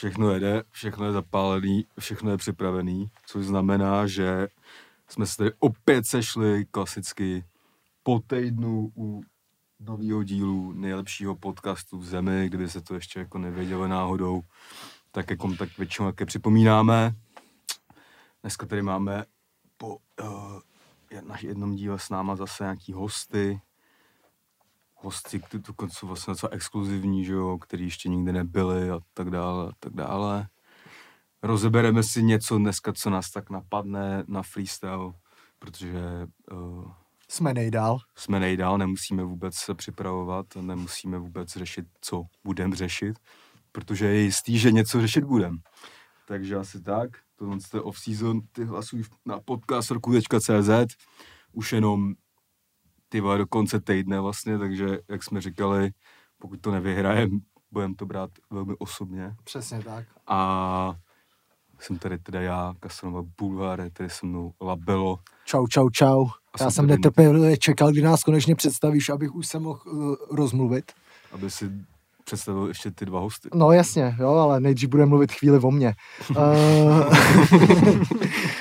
[0.00, 4.48] všechno jede, všechno je zapálený, všechno je připravený, což znamená, že
[5.08, 7.44] jsme se tady opět sešli klasicky
[8.02, 9.22] po týdnu u
[9.80, 14.40] nového dílu nejlepšího podcastu v zemi, kdyby se to ještě jako nevědělo náhodou,
[15.12, 17.14] tak jako tak většinou také připomínáme.
[18.42, 19.24] Dneska tady máme
[19.76, 23.60] po uh, na jednom díle s náma zase nějaký hosty,
[25.02, 29.30] hosty, kteří dokonce jsou vlastně docela exkluzivní, že jo, který ještě nikdy nebyli a tak
[29.30, 30.48] dále, a tak dále.
[31.42, 35.12] Rozebereme si něco dneska, co nás tak napadne na freestyle,
[35.58, 36.92] protože uh,
[37.28, 37.98] jsme nejdál.
[38.16, 43.18] Jsme nejdál, nemusíme vůbec se připravovat, nemusíme vůbec řešit, co budeme řešit,
[43.72, 45.56] protože je jistý, že něco řešit budeme.
[46.26, 50.96] Takže asi tak, tohle je off-season, ty hlasují na podcast.cz,
[51.52, 52.14] už jenom
[53.10, 55.90] ty do konce týdne vlastně, takže jak jsme říkali,
[56.38, 57.38] pokud to nevyhrajeme,
[57.70, 59.34] budeme to brát velmi osobně.
[59.44, 60.04] Přesně tak.
[60.26, 60.94] A
[61.78, 65.18] jsem tady teda já, Kasanova Bulvár, tady se mnou Labelo.
[65.44, 66.26] Čau, čau, čau.
[66.60, 70.92] A já jsem netrpělivě čekal, kdy nás konečně představíš, abych už se mohl uh, rozmluvit.
[71.32, 71.70] Aby si
[72.24, 73.48] představil ještě ty dva hosty.
[73.54, 75.94] No jasně, jo, ale nejdřív bude mluvit chvíli o mně.
[76.30, 76.36] uh,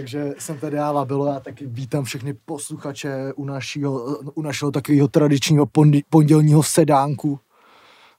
[0.00, 5.08] takže jsem tady já Labilo, já taky vítám všechny posluchače u našeho, u našeho takového
[5.08, 5.66] tradičního
[6.10, 7.40] pondělního sedánku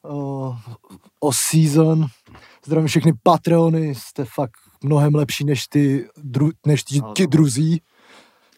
[0.10, 0.56] uh,
[1.20, 2.06] o season.
[2.66, 7.82] Zdravím všechny Patreony, jste fakt mnohem lepší než ty, dru, než ty, ti druzí.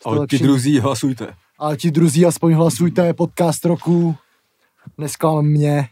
[0.06, 1.34] Ale ti druzí hlasujte.
[1.60, 4.16] Ale ti druzí aspoň hlasujte, podcast roku,
[4.98, 5.90] nesklam mě.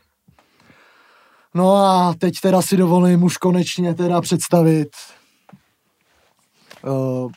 [1.53, 4.89] No a teď teda si dovolím už konečně teda představit
[6.83, 7.31] uh,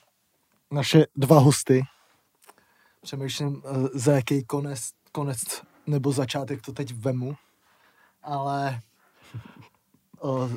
[0.72, 1.82] naše dva hosty.
[3.02, 4.80] Přemýšlím, uh, za jaký konec,
[5.12, 5.38] konec
[5.86, 7.34] nebo začátek to teď vemu,
[8.22, 8.80] ale
[10.20, 10.52] uh,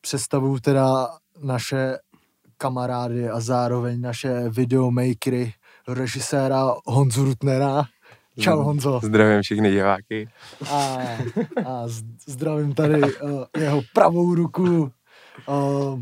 [0.00, 1.08] představuju teda
[1.42, 1.98] naše
[2.56, 5.54] kamarády a zároveň naše videomakery,
[5.88, 7.84] režiséra Honzu Rutnera.
[8.40, 9.00] Čau Honzo.
[9.02, 10.28] Zdravím všechny diváky.
[10.70, 10.98] A,
[11.66, 11.82] a
[12.26, 14.92] zdravím tady uh, jeho pravou ruku,
[15.46, 16.00] uh,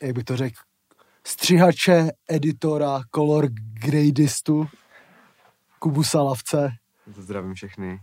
[0.00, 0.56] jak bych to řekl,
[1.26, 4.68] střihače, editora, color gradistu,
[5.78, 6.72] Kubu Salavce.
[7.16, 8.00] Zdravím všechny.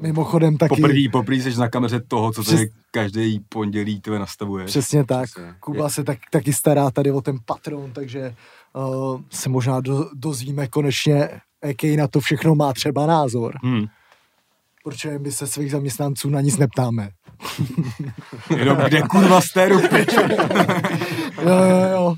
[0.00, 0.68] Mimochodem taky...
[0.68, 4.64] Poprvé, poprvé jsi na kameře toho, co tady každý pondělí tebe nastavuje.
[4.64, 5.30] Přesně tak.
[5.30, 5.54] Přesně.
[5.60, 5.90] Kuba je.
[5.90, 8.34] se tak, taky stará tady o ten patron, takže
[8.72, 11.28] uh, se možná do, dozvíme konečně,
[11.64, 13.54] jaký na to všechno má třeba názor.
[13.62, 13.86] Hmm.
[14.84, 17.10] Protože my se svých zaměstnanců na nic neptáme.
[18.56, 19.78] Jenom kde kurva jste jo,
[21.42, 22.14] jo, jo.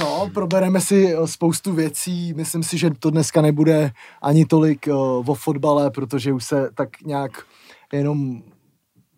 [0.00, 2.34] No, probereme si eh, spoustu věcí.
[2.34, 3.90] Myslím si, že to dneska nebude
[4.22, 7.46] ani tolik uh, o fotbale, protože už se tak nějak
[7.92, 8.42] jenom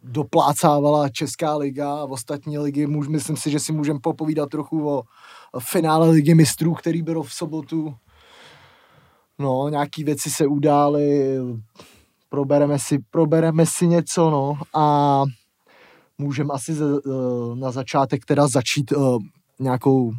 [0.02, 2.86] doplácávala Česká liga a ostatní ligy.
[2.86, 5.02] Myslím si, že si můžeme popovídat trochu o
[5.58, 7.94] finále ligy mistrů, který bylo v sobotu.
[9.38, 11.38] No, nějaký věci se udály,
[12.28, 15.22] probereme si, probereme si něco, no, a
[16.18, 19.18] můžeme asi z, uh, na začátek teda začít uh,
[19.58, 20.12] nějakou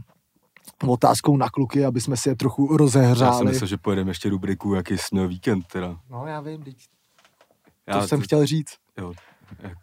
[0.87, 3.31] otázkou na kluky, aby jsme si je trochu rozehřáli.
[3.31, 5.97] Já jsem myslel, že pojedeme ještě rubriku, jaký jsi měl víkend teda.
[6.09, 6.77] No já vím, teď.
[7.85, 8.23] To já jsem to...
[8.23, 8.73] chtěl říct.
[8.97, 9.13] Jo.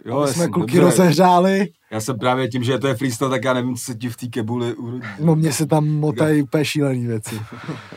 [0.05, 0.81] Jo, aby jsme kluky dobře.
[0.81, 1.67] rozehřáli.
[1.95, 4.17] Já jsem právě tím, že to je freestyle, tak já nevím, co se ti v
[4.17, 5.07] té kebuli urodí.
[5.21, 7.41] No mně se tam motají úplně šílený věci.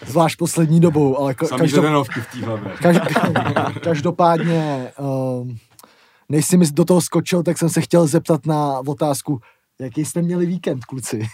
[0.06, 2.08] Zvlášť poslední dobou, ale ka- každop...
[2.08, 2.74] v té hlavě.
[2.74, 5.58] Každ- každopádně, um,
[6.30, 9.42] než jsi mi do toho skočil, tak jsem se chtěl zeptat na otázku,
[9.80, 11.28] jaký jste měli víkend, kluci?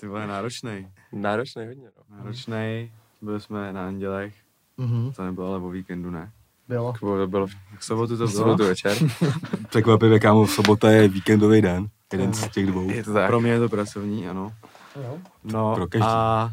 [0.00, 0.88] Ty vole, náročný.
[1.12, 2.16] Náročný hodně, no.
[2.16, 2.92] Náročný,
[3.22, 4.34] byli jsme na Andělech,
[4.78, 5.12] mm-hmm.
[5.12, 6.32] to nebylo ale o víkendu, ne?
[6.70, 6.92] Bylo.
[7.00, 8.28] To bylo v sobotu to bylo.
[8.28, 8.96] V sobotu večer.
[9.68, 11.86] Překvapivě, kámo, sobota je víkendový den.
[12.12, 12.90] Jeden z těch dvou.
[12.90, 13.26] Je to tak.
[13.26, 14.52] Pro mě je to pracovní, ano.
[14.96, 15.18] Jo.
[15.44, 16.06] No Pro každý.
[16.06, 16.50] a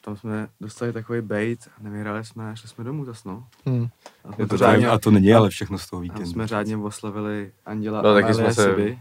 [0.00, 3.46] tam jsme dostali takový bait, nevyhráli jsme, šli jsme domů zas, no.
[3.66, 3.88] Hmm.
[4.24, 6.30] A, je to řádně, a to není ale všechno z toho víkendu.
[6.30, 8.64] Jsme řádně oslavili Anděla no, a taky jsme se...
[8.64, 8.98] Siby.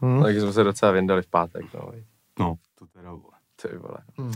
[0.00, 0.22] Hmm.
[0.22, 1.92] Taky jsme se docela vyndali v pátek, no.
[2.38, 3.34] No, to teda vole.
[3.62, 3.98] Ty vole.
[4.18, 4.32] Hmm.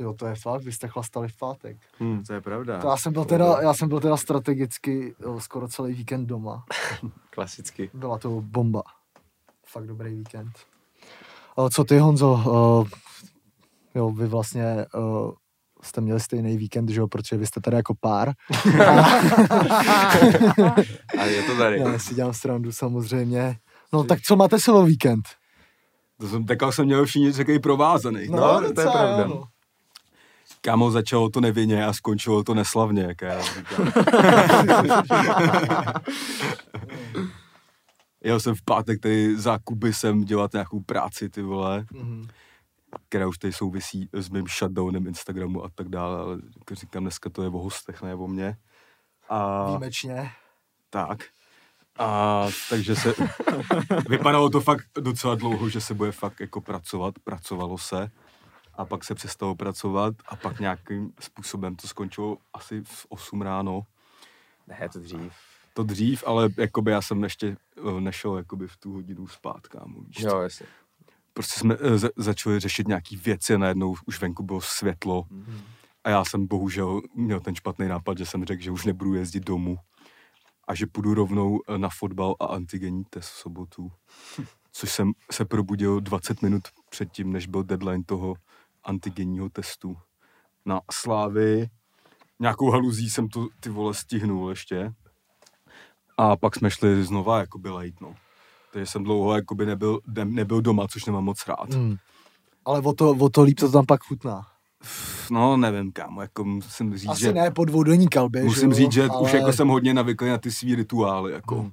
[0.00, 1.76] Jo, to je fakt, vy jste chlastali v pátek.
[1.98, 2.78] Hmm, to je pravda.
[2.78, 6.64] To já jsem byl teda, já jsem byl teda strategicky jo, skoro celý víkend doma.
[7.30, 7.90] Klasicky.
[7.94, 8.82] Byla to bomba.
[9.66, 10.52] Fakt dobrý víkend.
[11.70, 12.42] Co ty, Honzo?
[13.94, 14.86] Jo, vy vlastně
[15.82, 18.28] jste měli stejný víkend, že jo, protože vy jste tady jako pár.
[21.18, 21.78] A je to tady.
[21.78, 23.56] Já si dělám strandu samozřejmě.
[23.92, 25.28] No tak co máte se víkend?
[26.20, 28.28] To jsem, tak jsem měl všichni řekli provázaný.
[28.28, 29.26] No, no to je pravda.
[29.26, 29.44] No.
[30.60, 33.40] Kámo, začalo to nevinně a skončilo to neslavně, jak já
[38.24, 41.84] jel jsem v pátek tady za Kubisem dělat nějakou práci, ty vole.
[41.92, 42.28] Mm-hmm
[43.08, 47.30] která už tady souvisí s mým shutdownem Instagramu a tak dále, ale jako říkám, dneska
[47.30, 48.56] to je o hostech, ne o mně.
[49.28, 49.66] A...
[49.66, 50.30] Výjimečně.
[50.90, 51.24] Tak.
[51.98, 53.14] A takže se,
[54.08, 58.10] vypadalo to fakt docela dlouho, že se bude fakt jako pracovat, pracovalo se
[58.78, 63.82] a pak se přestalo pracovat a pak nějakým způsobem to skončilo asi v 8 ráno.
[64.66, 65.32] Ne, to dřív.
[65.74, 70.00] To dřív, ale jakoby já jsem ještě eh, nešel jakoby v tu hodinu spát, kámo,
[70.00, 70.66] víš Jo, jasně.
[71.32, 75.60] Prostě jsme uh, za, začali řešit nějaký věci a najednou už venku bylo světlo mm-hmm.
[76.04, 79.44] a já jsem bohužel měl ten špatný nápad, že jsem řekl, že už nebudu jezdit
[79.44, 79.78] domů
[80.68, 83.92] a že půjdu rovnou eh, na fotbal a antigenní test v sobotu.
[84.72, 88.34] Což jsem se probudil 20 minut předtím, než byl deadline toho
[88.88, 89.96] antigenního testu.
[90.66, 91.68] Na Slávy
[92.40, 94.92] nějakou haluzí jsem to ty vole stihnul ještě.
[96.16, 98.14] A pak jsme šli znova jakoby lejt, no.
[98.72, 101.74] Takže jsem dlouho jakoby nebyl, nebyl doma, což nemám moc rád.
[101.74, 101.96] Hmm.
[102.64, 104.46] Ale o to, o to líp to tam pak chutná.
[105.30, 107.32] No, nevím, kámo, jako musím říct, Asi že...
[107.32, 109.20] ne po dvoudenní kalbě, Musím že říct, že ale...
[109.20, 111.60] už jako jsem hodně navyklý na ty svý rituály, jako.
[111.60, 111.72] Hmm.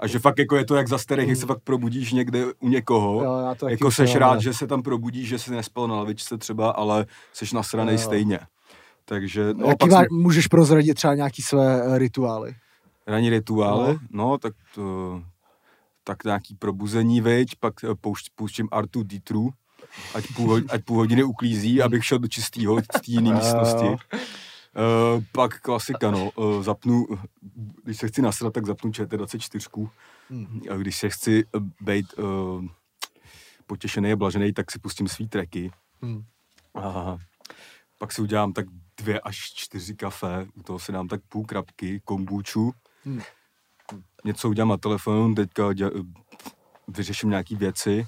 [0.00, 1.30] A že fakt jako je to jak za starých, hmm.
[1.30, 4.42] jak se fakt probudíš někde u někoho, jo, to jako seš rád, ale...
[4.42, 8.38] že se tam probudíš, že jsi nespal na lavičce třeba, ale seš nasranej stejně.
[9.04, 10.06] Takže, no, Jaký má, jsem...
[10.10, 12.54] můžeš prozradit třeba nějaký své uh, rituály?
[13.06, 13.92] Ranní rituály?
[14.10, 15.22] No, no tak to,
[16.04, 19.50] tak nějaký probuzení, veď, pak eh, poušť, pouštím Artu Ditru,
[20.14, 23.86] ať půl, ať půl hodiny uklízí, abych šel do čistého, z té jiné místnosti.
[24.76, 27.06] Uh, pak klasika, no, uh, zapnu,
[27.84, 29.88] když se chci nasrat, tak zapnu ČT24.
[30.30, 30.60] Hmm.
[30.70, 31.44] A když se chci
[31.80, 32.64] být uh,
[33.66, 35.70] potěšený a blažený, tak si pustím svý treky.
[36.02, 36.24] Hmm.
[36.74, 37.16] A
[37.98, 42.00] pak si udělám tak dvě až čtyři kafe, u toho si dám tak půl krabky,
[42.04, 42.72] kombuču.
[43.04, 43.20] Hmm
[44.24, 45.90] něco udělám na telefonu, teďka děl,
[46.88, 48.06] vyřeším nějaký věci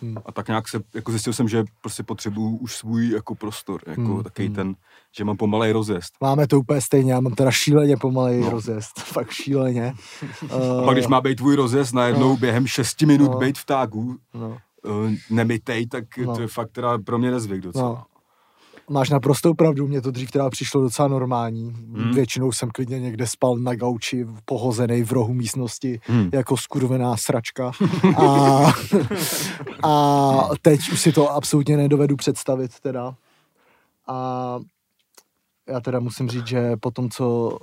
[0.00, 0.16] hmm.
[0.26, 4.02] a tak nějak se, jako zjistil jsem, že prostě potřebuju už svůj jako prostor, jako
[4.02, 4.22] hmm.
[4.22, 4.54] takový hmm.
[4.54, 4.74] ten,
[5.16, 6.14] že mám pomalej rozjezd.
[6.20, 8.50] Máme to úplně stejně, já mám teda šíleně pomalej no.
[8.50, 9.94] rozjezd, fakt šíleně.
[10.50, 12.36] a pak když má být tvůj rozjezd najednou no.
[12.36, 13.38] během šesti minut no.
[13.38, 14.58] být v tágu, no.
[14.84, 16.34] uh, nemytej, tak no.
[16.34, 17.88] to je fakt teda pro mě nezvyk docela.
[17.88, 18.09] No
[18.90, 21.70] máš naprostou pravdu, mě to dřív teda přišlo docela normální.
[21.70, 22.14] Hmm.
[22.14, 26.30] Většinou jsem klidně někde spal na gauči, pohozený v rohu místnosti, hmm.
[26.32, 27.72] jako skurvená sračka.
[28.16, 28.72] a,
[29.82, 33.14] a teď už si to absolutně nedovedu představit teda.
[34.08, 34.58] A
[35.68, 37.58] já teda musím říct, že po tom, co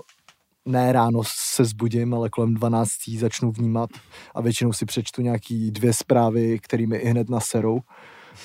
[0.65, 3.89] ne ráno se zbudím, ale kolem 12 začnu vnímat
[4.35, 7.79] a většinou si přečtu nějaký dvě zprávy, kterými i hned naserou,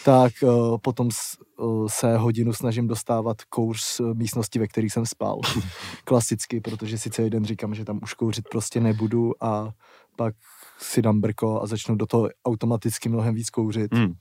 [0.05, 1.09] tak uh, potom
[1.57, 5.41] uh, se hodinu snažím dostávat kouř z místnosti, ve kterých jsem spal.
[6.05, 9.71] Klasicky, protože si celý den říkám, že tam už kouřit prostě nebudu a
[10.17, 10.35] pak
[10.79, 13.95] si dám brko a začnu do toho automaticky mnohem víc kouřit.
[13.95, 14.13] Mm.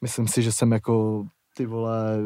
[0.00, 1.24] Myslím si, že jsem jako
[1.54, 2.18] ty vole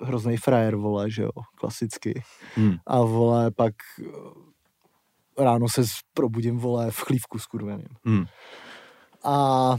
[0.00, 2.22] hrozný frajer, vole, že jo, klasicky.
[2.56, 2.74] Mm.
[2.86, 5.82] A vole, pak eh, ráno se
[6.14, 7.88] probudím, vole, v chlívku s kurveným.
[8.04, 8.24] Mm.
[9.24, 9.76] A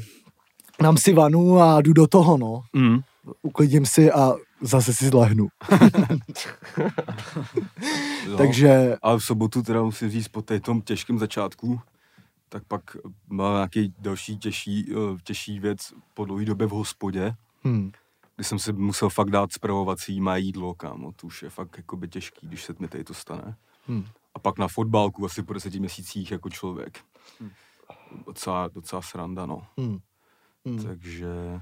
[0.84, 2.64] dám si vanu a jdu do toho, no.
[2.74, 3.00] Mm.
[3.42, 5.48] Uklidím si a zase si zlehnu.
[8.38, 8.98] Takže...
[9.02, 11.80] A v sobotu teda musím říct po tom těžkém začátku,
[12.50, 12.98] tak pak
[13.30, 17.92] má nějaký další těžší, eh, těžší věc po dlouhé době v hospodě, hmm.
[18.36, 21.12] kdy jsem si musel fakt dát spravovací má jídlo, kámo.
[21.12, 23.56] To už je fakt jakoby těžký, když se mi tady to stane.
[23.88, 24.06] Hmm.
[24.36, 27.00] A pak na fotbalku asi po deseti měsících jako člověk.
[27.40, 27.52] Hmm.
[28.26, 29.62] Docela, docela sranda, no.
[29.78, 30.00] Hmm.
[30.66, 30.84] Hmm.
[30.84, 31.62] Takže...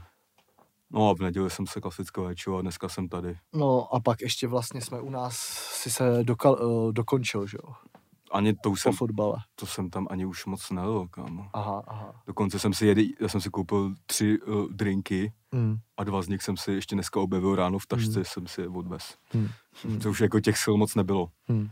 [0.93, 3.37] No a v neděli jsem se klasicky léčil a dneska jsem tady.
[3.53, 5.37] No a pak ještě vlastně jsme u nás
[5.81, 7.73] si se dokal, uh, dokončil, že jo?
[8.31, 9.37] Ani to už jsem, fotbale.
[9.55, 11.45] To jsem tam ani už moc nelil, kámo.
[11.53, 12.21] Aha, aha.
[12.27, 15.77] Dokonce jsem si jedy, já jsem si koupil tři uh, drinky hmm.
[15.97, 18.25] a dva z nich jsem si ještě dneska objevil ráno v tašce, hmm.
[18.25, 19.17] jsem si je odvez.
[19.33, 19.47] Hmm.
[19.83, 19.99] Hmm.
[19.99, 21.31] To už jako těch sil moc nebylo.
[21.47, 21.69] Hmm.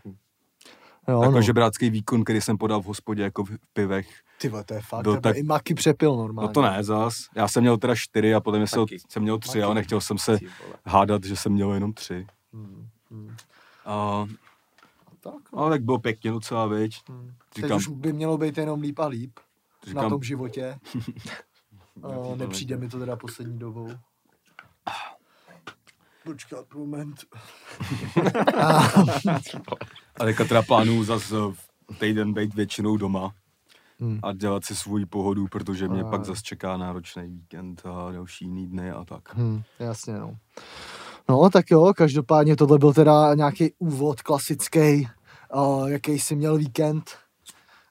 [1.09, 1.41] Jo, jako no.
[1.41, 4.09] žebrácký výkon, který jsem podal v hospodě jako v pivech,
[4.41, 5.37] ty to je fakt, byl tak...
[5.37, 6.47] i maky přepil normálně.
[6.47, 7.15] No to ne, zas.
[7.35, 10.39] Já jsem měl teda čtyři a potom jsem, jsem měl tři, ale nechtěl jsem se
[10.85, 12.27] hádat, že jsem měl jenom tři.
[12.53, 13.35] Hmm, hmm.
[13.85, 14.25] A,
[15.19, 15.59] tak, no.
[15.59, 17.01] Ale tak bylo pěkně docela, věď.
[17.09, 17.33] Hmm.
[17.55, 19.31] Říkám, Teď už by mělo být jenom líp a líp
[19.87, 20.79] říkám, na tom životě.
[22.03, 23.89] a, nepřijde mi to teda poslední dobou.
[26.23, 27.15] Počkat moment.
[30.19, 31.35] a teďka teda plánuju zase
[31.99, 33.33] týden být většinou doma
[33.99, 34.19] hmm.
[34.23, 36.09] a dělat si svůj pohodu, protože mě a...
[36.09, 39.35] pak zase čeká náročný víkend a další jiný dny a tak.
[39.35, 40.37] Hmm, jasně, no.
[41.29, 45.07] No, tak jo, každopádně tohle byl teda nějaký úvod klasický,
[45.55, 47.17] uh, jaký jsi měl víkend.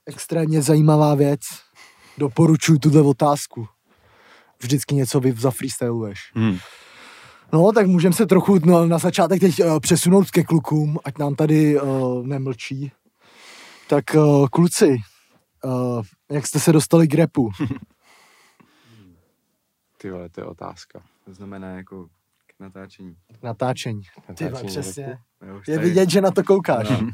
[0.06, 1.40] Extrémně zajímavá věc.
[2.18, 3.68] doporučuji tuhle otázku.
[4.62, 6.18] Vždycky něco vy zafreestyluješ.
[6.34, 6.58] Hmm.
[7.52, 11.34] No, tak můžeme se trochu no, na začátek teď uh, přesunout ke klukům, ať nám
[11.34, 12.92] tady uh, nemlčí.
[13.88, 14.96] Tak uh, kluci,
[15.64, 17.50] uh, jak jste se dostali k repu?
[19.98, 21.02] Ty vole, to je otázka.
[21.24, 22.06] To znamená jako
[22.46, 23.16] k natáčení.
[23.42, 24.02] Natáčení.
[24.02, 24.10] Ty
[24.44, 25.18] vole, Natáčení přesně.
[25.46, 26.90] Jo, Je tady- vidět, že na to koukáš.
[26.90, 27.10] No,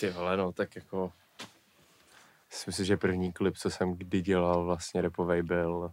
[0.00, 1.12] ty vole, no, tak jako...
[2.50, 5.90] Myslím si, že první klip, co jsem kdy dělal vlastně repovej, byl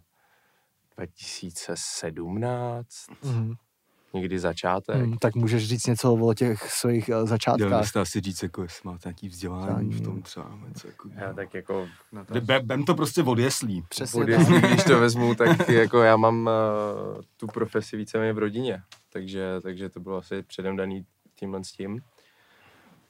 [0.96, 2.88] 2017,
[3.24, 3.54] Mhm.
[4.14, 4.96] Někdy začátek.
[4.96, 7.80] Hmm, tak můžeš říct něco o těch svých Měl začátkách.
[7.80, 10.58] byste asi říct, jako jestli máte nějaký vzdělání v tom třeba.
[10.68, 12.46] Něco, jako, Já tak jako natáčení.
[12.46, 13.84] Be, bem to prostě od jeslí.
[13.88, 14.38] Přesně Pod tak.
[14.38, 16.46] jestli, když to vezmu, tak jako já mám
[17.16, 21.72] uh, tu profesi víceméně v rodině, takže, takže to bylo asi předem daný tímhle s
[21.72, 22.00] tím.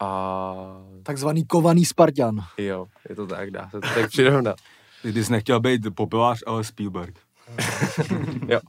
[0.00, 0.54] A
[1.02, 2.44] Takzvaný kovaný Spartan.
[2.58, 4.56] jo, je to tak, dá se to tak přirovnat.
[5.02, 7.18] Ty jsi nechtěl být popelář, ale Spielberg.
[8.48, 8.60] Jo,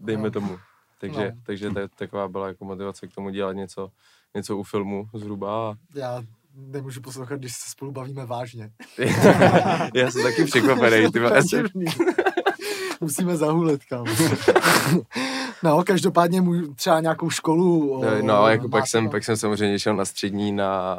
[0.00, 0.58] dejme tomu.
[0.98, 1.40] Takže, No.
[1.46, 3.90] takže ta, taková byla jako motivace k tomu dělat něco,
[4.34, 5.70] něco u filmu zhruba.
[5.70, 6.22] A Já
[6.54, 8.70] nemůžu poslouchat, když se spolu bavíme vážně.
[9.94, 11.12] já jsem taky překvapený.
[11.12, 11.42] Ty vole.
[11.50, 11.84] Divný.
[13.00, 14.06] Musíme zahulit, kam.
[15.62, 17.90] no, každopádně můj, třeba nějakou školu.
[17.92, 19.10] o, No, no jako pak máte, jsem, no.
[19.10, 20.96] pak jsem samozřejmě šel na střední na,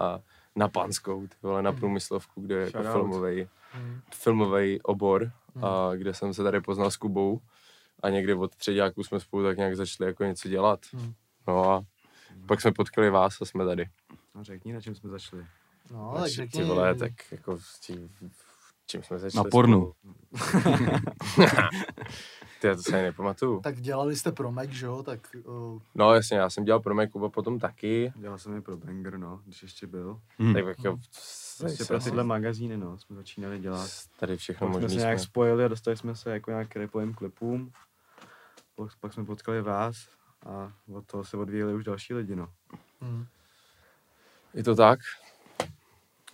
[0.56, 2.94] na Panskou, ty vole, na průmyslovku, kde je jako Shoutout.
[2.94, 4.00] filmový, Hmm.
[4.14, 7.40] filmový obor, a kde jsem se tady poznal s Kubou
[8.04, 10.80] a někdy od třetíáků jsme spolu tak nějak začali jako něco dělat.
[10.94, 11.14] Hmm.
[11.48, 11.84] No a
[12.48, 13.86] pak jsme potkali vás a jsme tady.
[14.36, 15.46] No řekni, na čem jsme začali.
[15.92, 16.60] No, A tak řekni.
[16.60, 18.10] ty vole, tak jako s tím,
[18.88, 19.94] čím jsme začali Na pornu.
[22.62, 23.62] Ty, já to se ani nepamatuju.
[23.62, 25.04] Tak dělali jste pro Mac, že jo?
[25.04, 28.14] Tak uh, No jasně, já jsem dělal pro mé Kuba potom taky.
[28.16, 30.22] Dělal jsem je pro Banger, no, když ještě byl.
[30.40, 30.54] Hmm.
[30.54, 31.00] Tak jako,
[31.60, 33.90] Prostě pro tyhle magazíny, no, jsme začínali dělat.
[34.20, 35.26] tady všechno Pak jsme se nějak jsme.
[35.26, 37.72] spojili a dostali jsme se jako nějak k rapovým klipům.
[38.80, 39.96] Pak, pak jsme potkali vás
[40.46, 42.48] a od toho se odvíjeli už další lidi, no.
[43.02, 43.26] hm.
[44.54, 45.00] Je to tak?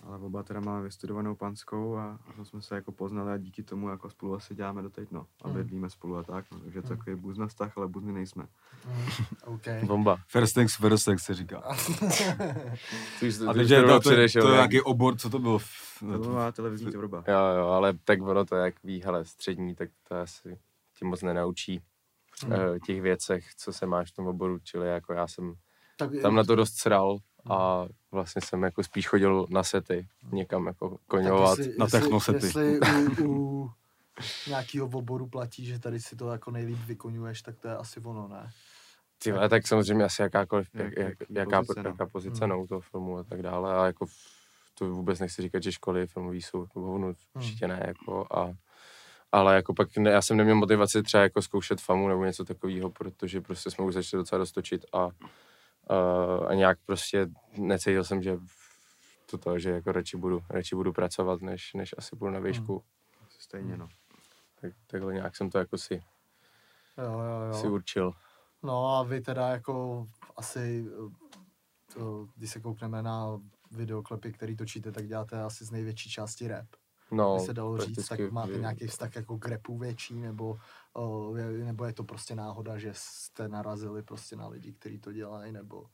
[0.02, 3.62] Ale oba teda máme vystudovanou panskou a, a to jsme se jako poznali a díky
[3.62, 5.26] tomu jako spolu asi děláme doteď, no.
[5.42, 5.54] A Mm.
[5.54, 6.58] bydlíme spolu a tak, no.
[6.60, 8.46] Takže to takový buzna vztah, ale buzny nejsme.
[8.84, 9.06] hm,
[9.44, 9.62] OK.
[9.86, 10.16] Bomba.
[10.28, 11.62] First things first, jak se říká.
[13.20, 14.10] Ty už, A už takže to to, to,
[14.40, 15.58] to, je nějaký obor, co to bylo?
[16.00, 17.24] To byla televizní tvorba.
[17.28, 20.58] Jo, jo, ale tak ono to jak ví, hele, střední, tak to asi
[20.98, 21.82] ti moc nenaučí
[22.42, 22.52] Hmm.
[22.52, 25.54] eh, těch věcech, co se máš v tom oboru, čili jako já jsem
[25.96, 27.18] tak, tam na to dost sral
[27.50, 31.56] a vlastně jsem jako spíš chodil na sety, někam jako koňovat.
[31.56, 32.46] tak jestli, na jestli, technosety.
[32.46, 32.80] Jestli
[33.24, 33.70] u, u
[34.48, 38.28] nějakého oboru platí, že tady si to jako nejlíp vykonuješ, tak to je asi ono,
[38.28, 38.50] ne?
[39.18, 41.90] Ty vole, tak samozřejmě asi jakákoliv, jak, Jak- jaká, pozice, no.
[41.90, 42.50] jaká pozice Hmm.
[42.50, 43.74] no, u toho filmu a tak dále.
[43.76, 44.06] A jako
[44.78, 47.84] to vůbec nechci říkat, že školy filmový jsou jako hovnu, určitě ne.
[47.86, 48.52] Jako a,
[49.36, 52.90] ale jako pak ne, já jsem neměl motivaci třeba jako zkoušet famu nebo něco takového,
[52.90, 55.08] protože prostě jsme už začali docela dostočit a, a,
[56.48, 57.26] a nějak prostě
[57.58, 58.38] necítil jsem, že
[59.30, 62.82] to, to že jako radši budu, radši budu pracovat, než, než asi budu na výšku.
[63.26, 63.88] Asi Stejně, no.
[64.60, 66.02] Tak, takhle nějak jsem to jako si,
[66.98, 67.72] Jo, jo, si jo.
[67.72, 68.12] určil.
[68.62, 73.40] No a vy teda jako asi, eh, to, když se koukneme na
[73.70, 76.66] videoklepy, který točíte, tak děláte asi z největší části rap.
[77.10, 80.58] No, by se dalo říct, tak máte nějaký vztah jako k rapu větší, nebo,
[81.36, 85.52] je, nebo je to prostě náhoda, že jste narazili prostě na lidi, kteří to dělají,
[85.52, 85.86] nebo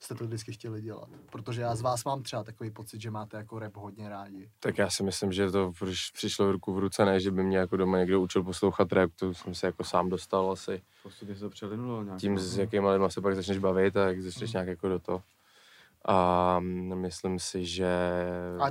[0.00, 1.08] jste to vždycky chtěli dělat.
[1.32, 4.50] Protože já z vás mám třeba takový pocit, že máte jako rap hodně rádi.
[4.60, 7.58] Tak já si myslím, že to přiš- přišlo ruku v ruce, ne, že by mě
[7.58, 10.82] jako doma někdo učil poslouchat rap, to jsem se jako sám dostal asi.
[11.02, 12.20] Postupně se to přelinulo nějak.
[12.20, 12.40] Tím, no.
[12.40, 15.22] s jakýma lidma se pak začneš bavit, tak začneš nějak jako do toho.
[16.08, 16.60] A
[16.94, 17.88] myslím si, že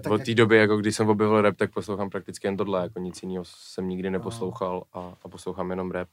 [0.10, 3.00] od jak- té doby, jako když jsem objevil rap, tak poslouchám prakticky jen tohle, jako
[3.00, 6.10] nic jiného jsem nikdy neposlouchal a, a poslouchám jenom rap.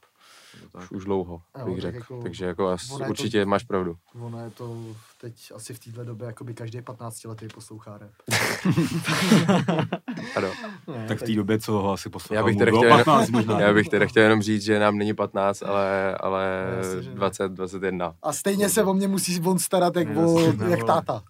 [0.71, 0.91] Tak.
[0.91, 1.95] Už, dlouho, Jo, bych tak řekl.
[1.97, 3.95] jako- Takže jako as, je to- určitě máš pravdu.
[4.21, 4.77] Ono je to
[5.21, 8.11] teď asi v této době, jako by každý 15 letý poslouchá rap.
[10.35, 10.47] Ano.
[10.87, 13.59] Ne, Tak v té době, co ho asi poslouchal, Já bych teda chtěl, 15 možná.
[13.61, 17.09] já bych teda chtěl jenom říct, že nám není 15, ale, ale No, jasně, že
[17.09, 17.15] ne.
[17.15, 18.13] 20, 21.
[18.23, 21.23] A stejně se o mě musí on starat jak, Ne, o, jak táta.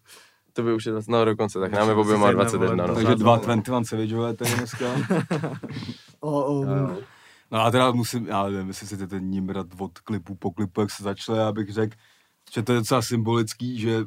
[0.53, 2.95] To by už je, no dokonce, tak nám je oběma jedna 21, no.
[2.95, 4.85] Takže dva 21 Savageové tady dneska.
[6.23, 6.65] O, o,
[7.51, 10.81] No a teda musím, já nevím, jestli si ten ním brát od klipu po klipu,
[10.81, 11.97] jak se začali, já bych řekl,
[12.53, 14.03] že to je docela symbolický, že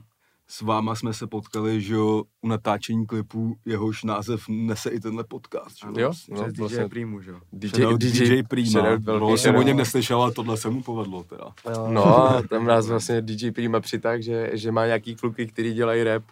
[0.49, 5.25] s váma jsme se potkali, že jo, u natáčení klipů, jehož název nese i tenhle
[5.25, 5.77] podcast.
[5.79, 6.03] Že?
[6.03, 7.41] Jo, přes no, DJ vlastně- Primu, že jo.
[7.53, 8.97] DJ, Shoutout DJ Prima.
[8.97, 9.67] Bylo jsem o shoutout.
[9.67, 11.45] něm neslyšel, ale tohle se mu povedlo teda.
[11.89, 16.05] No a tam nás vlastně DJ Prima přitáh, že, že má nějaký kluky, který dělají
[16.05, 16.23] rap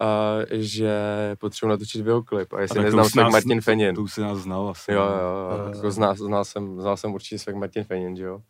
[0.00, 0.90] a že
[1.38, 3.94] potřebuji natočit videoklip a jestli a neznám svek Martin Fenin.
[3.94, 4.92] To už si nás znal asi.
[4.92, 5.68] Jo, jo, jo.
[5.74, 8.40] Jako znal, znal, jsem, znal jsem určitě svek Martin Fenin, že jo.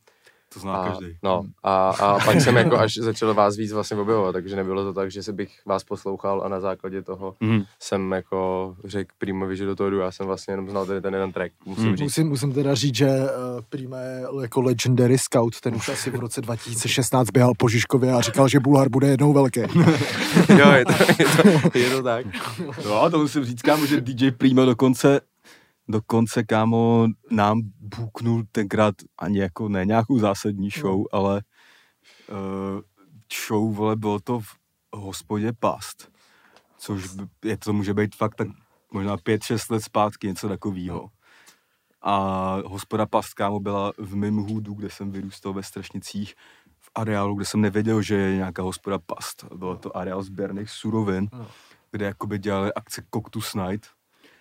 [0.57, 1.17] To zná a, každý.
[1.23, 4.93] No, a, a pak jsem jako až začal vás víc vlastně objevovat, takže nebylo to
[4.93, 7.63] tak, že si bych vás poslouchal a na základě toho mm.
[7.81, 11.15] jsem jako řekl Primovi, že do toho jdu, já jsem vlastně jenom znal ten, ten
[11.15, 11.97] jeden track, musím mm.
[11.97, 12.07] říct.
[12.07, 16.15] Musím, musím teda říct, že uh, Prima je jako legendary scout, ten už asi v
[16.15, 19.61] roce 2016 běhal po Žižkově a říkal, že Bulhar bude jednou velký.
[20.59, 21.27] jo, je to, je,
[21.71, 22.27] to, je to tak.
[22.85, 25.21] No, to musím říct, kámo, že DJ Prima dokonce
[25.88, 31.05] dokonce, kámo, nám buknul tenkrát ani jako ne nějakou zásadní show, no.
[31.12, 31.43] ale
[32.31, 32.81] uh,
[33.47, 34.57] show, vole, bylo to v
[34.93, 36.12] hospodě Past,
[36.78, 37.09] což
[37.45, 38.49] je, to může být fakt tak
[38.93, 41.00] možná pět, šest let zpátky, něco takového.
[41.02, 41.11] No.
[42.02, 46.35] A hospoda Past, kámo, byla v mém hůdu, kde jsem vyrůstal ve Strašnicích,
[46.81, 49.45] v areálu, kde jsem nevěděl, že je nějaká hospoda Past.
[49.55, 51.47] Bylo to areál sběrných surovin, no.
[51.90, 53.87] kde jakoby dělali akce Coctus Night,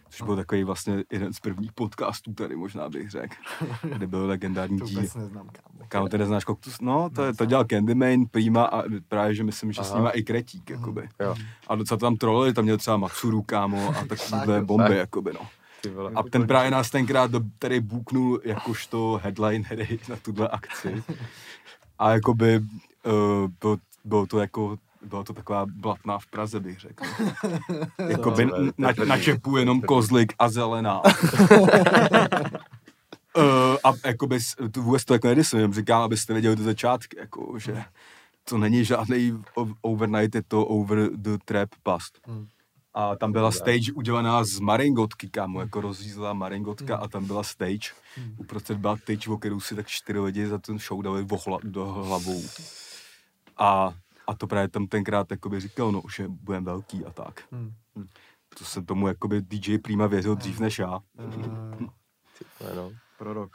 [0.09, 3.35] což byl takový vlastně jeden z prvních podcastů tady, možná bych řekl,
[3.81, 5.09] kde byl legendární díl.
[5.13, 5.85] To neznám, kámo.
[5.87, 6.81] Kámo, ty neznáš Coctus?
[6.81, 9.89] No, to, je, to dělal Candyman, Prima a právě, že myslím, že Aha.
[9.89, 10.79] s nima i Kretík, mhm.
[10.79, 11.09] jakoby.
[11.19, 11.35] Jo.
[11.67, 15.47] A docela tam trolili, tam měl třeba Matsuru, kámo, a takovýhle bomby, jakoby, no.
[16.15, 21.03] A ten právě nás tenkrát do, tady buknul jakožto headlinery na tuhle akci.
[21.99, 23.13] A jakoby uh,
[23.61, 27.05] bylo, bylo to jako byla to taková blatná v Praze, bych řekl.
[28.09, 28.45] jako by
[28.77, 31.01] na, na čepu jenom kozlik a zelená.
[33.37, 34.39] uh, a jakoby,
[34.71, 37.83] to vůbec to jako nedisujem, říkám, abyste věděli do začátky, jako, že
[38.43, 39.43] to není žádný
[39.81, 42.19] overnight, je to over the trap past.
[42.27, 42.47] Hmm.
[42.93, 47.03] A tam byla stage udělaná z maringotky, kámo, jako rozřízlá maringotka hmm.
[47.03, 47.91] a tam byla stage.
[48.15, 48.35] Hmm.
[48.37, 51.27] Uprostřed byla tyč, o kterou si tak čtyři lidi za ten show dali
[51.63, 52.43] do hlavou.
[53.57, 53.93] A
[54.27, 57.43] a to právě tam tenkrát jakoby říkal, no, že budeme velký a tak.
[57.51, 57.73] Hmm.
[58.57, 60.99] To jsem tomu jakoby DJ Prima věřil dřív než já.
[61.17, 61.89] Hmm.
[62.75, 62.91] no.
[63.17, 63.51] Prorok.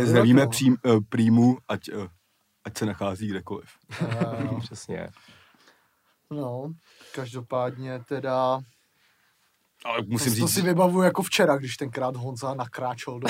[0.00, 2.06] Zdravíme přím, uh, Prímu, ať, uh,
[2.64, 3.68] ať se nachází kdekoliv.
[4.02, 5.08] Uh, Přesně.
[6.30, 6.72] No,
[7.14, 8.60] každopádně teda
[9.84, 10.44] ale musím to, říct...
[10.44, 13.28] To si vybavuju jako včera, když tenkrát Honza nakráčel do,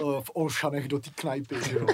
[0.20, 1.86] v Olšanech do té knajpy, že jo.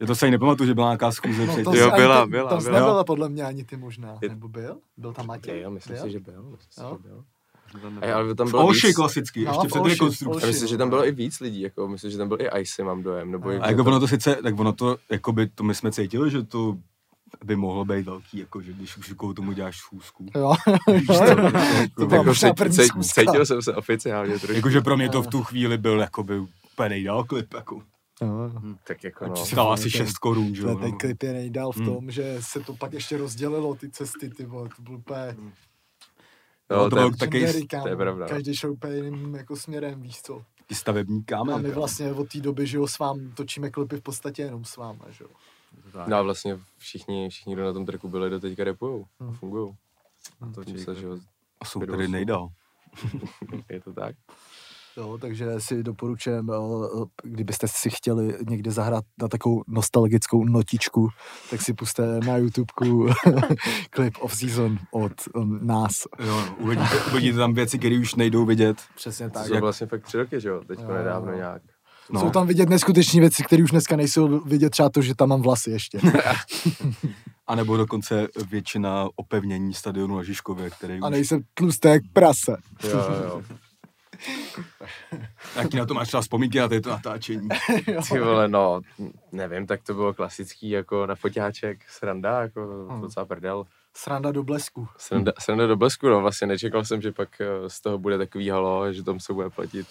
[0.00, 1.46] Já to se ani nepamatuju, že byla nějaká zkuze.
[1.46, 2.50] No, to jo, byla, byla.
[2.50, 2.78] Tam byla.
[2.78, 4.78] nebyla podle mě ani ty možná, nebo byl?
[4.96, 5.60] Byl tam Matěj?
[5.60, 6.04] Jo, myslím byl?
[6.04, 6.42] si, že byl.
[6.42, 7.24] Myslím si, že byl.
[8.02, 8.96] A, ale tam bylo Olši víc...
[8.96, 10.46] klasicky, no, ještě před rekonstrukcí.
[10.46, 13.02] Myslím, že tam bylo i víc lidí, jako myslím, že tam byl i Ice, mám
[13.02, 13.30] dojem.
[13.30, 15.92] Nebo a, a jako ono to sice, tak ono to, jako by, to my jsme
[15.92, 16.76] cítili, že to
[17.44, 20.26] by mohlo být velký, jako že když už jako tomu děláš schůzku.
[20.34, 20.54] Jo,
[21.96, 23.20] to byla možná první schůzka.
[23.20, 24.56] Cítil jsem se oficiálně trošku.
[24.56, 26.38] Jakože pro mě to v tu chvíli byl jakoby
[26.72, 27.82] úplně nejdál klip, jako.
[28.22, 28.48] No.
[28.48, 29.36] Hm, tak jako no.
[29.36, 30.74] Stál asi 6 korun, že jo.
[30.76, 30.98] Ten no.
[30.98, 31.86] klip je nejdál v hmm.
[31.86, 35.36] tom, že se to pak ještě rozdělilo, ty cesty, ty vole, to bylo úplně...
[36.70, 38.28] No, no, to bylo taky, to je pravda.
[38.28, 40.42] Každý šel úplně jiným jako směrem, víš co.
[40.66, 41.54] Ty stavební kámen.
[41.54, 44.64] A my vlastně od té doby, že jo, s vám točíme klipy v podstatě jenom
[44.64, 45.30] s váma, že jo.
[46.06, 49.30] No a vlastně všichni, všichni, kdo na tom tracku byli, do teďka repujou hmm.
[49.30, 49.74] a fungujou.
[50.40, 51.06] A to se, že
[51.60, 52.48] a jsou tady nejdál.
[53.70, 54.16] je to tak.
[54.96, 56.50] Jo, takže si doporučujem,
[57.22, 61.08] kdybyste si chtěli někde zahrát na takovou nostalgickou notičku,
[61.50, 63.06] tak si puste na YouTubeku
[63.90, 65.92] klip of season od um, nás.
[66.26, 68.76] Jo, uvidíte, uvidíte tam věci, které už nejdou vidět.
[68.94, 69.48] Přesně tak.
[69.48, 71.62] To jsou vlastně fakt tři roky, že jo, teďko nedávno nějak.
[72.10, 72.20] No.
[72.20, 75.42] Jsou tam vidět neskuteční věci, které už dneska nejsou vidět, třeba to, že tam mám
[75.42, 76.00] vlasy ještě.
[77.46, 82.56] A nebo dokonce většina opevnění stadionu na Žižkově, který A nejsem tlusté jak prase.
[82.84, 83.42] Jo, jo.
[85.56, 87.48] Jaký na to máš třeba vzpomínky na této natáčení?
[88.12, 88.80] Ty vole, no,
[89.32, 93.00] nevím, tak to bylo klasický jako na foťáček, sranda, jako hmm.
[93.00, 93.64] docela prdel.
[93.94, 94.88] Sranda do blesku.
[94.98, 98.48] Sranda, sranda do blesku, no, vlastně nečekal jsem, že pak eh, z toho bude takový
[98.48, 99.86] halo, že tam se bude platit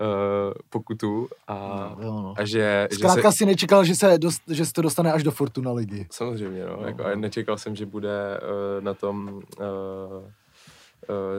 [0.00, 1.54] uh, pokutu a,
[1.98, 2.34] no, jo, no.
[2.36, 2.88] a že...
[2.92, 5.72] Zkrátka že se, si nečekal, že se, dost, že se to dostane až do Fortuna
[5.72, 6.06] ligy.
[6.10, 9.42] Samozřejmě, no, no jako, a nečekal jsem, že bude uh, na tom...
[9.60, 10.30] Uh,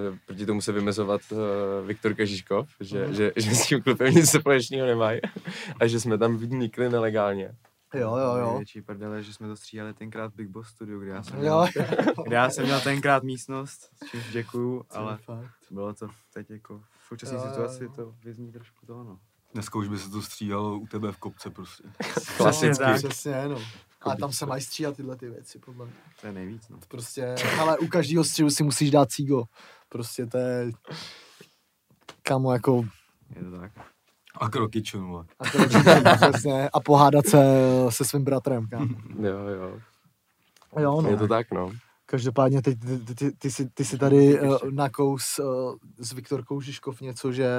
[0.09, 1.39] Uh, proti tomu se vymezovat uh,
[1.87, 3.13] Viktor Kažiškov, že, mm.
[3.13, 5.21] že, že s tím klubem nic společného nemají
[5.79, 7.55] a že jsme tam vnikli nelegálně.
[7.93, 8.47] Jo, jo, jo.
[8.49, 11.65] Největší prdele, že jsme to stříhali tenkrát Big Boss Studio, kde já jsem, měl,
[12.23, 15.17] kde já jsem měl tenkrát místnost, čímž děkuju, ale
[15.71, 19.19] bylo to teď jako v současné situaci to vyzní trošku toho, no.
[19.53, 21.83] Dneska už by se to stříhalo u tebe v kopce prostě.
[22.37, 22.83] Klasicky.
[22.95, 23.61] Přesně, no.
[24.01, 25.95] A tam se mají stříhat tyhle ty věci, podle mě.
[26.21, 26.77] To je nejvíc, no.
[26.87, 29.43] Prostě, ale u každého střihu si musíš dát cígo.
[29.89, 30.71] Prostě to je...
[32.23, 32.85] Kamo, jako...
[33.35, 33.71] Je to tak.
[34.37, 35.25] A kroky čunule.
[35.39, 35.75] A kroky
[36.31, 36.69] přesně.
[36.69, 37.39] A pohádat se
[37.89, 38.95] se svým bratrem, kámo.
[39.19, 39.79] Jo, jo.
[40.79, 41.09] Jo, no.
[41.09, 41.71] Je to tak, no.
[42.05, 47.01] Každopádně teď ty, ty, ty, jsi, ty jsi tady uh, nakous uh, s Viktorkou Žižkov
[47.01, 47.49] něco, že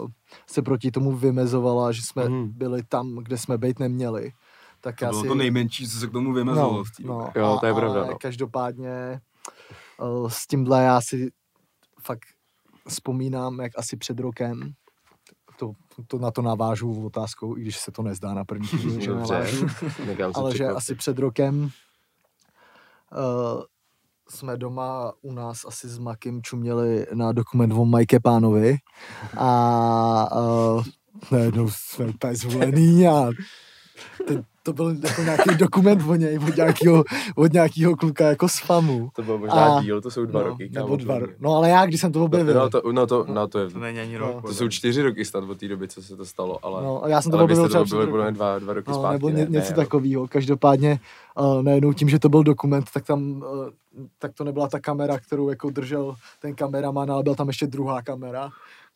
[0.00, 0.08] uh,
[0.46, 2.48] se proti tomu vymezovala, že jsme Mhm.
[2.54, 4.32] byli tam, kde jsme být neměli.
[4.80, 5.28] Tak To já bylo si...
[5.28, 6.84] to nejmenší, co se k tomu vymezilo.
[7.00, 7.32] no, no.
[7.36, 8.18] Jo, to je pravda, no.
[8.18, 9.20] Každopádně
[10.00, 11.30] uh, s tímhle já si
[12.02, 12.26] fakt
[12.88, 14.72] vzpomínám, jak asi před rokem,
[15.58, 15.72] to,
[16.06, 19.66] to na to navážu otázkou, i když se to nezdá na první chvíli, že navážu,
[20.34, 21.70] ale že asi před rokem
[23.12, 23.62] uh,
[24.28, 28.76] jsme doma u nás asi s Makem čuměli na dokument o Mike Pánovi.
[29.36, 30.84] A uh,
[31.30, 33.30] najednou jsme úplně zvolený a
[34.28, 37.04] teď to byl jako nějaký dokument o něj, od nějakého,
[37.36, 39.10] od nějakého kluka jako z FAMu.
[39.16, 40.68] To bylo možná A- díl, to jsou dva no, roky.
[40.68, 42.54] kámo, Nebo dva, no ale já, když jsem to objevil.
[42.54, 44.26] No to, no to, no to je, To není ani No.
[44.26, 44.42] rok.
[44.42, 47.04] To to jsou čtyři roky snad od té doby, co se to stalo, ale, No,
[47.04, 48.34] a já jsem to ale objevil to třeba mě rokem.
[48.34, 49.12] dva, dva roky No, zpátky.
[49.12, 50.28] nebo ne, ně, něco ne, takového.
[50.28, 51.00] Každopádně
[51.40, 53.68] uh, najednou tím, že to byl dokument, tak tam uh,
[54.18, 58.02] tak to nebyla ta kamera, kterou jako držel ten kameraman, ale byla tam ještě druhá
[58.02, 58.50] kamera,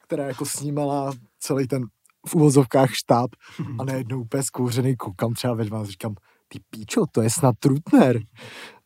[0.06, 1.84] která jako snímala celý ten
[2.26, 3.30] v uvozovkách štáb
[3.78, 6.14] a najednou úplně zkouřený koukám třeba ve vás, říkám,
[6.48, 8.20] ty píčo, to je snad Trutner,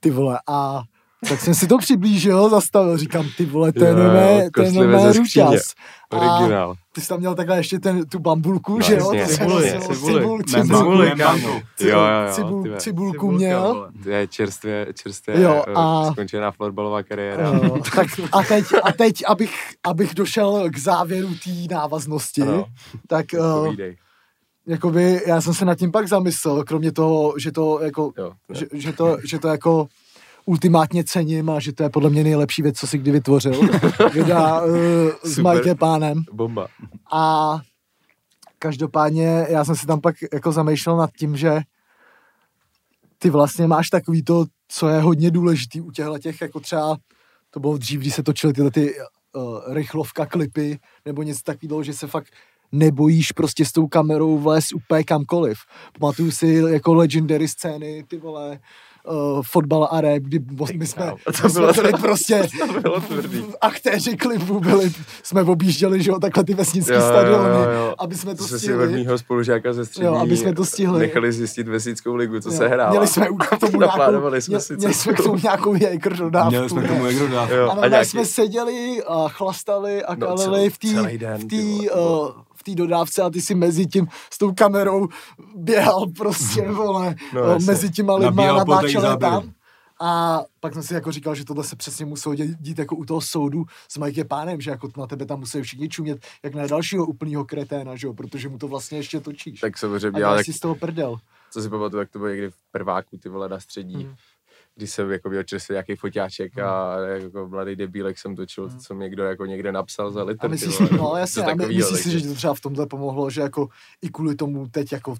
[0.00, 0.82] ty vole, a
[1.28, 5.12] tak jsem si to přiblížil, zastavil, říkám, ty vole, to je normálně, to je skříně.
[5.18, 5.74] ručas.
[6.10, 6.74] A Originál.
[6.92, 9.04] ty jsi tam měl takhle ještě ten, tu bambulku, No, že jo?
[9.04, 10.14] To cibuli, cibuli.
[10.14, 11.40] cibul, Membanku, cibul, membanku.
[11.76, 12.76] cibul, Jo, jo, jo, cibul, ty ve.
[12.76, 13.90] cibulku měl.
[14.02, 17.48] To je čerstvě, čerstvě Jo, eh, a- skončená florbalová kariéra.
[17.48, 19.54] Jo, tak a teď, a teď abych,
[19.86, 22.64] abych došel k závěru té návaznosti, Ano.
[23.06, 23.74] tak uh,
[24.66, 28.56] jakoby já jsem se nad tím pak zamyslel, kromě toho, že to jako, Jo, ne.
[28.58, 29.86] že, že, to, že to jako
[30.48, 33.60] ultimátně cením a že to je podle mě nejlepší věc, co si kdy vytvořil.
[34.12, 34.72] Věda uh,
[35.22, 35.38] s.
[35.38, 36.24] Mike Pánem.
[36.32, 36.68] Bomba.
[37.12, 37.54] A
[38.58, 41.60] každopádně já jsem si tam pak jako zamýšlel nad tím, že
[43.18, 46.96] ty vlastně máš takový to, co je hodně důležitý u těchto těch, jako třeba,
[47.50, 51.92] to bylo dřív, když se točily tyhle ty uh, rychlovka klipy, nebo něco takového, že
[51.92, 52.28] se fakt
[52.72, 55.58] nebojíš prostě s tou kamerou vlézt úplně kamkoliv.
[56.00, 58.60] Pamatuju si jako legendary scény, ty vole,
[59.04, 60.40] uh, fotbal a rap, kdy
[60.76, 63.44] my jsme, kámo, my to jsme bylo- byli prostě to bylo tvrdý.
[63.60, 67.94] aktéři klipu byli, jsme objížděli, že jo, takhle ty vesnické stadiony, jo, jo.
[67.98, 68.88] aby jsme to To jsme si stihli.
[68.88, 70.98] mýho spolužáka ze střední Jo, aby jsme to stihli.
[70.98, 72.90] nechali zjistit vesnickou ligu, co Jo, se hrála.
[72.90, 76.50] Měli jsme k tomu nějakou, Naplánovali jsme si měli jsme k tomu nějakou jejkr dodávku.
[76.50, 77.54] Měli jsme k tomu jak dodávku.
[77.54, 81.44] A a nějaký- jsme seděli a chlastali a No, kalili té celý v
[81.88, 81.94] té
[82.70, 85.08] té dodávce a ty si mezi tím s tou kamerou
[85.56, 87.66] běhal prostě, vole, No, no, jasně.
[87.66, 88.42] mezi těma lidma
[89.00, 89.42] záběry.
[89.42, 89.52] tam.
[90.00, 93.04] A pak jsem si jako říkal, že tohle se přesně muselo dít, dít jako u
[93.04, 96.66] toho soudu s Mike Pánem, že jako na tebe tam musí všichni čumět, jak na
[96.66, 99.60] dalšího úplného kreténa, že jo, protože mu to vlastně ještě točíš.
[99.60, 101.16] Tak samozřejmě, a já, děláš tak, si z toho prdel.
[101.50, 104.14] co si pamatuju, jak to bylo někdy v prváku, ty vole na střední, Hmm.
[104.78, 109.04] Když jsem jako čerstvě nějaký foťáček a jako mladý debílek jsem točil, to, co mi
[109.04, 110.42] někdo jako někde napsal za litr.
[110.42, 110.50] Hmm.
[110.50, 112.60] A myslíš si, vole, no jasně, a my, myslíš si, takže- že to třeba v
[112.60, 113.68] tomhle pomohlo, že jako
[114.02, 115.14] i kvůli tomu teď jako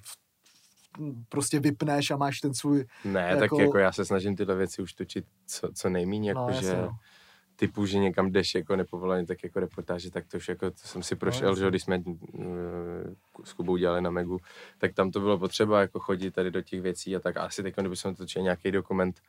[1.29, 4.83] prostě vypneš a máš ten svůj, Ne, jako- tak jako já se snažím tyhle věci
[4.83, 6.91] už točit co, co nejméně, jako no, jasně, že no.
[7.59, 11.03] Typu, že někam jdeš jako nepovolaně, tak jako reportáže, tak to už jako, to jsem
[11.03, 11.65] si prošel, jasně.
[11.65, 12.15] že když jsme uh,
[13.45, 14.39] s Kubou dělali na Megu,
[14.79, 17.63] tak tam to bylo potřeba jako chodit tady do těch věcí a tak a asi
[17.63, 19.21] teď, kdybychom točili nějaký dokument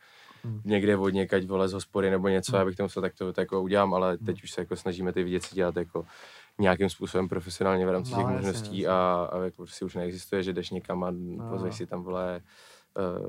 [0.43, 0.61] Hmm.
[0.65, 2.61] někde od někať, vole, z hospody nebo něco, Hmm.
[2.61, 5.23] abych to musel, tak to, to jako udělám, ale teď už se jako snažíme ty
[5.23, 6.05] věci dělat jako
[6.59, 8.87] nějakým způsobem profesionálně v rámci No, těch jasně, možností jasně.
[8.87, 11.49] a, a jako prostě už neexistuje, že jdeš někam a No.
[11.49, 12.41] pozveš si tam, vole,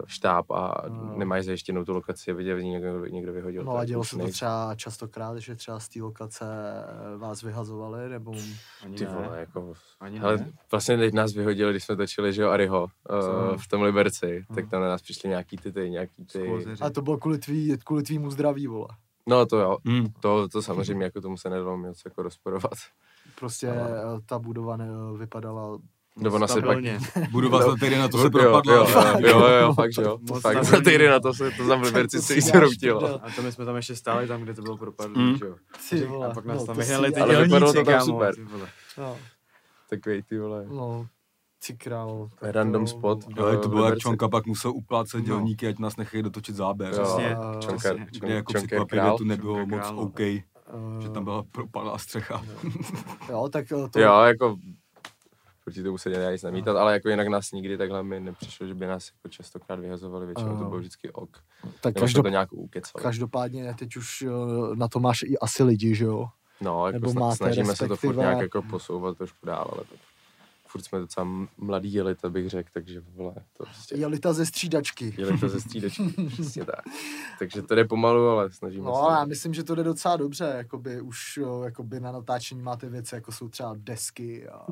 [0.06, 1.14] štáb a No.
[1.18, 3.64] nemáš zajištěnou tu lokaci a viděl, že někdo, někdo vyhodil.
[3.64, 4.32] No a jako dělo se to nejde.
[4.32, 6.44] třeba častokrát, že třeba z té lokace
[7.14, 8.32] eh, vás vyhazovali, nebo...
[8.84, 9.10] Ani Ty ne.
[9.10, 9.72] vole, jako...
[10.00, 10.52] Ani Ale ne.
[10.70, 14.58] vlastně teď nás vyhodili, když jsme točili, že jo, Ariho uh, v tom Liberci, tak
[14.58, 14.68] Hmm.
[14.70, 16.64] tam na nás přišli nějaký ty, ty nějaký ty...
[16.80, 18.88] A to bylo kvůli, tvý, kvůli tvýmu zdraví, vole.
[19.28, 20.06] No to jo, Hmm.
[20.20, 22.72] to, to samozřejmě jako tomu se nedalo moc jako rozporovat.
[23.38, 24.86] Prostě Ale- eh, ta budova ne,
[25.18, 25.78] vypadala...
[26.20, 26.62] Nebo ona se pak...
[26.62, 26.98] Stabilně.
[27.30, 28.74] Budova za týden na to se jo, propadla.
[28.74, 28.86] jo,
[29.18, 30.18] jo, jo, jo, fakt, že jo.
[30.30, 33.00] Moc Fakt, za týden na to se to tam v Liberci se dáš routilo.
[33.00, 33.20] prdel.
[33.22, 35.36] A to my jsme tam ještě stáli tam, kde to bylo propadlé, Mm.
[35.36, 35.44] že
[36.04, 36.22] jo.
[36.22, 38.34] A pak nás no, tam vyhnali ty ale vypadalo to dělníci, tam kámo, super.
[38.98, 39.16] No,
[39.90, 40.66] Takový ty vole.
[40.68, 41.06] no,
[41.66, 42.30] ty král.
[42.42, 43.18] Random to- spot.
[43.38, 43.98] Ale to bylo jak.
[43.98, 45.26] Čonka pak musel uplácet No.
[45.26, 46.94] dělníky, ať nás nechají dotočit záběr.
[46.94, 48.04] Jo, Přesně, Čonka.
[48.20, 49.96] Kde jako překvapivě to nebylo moc no.
[49.96, 50.20] OK,
[51.00, 52.42] že tam byla propadlá střecha.
[53.28, 54.00] Jo, tak to...
[54.00, 54.56] Jo, jako
[55.70, 58.74] proti tomu se nedá nic namítat, ale jako jinak nás nikdy takhle mi nepřišlo, že
[58.74, 61.36] by nás jako častokrát vyhazovali, většinou to bylo vždycky ok.
[61.80, 63.02] tak každop, to nějak ukecali.
[63.02, 64.30] každopádně teď už eh,
[64.76, 66.26] na to máš i asi lidi, že jo?
[66.60, 69.70] No, jako nebo sna- máte snažíme se to furt respektive- nějak jako posouvat trošku dál,
[69.72, 69.94] ale to
[70.70, 73.96] furt jsme docela mladý jelita, bych řekl, takže vole, to prostě...
[73.96, 75.14] Jelita ze střídačky.
[75.18, 76.84] Jelita ze střídačky, přesně tak.
[77.38, 79.02] Takže to jde pomalu, ale snažíme no, se.
[79.02, 82.88] No, já myslím, že to jde docela dobře, jakoby už jo, jakoby na natáčení máte
[82.88, 84.66] věci, jako jsou třeba desky a,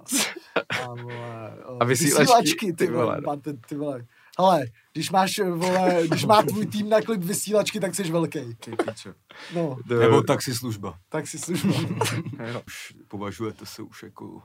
[0.82, 3.22] a, vole, a vysílačky, vysílačky ty, vole, no.
[3.26, 4.06] máte, ty vole.
[4.38, 8.54] Ale když máš, vole, když má tvůj tým na klip vysílačky, tak jsi velký.
[8.54, 8.70] Ty.
[9.54, 9.78] No.
[9.88, 10.98] Nebo taxislužba.
[11.08, 11.74] Taxislužba.
[12.66, 14.42] už považujete se už jako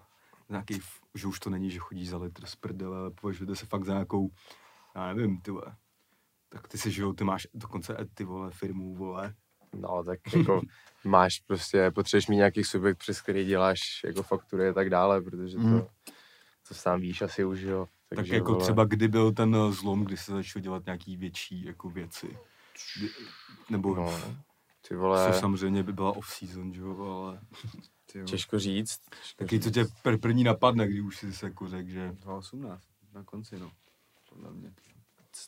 [0.50, 0.80] nějaký,
[1.16, 3.94] že už to není, že chodí za litr z prdele, ale považujete se fakt za
[3.94, 4.30] nějakou,
[4.96, 5.76] já nevím, ty vole.
[6.50, 9.34] Tak ty si, že ty máš dokonce ty vole firmu, vole.
[9.74, 10.62] No, tak jako
[11.04, 15.58] máš prostě, potřebuješ mít nějaký subjekt, přes který děláš jako faktury a tak dále, protože
[15.58, 15.82] to, mm.
[16.68, 17.88] to sám víš asi už, jo.
[18.10, 18.64] Takže, tak jako vole...
[18.64, 22.38] třeba kdy byl ten eh, zlom, kdy se začal dělat nějaký větší jako věci.
[23.70, 24.22] Nebo no,
[24.88, 25.34] ty vole...
[25.34, 27.40] Co samozřejmě by byla off-season, že jo, ale...
[28.14, 28.26] Tyjo.
[28.26, 29.02] Těžko říct.
[29.36, 32.16] Taky co tě pr- první napadne, když už si se jako řekl, že...
[32.26, 33.72] 18, na konci, no.
[34.30, 34.74] Podle mě.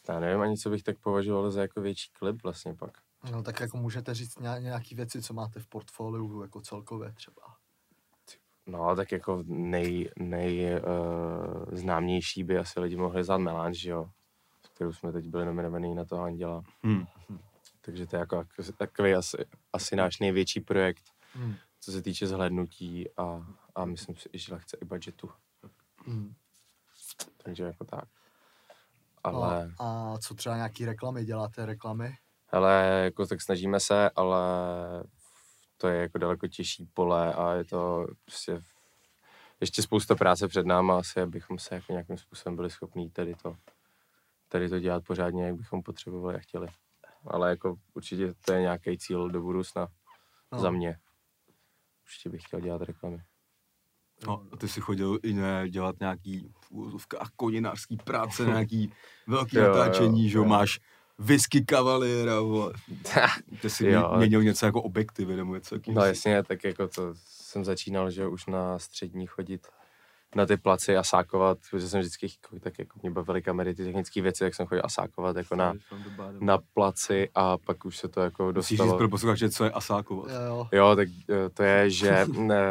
[0.10, 2.98] Já nevím ani, co bych tak považoval za jako větší klip vlastně pak.
[3.32, 7.42] No tak jako můžete říct nějaký věci, co máte v portfoliu jako celkově třeba.
[8.66, 14.10] No, tak jako nej, nej uh, známější by asi lidi mohli znát Melange, jo,
[14.66, 16.64] s kterou jsme teď byli nominovaní na toho Anděla.
[16.84, 17.06] Hmm.
[17.82, 19.38] Takže to je jako, jako takový asi,
[19.74, 21.56] asi náš největší projekt, hmm.
[21.86, 25.30] Co se týče zhlednutí a, a myslím si, že lehce i budgetu.
[26.06, 26.34] Hmm.
[27.38, 28.04] Takže jako tak.
[29.24, 29.74] Ale...
[29.80, 31.26] A, a co třeba nějaký reklamy?
[31.26, 32.18] Děláte reklamy?
[32.50, 34.40] Ale jako tak snažíme se, ale
[35.78, 38.62] to je jako daleko těžší pole a je to prostě
[39.62, 43.56] ještě spousta práce před náma asi, abychom se jako nějakým způsobem byli schopní tady to,
[44.48, 46.68] tady to dělat pořádně, jak bychom potřebovali a chtěli.
[47.28, 49.88] Ale jako určitě to je nějaký cíl do budoucna
[50.52, 50.60] no.
[50.60, 51.00] za mě.
[52.06, 53.18] Určitě bych chtěl dělat reklamy.
[54.28, 58.94] No, a ty jsi chodil i ne, dělat nějaký v úvozovkách koninářský práce, nějaký
[59.28, 60.80] velký natáčení, že jo, máš
[61.20, 62.74] whisky kavaliera, vole.
[63.62, 64.14] Ty jsi jo.
[64.18, 68.46] měnil něco jako objektivy nebo něco No jasně, tak jako to jsem začínal, že už
[68.46, 69.68] na střední chodit
[70.36, 72.28] na ty placi a sákovat, protože jsem vždycky,
[72.60, 75.74] tak jako mě bavily kamery, ty technické věci, jak jsem chodil a sákovat jako na,
[76.40, 78.78] na placi a pak už se to jako dostalo.
[78.78, 80.32] Musíš říct pro posluchače, co je asákovat.
[80.32, 82.66] Jo, jo tak eh, to je, že ne,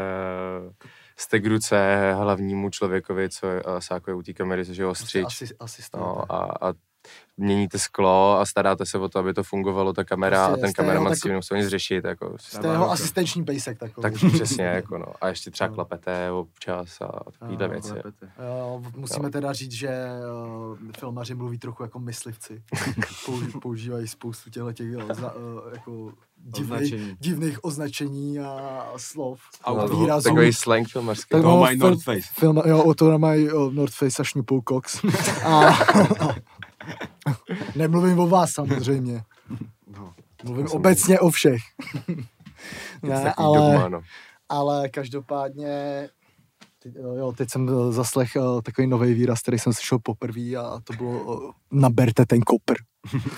[1.17, 3.47] jste k ruce hlavnímu člověkovi, co
[3.79, 5.25] sákuje u té kamery, což je ostřič.
[5.27, 6.01] Asi, asistent.
[6.01, 6.73] No, a, a
[7.37, 10.73] měníte sklo a staráte se o to, aby to fungovalo, ta kamera prostě, a ten
[10.73, 12.05] kameraman s tím nemusel nic řešit.
[12.05, 14.03] Jako, jste jeho asistenční pejsek takový.
[14.03, 15.07] Tak přesně, jako no.
[15.21, 17.93] A ještě třeba klapete občas a takovýhle věci.
[18.47, 19.31] Jo, musíme jo.
[19.31, 22.63] teda říct, že uh, filmaři mluví trochu jako myslivci.
[23.63, 25.11] Používají spoustu těchto těch uh,
[25.73, 27.17] jako divnej, označení.
[27.21, 29.41] divných označení a slov.
[29.65, 30.29] A no, výrazů.
[30.29, 31.29] Takový slang filmařský.
[31.31, 32.29] Tak to mají North Face.
[32.33, 35.05] Film, jo, to mají North Face a šňupou Cox.
[35.45, 35.77] a,
[37.77, 39.23] Nemluvím o vás samozřejmě.
[39.99, 41.61] No, Mluvím obecně o všech.
[43.03, 44.01] ne, ale, dogma, no.
[44.49, 46.09] ale každopádně
[47.17, 48.31] jo, teď jsem zaslech
[48.65, 52.75] takový nový výraz, který jsem slyšel poprvé a to bylo naberte ten kopr.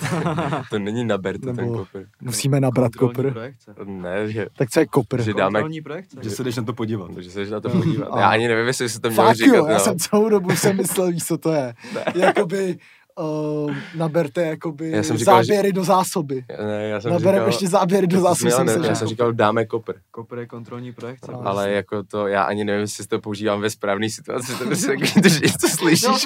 [0.69, 2.05] to není naberte Nebo ten kopr.
[2.21, 3.53] Musíme nabrat kopr.
[3.83, 4.47] Ne, že...
[4.57, 5.21] Tak co je kopr?
[5.21, 5.63] Že dáme...
[5.83, 6.19] projekce.
[6.21, 7.11] Že se jdeš na to podívat.
[7.17, 8.19] Že se jdeš na to podívat.
[8.19, 9.55] Já ani nevím, jestli se to měl říkat.
[9.55, 9.79] Jo, já no.
[9.79, 11.73] jsem celou dobu jsem myslel, víš, co to je.
[12.15, 12.77] Jakoby
[13.17, 15.73] uh, naberte jakoby já jsem říkal, záběry že...
[15.73, 16.45] do zásoby.
[16.65, 17.47] Ne, já jsem Nabereme říkal...
[17.47, 18.51] ještě záběry do zásoby.
[18.51, 19.93] Jsem ne, já jsem říkal, dáme kopr.
[20.11, 21.27] Kopr je kontrolní projekt.
[21.31, 24.95] No, ale jako to, já ani nevím, jestli to používám ve správné situaci, to prostě
[25.15, 26.03] když něco slyšíš.
[26.03, 26.17] No,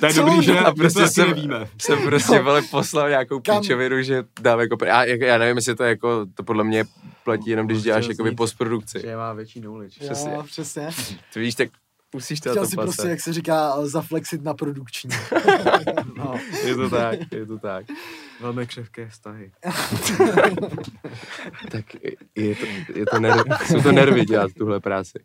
[0.00, 1.68] to je dobrý, že a prostě jsem, nevíme.
[1.78, 2.60] jsem prostě no.
[2.70, 4.86] poslal nějakou píčovinu, že dáme kopr.
[4.86, 6.84] Já, já nevím, jestli to jako, to podle mě
[7.24, 9.00] platí jenom, když děláš jakoby postprodukci.
[9.00, 10.00] Že má větší knowledge.
[10.00, 10.32] Přesně.
[10.32, 10.88] Jo, přesně.
[11.32, 11.68] Ty víš, tak
[12.14, 15.10] Musíš to Chtěl si prostě, jak se říká, zaflexit na produkční.
[16.16, 17.86] no, je to tak, je to tak.
[18.40, 19.52] Velmi křehké vztahy.
[21.70, 21.84] tak
[22.34, 25.18] je to, je to nerv, jsou to nervy dělat tuhle práci.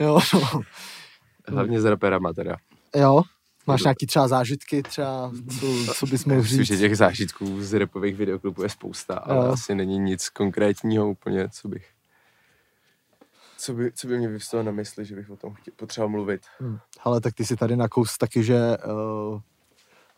[0.00, 0.60] Jo, no.
[1.48, 2.56] Hlavně s raperama teda.
[2.94, 3.22] Jo,
[3.66, 6.58] Máš nějaký třeba zážitky, třeba, co, co bys mohl říct?
[6.58, 9.52] Myslím, že těch zážitků z repových videoklipů je spousta, ale jo.
[9.52, 11.95] asi není nic konkrétního úplně, co bych
[13.66, 16.40] co by, co by mě vyvstalo na mysli, že bych o tom chtěl, potřeboval mluvit.
[16.58, 16.78] Hmm.
[17.00, 19.40] Ale tak ty si tady nakous taky, že uh,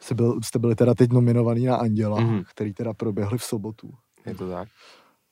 [0.01, 2.43] jste, byl, jste byli teda teď nominovaný na Anděla, mm.
[2.51, 3.95] který teda proběhli v sobotu.
[4.27, 4.69] Je to tak.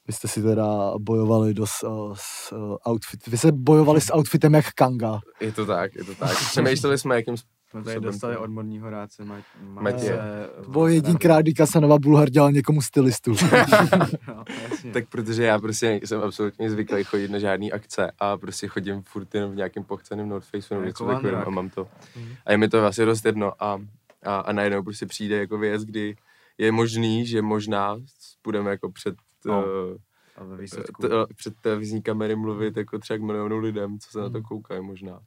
[0.07, 3.26] Vy jste si teda bojovali do, uh, s uh, outfit.
[3.26, 5.20] Vy jste bojovali s outfitem jak Kanga.
[5.40, 6.37] Je to tak, je to tak.
[6.37, 7.37] Přemýšleli jsme, jakým
[7.70, 10.18] Jsme tady dostali od modního rádce Mat- Matěje.
[10.64, 13.31] To bylo jedinkrát, kdy Kasanova Bulhar dělal někomu stylistu.
[14.29, 14.92] no, jasně.
[14.92, 19.35] Tak protože já prostě jsem absolutně zvyklý chodit na žádný akce a prostě chodím furt
[19.35, 21.46] jenom v nějakém pochceném North Faceu nebo Jako něco takového vandrák.
[21.46, 21.88] a mám to.
[22.16, 22.35] Mhm.
[22.46, 23.81] A je mi to vlastně dost jedno a,
[24.22, 26.16] a, a najednou prostě přijde jako věc, kdy
[26.59, 27.96] je možný, že možná
[28.44, 29.64] budeme jako před, No.
[29.64, 29.96] uh,
[30.37, 34.18] A ve výsledku, t, před televizní kamery mluvit jako třeba k milionu lidem, co se
[34.18, 34.42] na to Mhm.
[34.42, 35.20] koukají možná.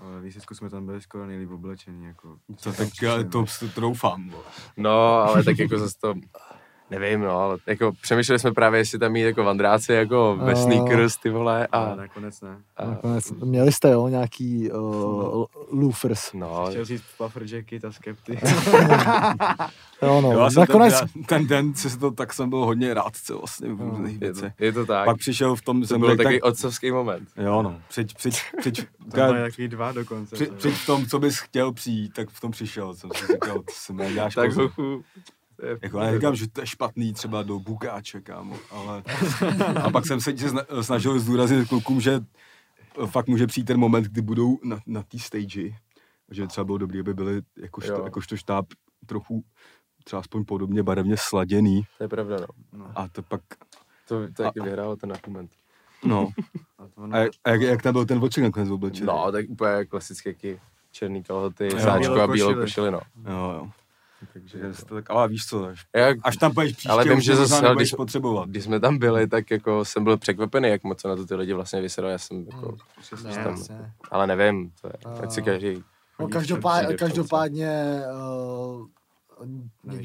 [0.00, 2.38] Ale výsledku jsme tam byli skoro nejlíp oblečení, jako.
[2.62, 4.34] To tak já to, to doufám.
[4.76, 6.14] No, ale tak jako zase to,
[6.90, 10.56] nevím, no, ale jako přemýšleli jsme právě, jestli tam mít jako vandráci, jako ve A-
[10.56, 12.56] sneakers, ty vole, a, nakonec ne.
[12.76, 16.32] a Nakonec, měli jste, jo, nějaký uh, loafers.
[16.32, 18.38] no, Chtěl říct puffer jacket a skepty.
[20.02, 23.16] Jo, no, Jo, nakonec, ten, ten, den, co se to, tak jsem byl hodně rád,
[23.24, 24.52] co vlastně v různých je to, věcech.
[24.60, 25.04] je to tak.
[25.04, 27.28] Pak přišel v tom, to byl takový tak, otcovský moment.
[27.36, 30.34] jo no, přijď, přijď, přijď, Tam byly takový dva dokonce.
[30.36, 33.26] při, to- přijď v tom, co bys chtěl přijít, tak v tom přišel, jsem si
[33.32, 35.02] říkal, to se mi děláš Tak hochu.
[35.82, 39.02] Jako neříkám, že to je špatný třeba do bukáče, kámo, ale...
[39.84, 42.20] A pak jsem se sna- snažil zdůraznit klukům, že
[43.06, 45.70] fakt může přijít ten moment, kdy budou na, na té stage,
[46.30, 48.66] že třeba bylo dobré, aby byli jakožto, jakožto štáb
[49.06, 49.44] trochu
[50.04, 52.46] třeba aspoň podobně barevně sladěný To je pravda, no.
[52.78, 53.40] No, a to pak,
[54.08, 55.50] To, to taky vyhrálo ten argument.
[56.04, 56.28] no.
[56.78, 59.06] a to A, ono, jak- a jak, jak tam byl ten voček nakonec oblečený?
[59.06, 62.64] No, tak úplně klasicky jaký černý kalhoty, sáčko a Bílou košili.
[62.64, 63.00] košili, no.
[63.30, 63.70] Jo, jo.
[64.32, 67.36] Takže, to tak, ale víš co, až, jak, až tam půjdeš příště, Ale vím, že
[67.36, 68.48] zase, nebudeš když- potřebovat.
[68.48, 71.34] když jsme tam byli, tak jako jsem byl překvapený, jak moc se na to ty
[71.34, 72.12] lidi vlastně vysedali.
[72.12, 73.92] Já jsem jako, přesně, Ne, tam- jasně.
[74.10, 76.32] ale nevím, to je, A- tak si každý No, chodí,
[76.98, 78.86] každopádně, uh,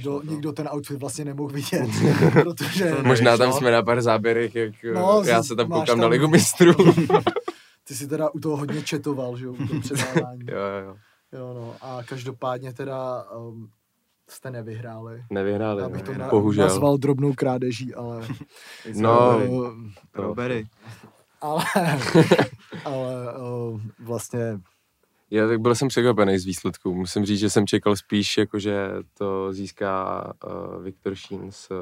[0.04, 0.22] to.
[0.24, 1.90] někdo ten outfit vlastně nemohl vidět,
[2.44, 5.86] protože To Možná tam jsme na pár záběrech, jak No, no, já se tam koukám
[5.86, 6.74] tam- na Ligu mistrů.
[7.88, 10.40] ty si teda u toho hodně četoval, že jo, u toho předávání.
[10.48, 10.96] jo, jo, jo.
[11.40, 11.76] jo, no.
[11.82, 13.70] A každopádně teda um,
[14.30, 15.24] jste nevyhráli.
[15.30, 16.68] Nevyhráli, Já bych to no, na, bohužel.
[16.68, 18.28] nazval drobnou krádeží, ale,
[18.96, 19.40] No,
[20.10, 20.68] Strawberry.
[21.42, 21.64] ale,
[22.86, 24.60] ale uh, vlastně
[25.32, 26.94] Já tak byl jsem překvapený z výsledků.
[26.96, 31.78] Musím říct, že jsem čekal spíš, jako, že to získá uh, Viktor Šín z uh,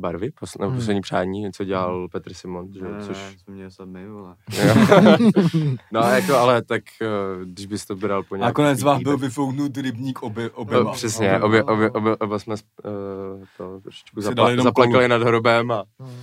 [0.00, 0.78] barvy, pos, nebo Hmm.
[0.78, 3.36] poslední přání, co dělal Petr Simon, že, Ne, což...
[3.84, 4.36] ne, vole.
[4.52, 4.74] Jo.
[5.92, 9.02] no jako, ale tak, uh, když bys to bral po A nějaký nakonec vám tý-
[9.04, 10.92] byl vyfouknut rybník obě, No, oběma.
[10.92, 11.92] přesně, No, obě, no, obě, no.
[12.00, 16.16] obě, oba jsme uh, to trošičku zapla, zaplakali nad hrobem a hm,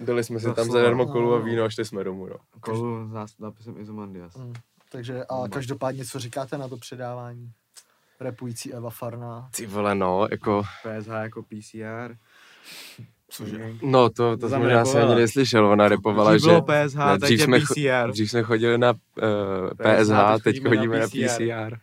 [0.00, 1.44] dali jsme si tam zadarmo kolu a No.
[1.44, 2.26] víno a šli jsme domů.
[2.26, 2.36] No.
[2.60, 4.32] Kolu s nás- nápisem Izomandias.
[4.36, 4.52] hm.
[4.92, 7.50] takže a každopádně co říkáte na to předávání?
[8.20, 9.48] Repující Eva Farná.
[9.56, 12.14] Ty vole, no, jako, PSH jako PCR.
[13.30, 13.74] Cože?
[13.82, 16.48] no to, to jsem možná se ani neslyšel, ona repovala, Dřív že...
[16.48, 18.12] bylo PSH, ne, teď dřív jsme cho- PCR.
[18.12, 18.98] Dřív jsme chodili na uh,
[19.70, 21.70] PSH, PSH, teď chodíme chodíme na na PCR.
[21.70, 21.78] PCR.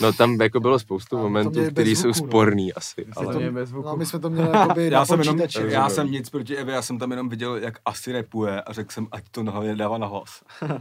[0.00, 2.30] No tam jako bylo spoustu to momentů, které jsou zvuku, no.
[2.30, 3.88] sporný asi, My ale jsme to měli bez zvuku.
[3.88, 6.74] No, my jsme to měli jakoby Já na jsem, jenom, já jsem nic proti Evě,
[6.74, 9.98] já jsem tam jenom viděl, jak asi repuje a řekl jsem, ať to hlavně dává
[9.98, 10.42] na hlas.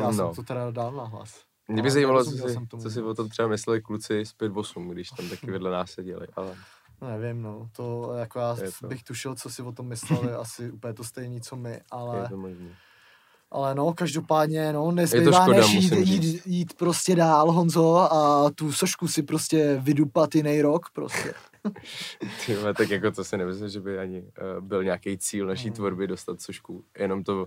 [0.00, 0.34] Já jsem no.
[0.34, 1.40] to teda dal na hlas.
[1.68, 4.90] Mě by zajímalo, co si, jsem co si o tom třeba mysleli kluci z 5-8,
[4.90, 6.54] když tam taky vedle nás seděli, ale
[7.02, 7.68] No, nevím, no.
[7.76, 8.86] To jako já Je to.
[8.86, 12.28] bych tušil, co si o tom mysleli, asi úplně to stejný, co my, je ale,
[12.28, 12.68] to možné.
[13.50, 18.72] ale no, každopádně, no, nezbývá škoda, než jít, jít, jít, prostě dál, Honzo, a tu
[18.72, 21.34] sošku si prostě vydupat jiný rok, prostě.
[22.46, 25.70] Ty vole, tak jako to si nemyslím, že by ani uh, byl nějaký cíl naší
[25.70, 26.84] tvorby dostat sošku.
[26.98, 27.46] Jenom to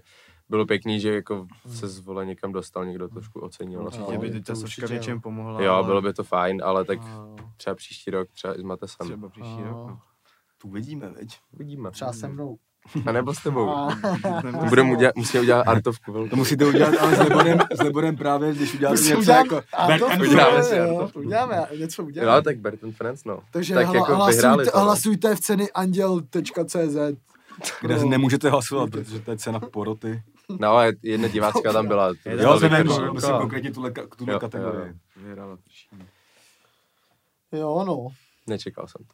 [0.50, 3.82] bylo pěkný, že jako se zvole někam dostal, někdo to trošku ocenil.
[3.82, 4.02] Vlastně.
[4.02, 4.96] No, Určitě by to teď ta určitě soška v jo.
[4.98, 5.62] něčem pomohla.
[5.62, 8.64] Jo, ale bylo by to fajn, ale tak No, třeba příští rok, třeba i s
[8.64, 9.08] Matesem.
[9.08, 9.72] Třeba příští rok.
[9.72, 10.00] no.
[10.62, 11.38] Tu vidíme, veď.
[11.54, 11.92] Uvidíme.
[11.92, 12.58] třeba se mnou.
[13.06, 13.70] A nebo s tebou.
[13.76, 13.90] A,
[14.70, 16.30] Budeme udělat, musíme udělat artovku velkou.
[16.30, 19.62] To musíte udělat, ale s Leborem, s Leborem právě, když uděláte Musím něco udělat- jako
[19.78, 21.20] a Bert to and uděláme si jo, Artovku.
[21.20, 22.38] uděláme, něco uděláme.
[22.38, 23.40] Jo, tak Berton Friends, no.
[23.52, 26.98] Takže tak hla, jako vyhráli hlasujte, hlasujte v ceny anděl.cz.
[27.82, 28.10] Kde No.
[28.10, 30.24] nemůžete hlasovat, protože to je cena poroty.
[30.60, 32.08] No, ale jedna divácká tam byla.
[32.08, 32.14] Jo,
[32.54, 33.14] Viktor nevím, Šinko.
[33.14, 34.94] myslím konkrétně tuhle, tuhle Jo, kategorii.
[35.26, 35.58] jo.
[37.52, 38.08] Jo, no.
[38.48, 39.14] Nečekal jsem to.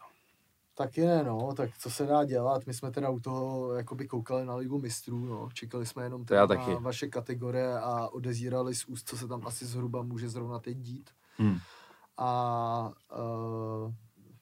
[0.78, 2.65] Taky ne, no, tak co se dá dělat?
[2.67, 5.50] My jsme teda u toho jakoby koukali na Ligu mistrů, no.
[5.54, 6.76] Čekali jsme jenom teda na taky.
[6.80, 11.10] vaše kategorie a odezírali z úst, co se tam asi zhruba může zrovna teď dít.
[11.38, 11.58] Hmm.
[12.17, 13.91] A uh,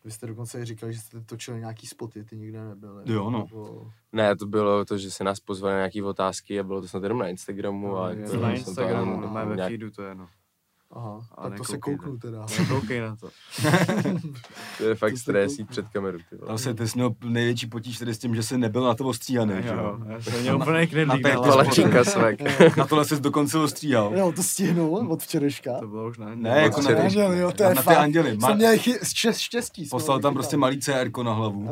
[0.04, 3.04] vy jste dokonce i říkali, že jste točili nějaký spoty, ty nikde nebyly.
[3.14, 3.39] Jo, no.
[3.39, 6.88] Nebo, Ne, to bylo to, že se nás pozvali na nějaké otázky a bylo to
[6.88, 7.88] snad jenom na Instagramu.
[7.88, 10.01] No, a je to to Na to Instagramu, ani no, máme ve nějak- feedu, to
[10.04, 10.28] je no.
[10.96, 12.46] Aha, tak to se kouknu teda.
[12.70, 13.30] Koukej na to.
[14.78, 16.18] To je fakt stres před kameru.
[16.30, 16.48] Ty vole.
[16.48, 19.54] Tam se ty měl největší potíž tady s tím, že jsi nebyl na to ostříhaný,
[19.62, 19.98] že Jo, jo?
[20.08, 21.41] já jsem měl úplný knedlík na na.
[21.41, 22.41] Palačinka svek.
[22.78, 24.12] Na tohle jsi dokonce ostříhal.
[24.18, 25.72] Jo, to stihnul od včerejška.
[25.80, 28.38] To bylo už na Ne, jako na ty, Anděl, jo, to je na ty anděli.
[28.38, 28.72] Ma, Jsem měl
[29.38, 29.86] štěstí.
[29.86, 31.70] poslal tam prostě malý CR na hlavu.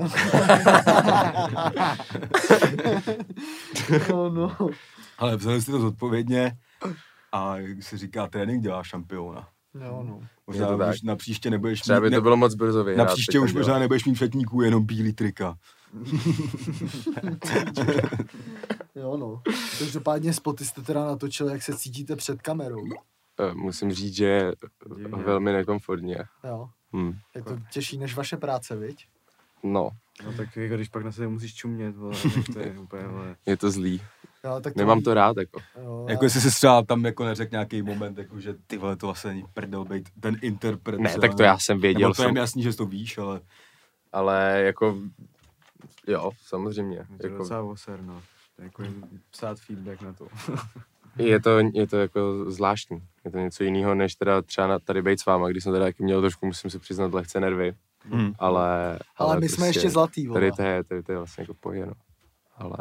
[4.10, 4.56] no, no.
[5.18, 6.52] Ale vzali jsi to zodpovědně
[7.32, 9.48] a jak se říká, trénink dělá šampiona.
[9.86, 10.22] Jo, no.
[10.48, 13.14] Možná už na příště nebudeš Třeba by mít, to bylo moc brzo na vyhrát.
[13.14, 15.58] příště ty už možná nebudeš mít všetníků, jenom bílý trika.
[18.96, 19.42] Jo, no.
[19.80, 22.84] Každopádně spoty jste teda natočili, jak se cítíte před kamerou.
[23.40, 24.56] Eh, Musím říct, že je
[24.98, 25.24] Divně.
[25.24, 26.18] velmi nekomfortně.
[26.44, 26.70] Jo.
[26.96, 27.14] Hm.
[27.36, 29.08] Je to těžší než vaše práce, viď?
[29.64, 29.90] No,
[30.26, 32.16] No tak jako když pak na sebe musíš čumět, vole,
[32.54, 33.36] to je úplně, vole.
[33.46, 34.02] je to zlý.
[34.46, 35.60] Jo, tak Nemám to rád, jako.
[35.84, 39.06] Jo, Jako jestli si třeba tam jako neřekl nějaký moment, jako že ty vole, to
[39.06, 41.00] vlastně není prdel být ten interpret.
[41.00, 43.18] Ne, tak to já jsem věděl, Nebo to je jsem, mi jasný, že to víš,
[43.18, 43.42] ale
[44.14, 44.98] ale jako,
[46.08, 46.98] jo, samozřejmě.
[46.98, 48.22] Je to Jako, docela oser, no.
[48.58, 48.84] Jako
[49.32, 50.28] psát feedback na to.
[51.24, 53.04] je, to, je to jako zvláštní.
[53.26, 55.86] Je to něco jiného, než teda třeba na- tady být s váma, když jsem teda
[56.00, 57.74] měl trošku, musím se přiznat, lehce nervy.
[58.04, 58.34] Hmm.
[58.40, 60.40] Ale, Ale my jsme prostě ještě zlatý, vole.
[60.40, 61.94] Tady to je, tady to je vlastně jako pohyb, no.
[62.56, 62.78] Ale.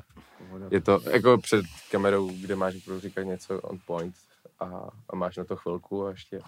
[0.70, 4.14] Je to jako před kamerou, kde máš opravdu říkat něco on point
[4.61, 6.40] a, a máš na to chvilku a ještě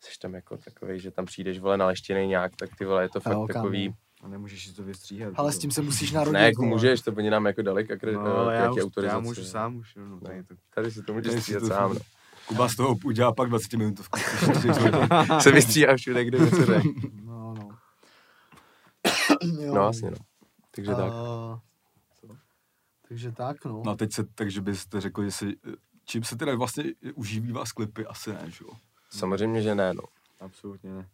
[0.00, 3.20] jsi tam jako takový, že tam přijdeš vole naleštěnej nějak, tak ty vole je to
[3.20, 3.62] fakt Jo, kámo.
[3.64, 5.32] takový, A nemůžeš si to vystříhat.
[5.36, 6.32] Ale s tím se musíš narodit.
[6.32, 8.82] ne, jako můžeš, to oni nám jako dali akre, No, no, ale k já, jaký
[8.82, 10.20] už, já můžu sám už, no, No.
[10.20, 10.54] tady to.
[10.74, 12.00] Tady si to můžeš stříhat to- sám, no.
[12.46, 14.18] Kuba z toho udělá pak 20 minutovku.
[15.40, 16.82] Se vystříhá všude, kde něco jde.
[17.24, 17.68] No, no.
[19.66, 20.16] No vlastně, no.
[20.74, 21.12] Takže tak.
[23.10, 23.82] Takže tak, no.
[23.84, 25.56] No a teď se, takže byste řekl, že si,
[26.04, 26.84] čím se teda vlastně
[27.14, 28.70] uživí vás klipy, asi ne, že jo?
[29.10, 30.02] Samozřejmě, že ne, no.
[30.40, 31.08] Absolutně ne.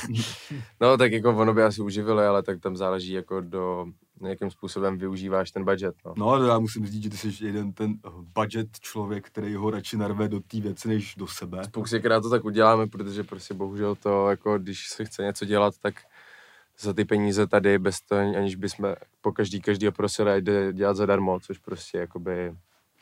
[0.80, 3.86] No tak jako ono by asi uživili, ale tak tam záleží jako do,
[4.28, 6.14] jakým způsobem využíváš ten budget, no.
[6.16, 7.94] No ale já musím říct, že ty jsi jeden ten
[8.34, 11.64] budget člověk, který ho radši narve do té věci, než do sebe.
[11.64, 15.94] Spoustě to tak uděláme, protože prostě bohužel to, jako když se chce něco dělat, tak
[16.80, 20.96] za ty peníze tady, bez toho, aniž bychom po každý každý prosili, ať jde dělat
[20.96, 22.54] zadarmo, což prostě jakoby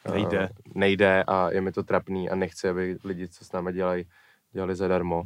[0.05, 0.49] eh, Nejde.
[0.75, 4.05] nejde a je mi to trapný a nechci, aby lidi, co s námi dělají,
[4.53, 5.23] dělali zadarmo,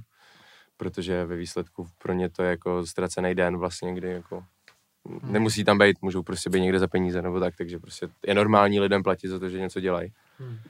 [0.76, 4.44] protože ve výsledku pro ně to je jako ztracený den vlastně, kdy jako
[5.22, 8.80] nemusí tam být, můžou prostě být někde za peníze nebo tak, takže prostě je normální
[8.80, 10.12] lidem platit za to, že něco dělají.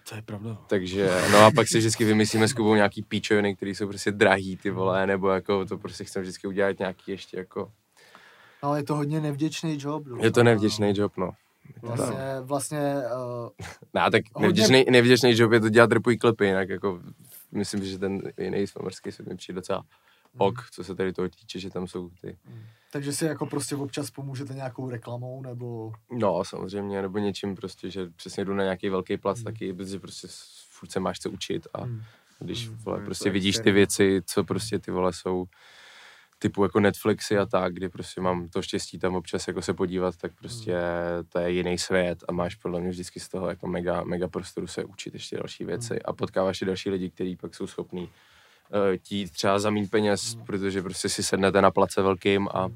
[0.09, 0.59] To je pravda.
[0.67, 4.57] Takže, no a pak si vždycky vymyslíme s Kubou nějaký píčoviny, které jsou prostě drahý,
[4.57, 7.73] ty vole, nebo jako to prostě chceme vždycky udělat nějaký ještě jako,
[8.63, 10.07] Ale je to hodně nevděčný job.
[10.07, 10.19] no.
[10.23, 11.31] je to nevděčný job, no.
[11.83, 13.49] Vlastně, vlastně uh,
[13.95, 17.01] No, tak Hodně- nevděčný, nevděčný job je to dělat repují klipy, jinak jako
[17.53, 19.83] myslím, že ten jiný svamrský svět mi přijde docela
[20.39, 22.39] ok, co se tady toho týče, že tam jsou ty,
[22.91, 25.93] takže si jako prostě občas pomůžete nějakou reklamou, nebo...
[26.13, 30.29] no samozřejmě, nebo něčím prostě, že přesně jdu na nějaký velký plac taky, protože prostě
[30.71, 32.03] furt se máš co učit a Hmm.
[32.39, 33.75] když Hmm, vole, prostě vidíš ty externí.
[33.75, 35.45] věci, co prostě ty vole jsou
[36.39, 40.17] typu jako Netflixy a tak, kdy prostě mám to štěstí tam občas jako se podívat,
[40.17, 40.77] tak prostě
[41.29, 44.67] to je jiný svět a máš podle mě vždycky z toho jako mega, mega prostoru
[44.67, 48.09] se učit ještě další věci a potkáváš i další lidi, kteří pak jsou schopní
[49.03, 52.69] ti třeba za míň peněz, protože prostě si sednete na place velkým a,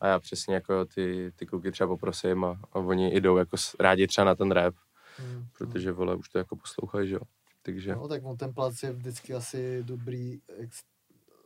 [0.00, 4.06] a já přesně jako ty, ty kluky třeba poprosím a, a oni jdou jako rádi
[4.06, 4.74] třeba na ten rap,
[5.18, 5.46] Hmm.
[5.58, 7.20] protože vole už to jako poslouchají, že jo.
[7.62, 10.82] Takže No, tak on ten plac je vždycky asi dobrý ex-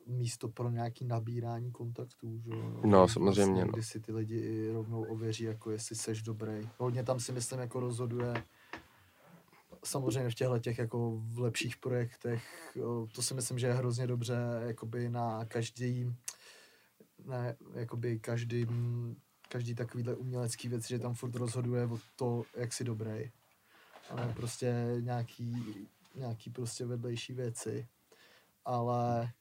[0.07, 2.81] místo pro nějaký nabírání kontaktů, že jo?
[2.85, 3.73] No, samozřejmě, Vlastně, no.
[3.73, 6.69] kdy si ty lidi i rovnou ověří, jako jestli seš dobrý.
[6.79, 8.35] Hodně tam si myslím, jako rozhoduje
[9.85, 12.75] samozřejmě v těchto těch jako v lepších projektech,
[13.13, 16.15] to si myslím, že je hrozně dobře jakoby na každý,
[17.25, 18.67] ne, jakoby každý,
[19.49, 23.31] každý takovýhle umělecký věc, že tam furt rozhoduje o to, jak jsi dobrý.
[24.11, 27.89] Ale prostě nějaký, nějaký prostě vedlejší věci.
[28.65, 29.33] Ale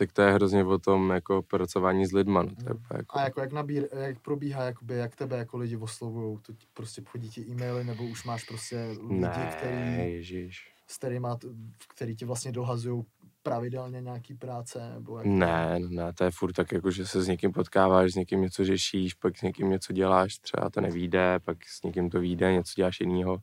[0.00, 2.80] tak to je hrozně o tom jako pracování s lidma, no, to je Mm.
[2.84, 6.52] úplně jako, a jako jak, nabír, jak probíhá, jakoby, jak tebe jako lidi oslovují, to
[6.52, 10.72] ti prostě chodí ti e-maily, nebo už máš prostě lidi, ne, který, ježiš.
[10.86, 11.38] s kterýma,
[11.94, 13.02] který ti vlastně dohazují
[13.42, 17.28] pravidelně nějaký práce, nebo jak Ne, ne, to je furt tak jako, že se s
[17.28, 21.58] někým potkáváš, s někým něco řešíš, pak s někým něco děláš, třeba to nevíde, pak
[21.66, 23.32] s někým to vyjde, něco děláš jinýho.
[23.32, 23.42] Hmm.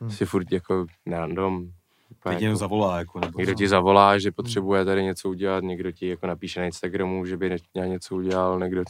[0.00, 0.10] Hmm.
[0.10, 1.72] Si furt jako random.
[2.10, 5.92] Úplně jenom Jako, zavolá, jako, nebo někdo ti zavolá, že potřebuje tady něco udělat, někdo
[5.92, 8.82] ti jako napíše na Instagramu, že by něco udělal, někdo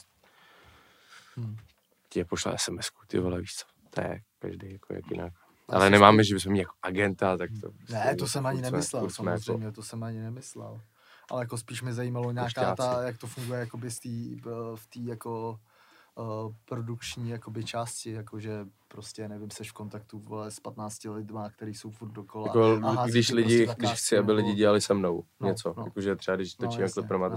[1.37, 1.57] Hmm.
[2.09, 5.33] ti je pošle sms ty vole, víš co, to je každý jako jak jinak.
[5.69, 7.71] Ale nemáme, že bychom měli jako agenta, tak to...
[7.71, 10.81] Prostě ne, to jsem ani nemyslel, jako- samozřejmě, to jsem ani nemyslel.
[11.31, 14.41] Ale jako spíš mi zajímalo nějaká ta, jak to funguje jakoby z tý,
[14.75, 15.59] v té jako
[16.17, 21.75] uh, produkční jakoby části, jakože prostě, nevím, seš v kontaktu vole, s 15 lidma, který
[21.75, 22.47] jsou furt dokola.
[22.47, 25.85] Jako, když lidi, prostě když chci, aby lidi dělali se mnou no, něco, no.
[25.85, 27.37] jakože třeba když točím no, klip pro no.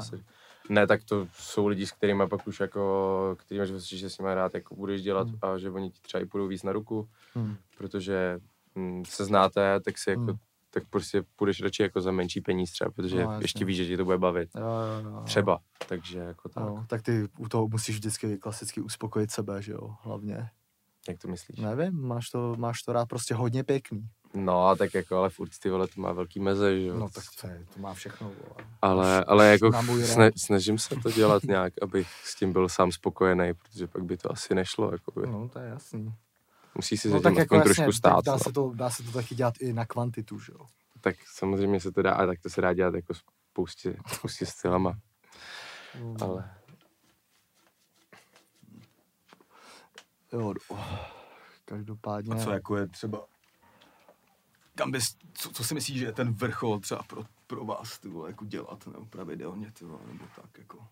[0.70, 4.54] Ne, tak to jsou lidi, s kterými pak už jako, kterými že s nimi rád
[4.54, 5.38] jako budeš dělat hmm.
[5.42, 7.56] a že oni ti třeba i půjdou víc na ruku, hmm.
[7.78, 8.40] protože
[8.76, 10.38] hm, se znáte, tak si jako hmm
[10.70, 13.98] tak prostě půjdeš radši jako za menší peníz třeba, protože no, ještě víš, že ti
[13.98, 14.50] to bude bavit.
[14.56, 15.22] Jo, jo, jo.
[15.26, 16.64] Třeba, takže jako tak.
[16.64, 20.50] No, tak ty u toho musíš vždycky klasicky uspokojit sebe, že jo, hlavně.
[21.10, 21.60] Jak to myslíš?
[21.60, 24.10] Nevím, máš to, máš to rád prostě hodně pěkný.
[24.34, 27.00] No a tak jako, ale furt ty vole, to má velký meze, že jo.
[27.00, 28.68] No tak to, je, to má všechno, vole.
[28.82, 29.72] Ale, ale jako
[30.04, 34.18] sne, snažím se to dělat nějak, abych s tím byl sám spokojený, protože pak by
[34.18, 36.14] to asi nešlo, jako No to je jasný.
[36.80, 38.26] Musí si no, tak jako jasně, trošku stát.
[38.26, 38.40] Dá, no.
[38.40, 40.66] se to, dá se to taky dělat i na kvantitu, že jo?
[41.02, 45.00] Tak samozřejmě se to dá, ale tak to se dá dělat jako spoustě, spoustě stylama.
[46.00, 46.18] Mm.
[46.22, 46.56] Ale...
[50.34, 50.54] Jo,
[51.66, 52.36] každopádně...
[52.36, 53.26] A co jako je třeba...
[54.76, 58.10] Kam bys, co, co si myslíš, že je ten vrchol třeba pro, pro vás, ty
[58.10, 60.88] vole, jako dělat, nebo pravidelně, ty vole, nebo tak, jako...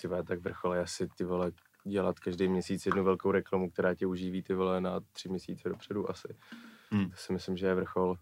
[0.00, 1.52] Ty vole, tak vrchol je asi, ty vole,
[1.84, 6.10] dělat každý měsíc jednu velkou reklamu, která tě uživí ty vole na tři měsíce dopředu
[6.10, 6.28] asi.
[6.90, 7.10] Hmm.
[7.10, 8.16] To si myslím, že je vrchol.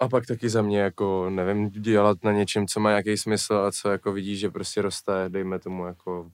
[0.00, 3.72] A pak taky za mě jako, nevím, dělat na něčem, co má nějaký smysl a
[3.72, 6.30] co jako vidíš, že prostě roste, dejme tomu jako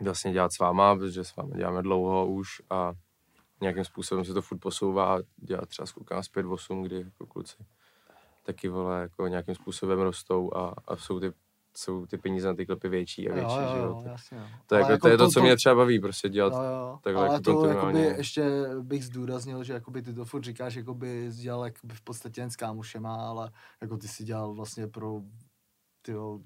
[0.00, 2.92] vlastně dělat s váma, protože s váma děláme dlouho už a
[3.60, 7.56] nějakým způsobem se to furt posouvá, dělat třeba s klukama 5-8, kdy jako kluci
[8.42, 11.32] taky vole, jako nějakým způsobem rostou a, a jsou ty
[11.76, 14.02] jsou ty peníze na ty klipy větší a větší, jo, jo, že jo.
[14.06, 14.44] Jasně, jo.
[14.66, 16.98] To, jako, jako to je to, co to, mě třeba baví, prostě dělat jo, jo.
[17.02, 18.44] takhle Ale jako to jakoby, ještě
[18.80, 22.56] bych zdůraznil, že jakoby ty to furt říkáš, jakoby dělal jakoby v podstatě jen s
[22.56, 23.50] kámošema, ale
[23.80, 25.20] jako ty si dělal vlastně pro
[26.02, 26.40] tyjo,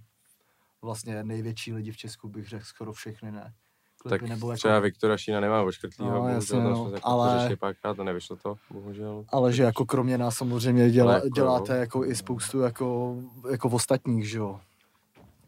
[0.82, 3.54] vlastně největší lidi v Česku, bych řekl skoro všechny, ne?
[3.98, 4.56] Klipy, tak nebo jako...
[4.56, 7.48] třeba Viktora Šína nemá oškrtlýho, no, jasně, no, jako ale...
[7.48, 9.24] to párkrát a nevyšlo to, bohužel.
[9.28, 13.16] Ale že jako kromě nás samozřejmě děla, jako, děláte jako i spoustu jako,
[13.50, 14.60] jako ostatních, že jo?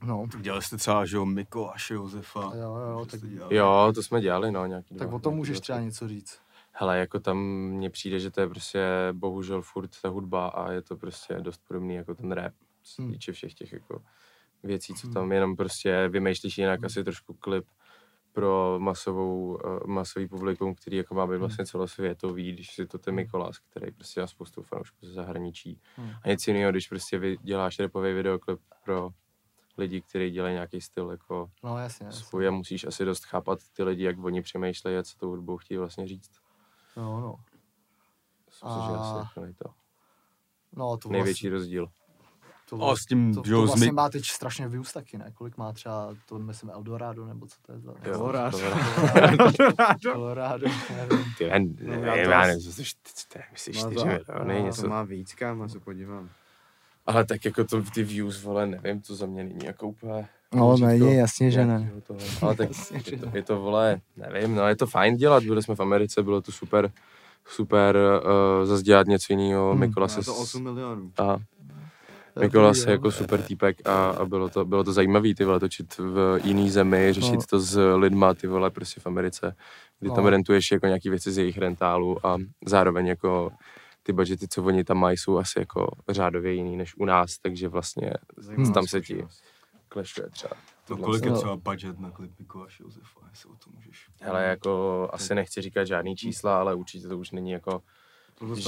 [0.02, 0.28] No.
[0.32, 2.52] Tak dělali jste třeba, že jo, Mikoláše Josefa.
[2.54, 3.20] Jo, jo, tak...
[3.50, 6.40] jo, to jsme dělali, no, nějaký Tak o tom můžeš třeba něco říct.
[6.72, 8.80] Hele, jako tam mně přijde, že to je prostě
[9.12, 13.02] bohužel furt ta hudba a je to prostě dost podobný jako ten rap, co se
[13.02, 13.12] hmm.
[13.12, 14.02] týče všech těch jako
[14.62, 15.14] věcí, co hmm.
[15.14, 16.86] tam jenom prostě vymýšlíš jinak, hmm.
[16.86, 17.64] asi trošku klip
[18.32, 21.40] pro masovou, uh, masový publikum, který jako má být hmm.
[21.40, 25.80] vlastně celosvětový, když si to ten Mikolás, který prostě má spoustu fanoušků ze zahraničí.
[25.96, 26.10] Hmm.
[26.22, 29.10] A nic jiného, když prostě děláš repový videoklip pro
[29.78, 32.24] lidi, kteří dělají nějaký styl jako no, jasně, jasně.
[32.24, 35.56] svůj a musíš asi dost chápat ty lidi, jak oni přemýšlejí a co tou hudbou
[35.56, 36.30] chtějí vlastně říct.
[36.96, 37.34] No, no.
[38.46, 38.88] Myslím, a...
[38.90, 39.70] že asi jako to
[40.76, 41.58] no, to největší vlastně...
[41.58, 41.88] rozdíl.
[42.68, 45.32] To, vlastně, s tím, to, to vlastně má teď strašně views taky, ne?
[45.34, 47.94] Kolik má třeba, to myslím Eldorado, nebo co to je za...
[48.02, 48.58] Eldorado.
[50.14, 50.66] Eldorado,
[51.38, 51.58] Ty, já
[52.46, 52.82] nevím, co
[53.32, 54.82] to je, myslíš, 4 miliony, něco.
[54.82, 56.30] To má víc, kam, se podívám.
[57.08, 60.28] Ale tak jako to, ty views, vole, nevím, to za mě není jako úplně...
[60.54, 61.92] No, není, jasně, že ne.
[62.06, 62.20] Toho.
[62.42, 65.62] Ale tak jasně, je, to, je to, vole, nevím, no, je to fajn dělat, byli
[65.62, 66.90] jsme v Americe, bylo to super,
[67.46, 70.22] super uh, zase dělat něco jiného, hmm, Mikola se...
[70.22, 71.12] to 8 milionů.
[71.18, 71.38] A,
[72.40, 75.98] Mikolas je jako super týpek a, a bylo to, bylo to zajímavé ty vole točit
[75.98, 77.42] v jiný zemi, řešit no.
[77.50, 79.56] to s lidma ty vole prostě v Americe,
[80.00, 80.14] kdy no.
[80.14, 82.36] tam rentuješ jako nějaký věci z jejich rentálu a
[82.66, 83.50] zároveň jako
[84.08, 87.68] ty budgety, co oni tam mají, jsou asi jako řádově jiný než u nás, takže
[87.68, 88.12] vlastně
[88.56, 88.72] hmm.
[88.72, 89.26] tam se ti
[89.88, 90.56] klešuje třeba.
[90.84, 94.10] To kolik je třeba budget na klip Mikuláše Josefa, jestli o tom můžeš...
[94.20, 97.82] Hele, jako asi nechci říkat žádný čísla, ale určitě to už není jako,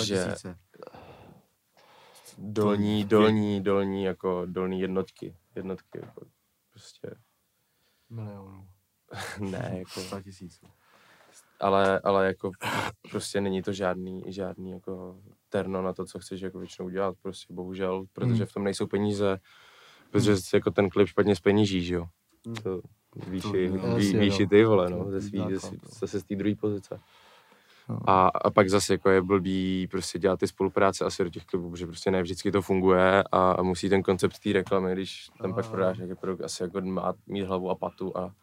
[0.03, 0.35] že...
[2.39, 6.27] Dolní, dolní, dolní, jako dolní jednotky, jednotky, jako
[6.71, 7.15] prostě...
[8.11, 8.69] Milionů.
[9.39, 10.01] ne, jako...
[10.01, 10.67] 100 tisíců
[11.61, 12.51] ale, ale jako
[13.11, 15.17] prostě není to žádný, žádný jako
[15.49, 18.47] terno na to, co chceš jako většinou dělat, prostě bohužel, protože hmm.
[18.47, 19.39] v tom nejsou peníze,
[20.11, 20.41] protože hmm.
[20.55, 22.07] jako ten klip špatně speníží, že jo.
[22.47, 22.57] Hmm.
[22.57, 22.81] To
[23.27, 25.45] výši, ví, výši ty vole, no, ze svý,
[26.01, 27.01] zase z té druhé pozice.
[27.89, 27.99] No.
[28.07, 31.71] A, a pak zase jako je blbý prostě dělat ty spolupráce asi do těch klubů,
[31.71, 35.55] protože prostě ne vždycky to funguje a, a musí ten koncept té reklamy, když tam
[35.55, 38.35] pak prodáš nějaký produkt, asi jako má mít hlavu a patu a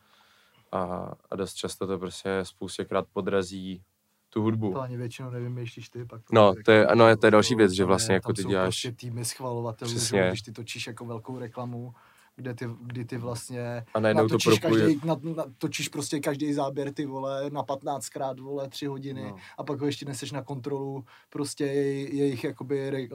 [0.71, 3.81] a, a dost často to prostě spoustěkrát podrazí
[4.29, 4.73] tu hudbu.
[4.73, 6.21] To ani většinou nevymýšlíš ty pak.
[6.31, 8.65] No, to je, ano, to je další věc, že vlastně jako ty děláš...
[8.65, 11.93] Prostě týmy schvalovatelů, že když ty točíš jako velkou reklamu,
[12.35, 14.59] kde ty, kdy ty vlastně A najednou to propuje.
[14.59, 19.35] každý, na, natočíš prostě každý záběr ty vole na 15 krát vole 3 hodiny No.
[19.57, 23.07] a pak ho ještě neseš na kontrolu prostě jej, jejich jakoby re,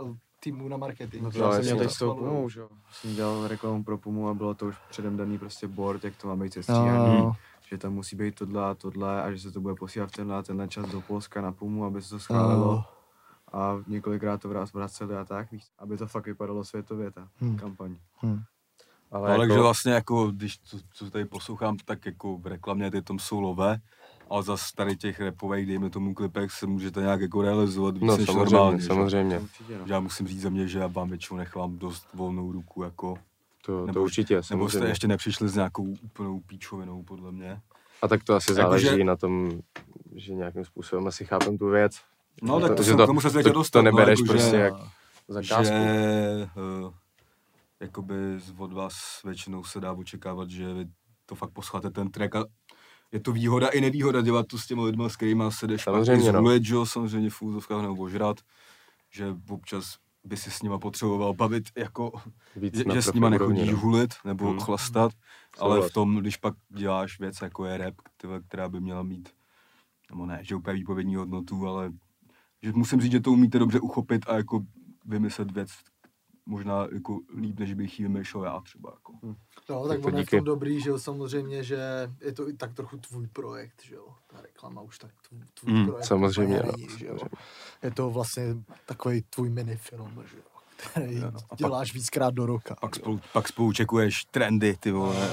[0.43, 1.23] týmu na marketing.
[1.23, 1.91] No to já jsem měl teď no.
[1.91, 2.69] s tou Pumou, že jo.
[2.93, 6.29] Jsem dělal reklamu pro Pumu a bylo to už předem daný prostě board, jak to
[6.29, 7.19] má být No, sestříhaný.
[7.19, 7.33] no.
[7.69, 10.37] Že tam musí být tohle a tohle a že se to bude posílat v tenhle
[10.37, 12.73] a tenhle čas do Polska na Pumu, aby se to schválilo.
[12.75, 12.85] No.
[13.61, 17.57] A několikrát to vrát- vraceli a tak, víš, aby to fakt vypadalo světově, ta Hmm.
[17.57, 17.97] kampaň.
[19.11, 22.91] Ale No, takže jako, vlastně jako, když to, co tady poslouchám, tak jako v reklamě
[22.91, 23.79] ty tom jsou lové,
[24.33, 28.17] ale za tady těch repových, dejme tomu klipech, se můžete nějak jako realizovat víc no
[28.17, 28.81] než samozřejmě, normálně.
[28.81, 28.87] že?
[28.87, 29.39] samozřejmě.
[29.39, 29.87] Určitě, no.
[29.87, 33.15] Že já musím říct za mě, že já vám většinou nechám dost volnou ruku, jako,
[33.67, 34.89] To, Nebo- to určitě, nebo jste samozřejmě.
[34.89, 37.61] ještě nepřišli s nějakou úplnou píčovinou, podle mě.
[38.03, 39.51] A tak to asi Jako, záleží že- na tom,
[40.15, 42.01] že nějakým způsobem asi chápem tu věc.
[42.43, 43.79] No, tak to, Protože jsem, to- tomu se to- dostat.
[43.79, 44.75] to nebereš no, prostě že, jak
[45.29, 45.75] zakázku.
[45.75, 46.49] Že,
[46.85, 46.93] uh,
[47.81, 50.87] jakoby z- od vás většinou se dá očekávat, že vy
[51.27, 52.45] to fakt posláte ten track a
[53.13, 56.33] je to výhoda i nevýhoda dělat to s těmi lidmi, s kterými se jdeš Samozřejmě,
[56.33, 56.59] pak no.
[56.63, 58.41] že jo, samozřejmě v úzovkách nebo ožrat,
[59.11, 62.13] že občas by si s nima potřeboval bavit, jako,
[62.57, 63.77] Víc že, že s nima nechodíš no.
[63.77, 64.61] hulit nebo Hmm.
[64.61, 65.13] chlastat,
[65.59, 65.91] ale Souhlas.
[65.91, 67.95] v tom, když pak děláš věc, jako je rap,
[68.49, 69.29] která by měla mít,
[70.11, 71.93] nebo ne, že úplně výpovědní hodnotu, ale
[72.63, 74.61] že musím říct, že to umíte dobře uchopit a jako
[75.05, 75.71] vymyslet věc
[76.47, 78.91] možná jako líp, než bych ji vymýšlel já třeba.
[78.95, 79.13] Jako.
[79.69, 80.37] No, Tak ono je v díky.
[80.37, 81.79] tom dobrý, že jo, samozřejmě, že
[82.21, 85.73] je to i tak trochu tvůj projekt, že jo, ta reklama už tak tvůj, tvůj
[85.73, 87.13] Mm, projekt samozřejmě, no, není, že jo.
[87.19, 87.37] samozřejmě.
[87.83, 90.43] Je to vlastně takový tvůj minifilm, že jo,
[90.77, 91.39] který Jo, no.
[91.39, 92.77] A pak- děláš víckrát do roka.
[92.81, 95.29] Pak spolu, pak spolu čekuješ trendy, ty vole.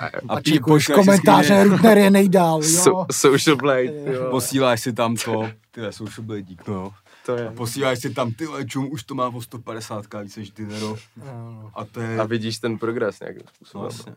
[0.00, 2.82] A, A, pí- čekuješ komentáře, Rutner je nejdál, jo.
[2.82, 4.30] So, social blade, jo.
[4.30, 6.92] Posíláš si tam to, ty social bladík, no.
[7.36, 7.50] To A je.
[7.50, 10.96] posíláš si tam, ty čum, už to má o 150 víc než dinero.
[11.16, 13.82] Jo, A to je, A vidíš ten progres nějakým no, způsobem.
[13.82, 14.14] vlastně.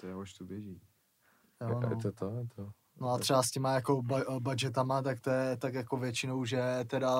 [0.00, 0.80] To je, už to běží.
[1.60, 2.00] jo, Je no.
[2.02, 2.70] to to, je to.
[3.00, 6.62] No a třeba s těma jako bu- budgetama, tak to je tak jako většinou, že
[6.86, 7.14] teda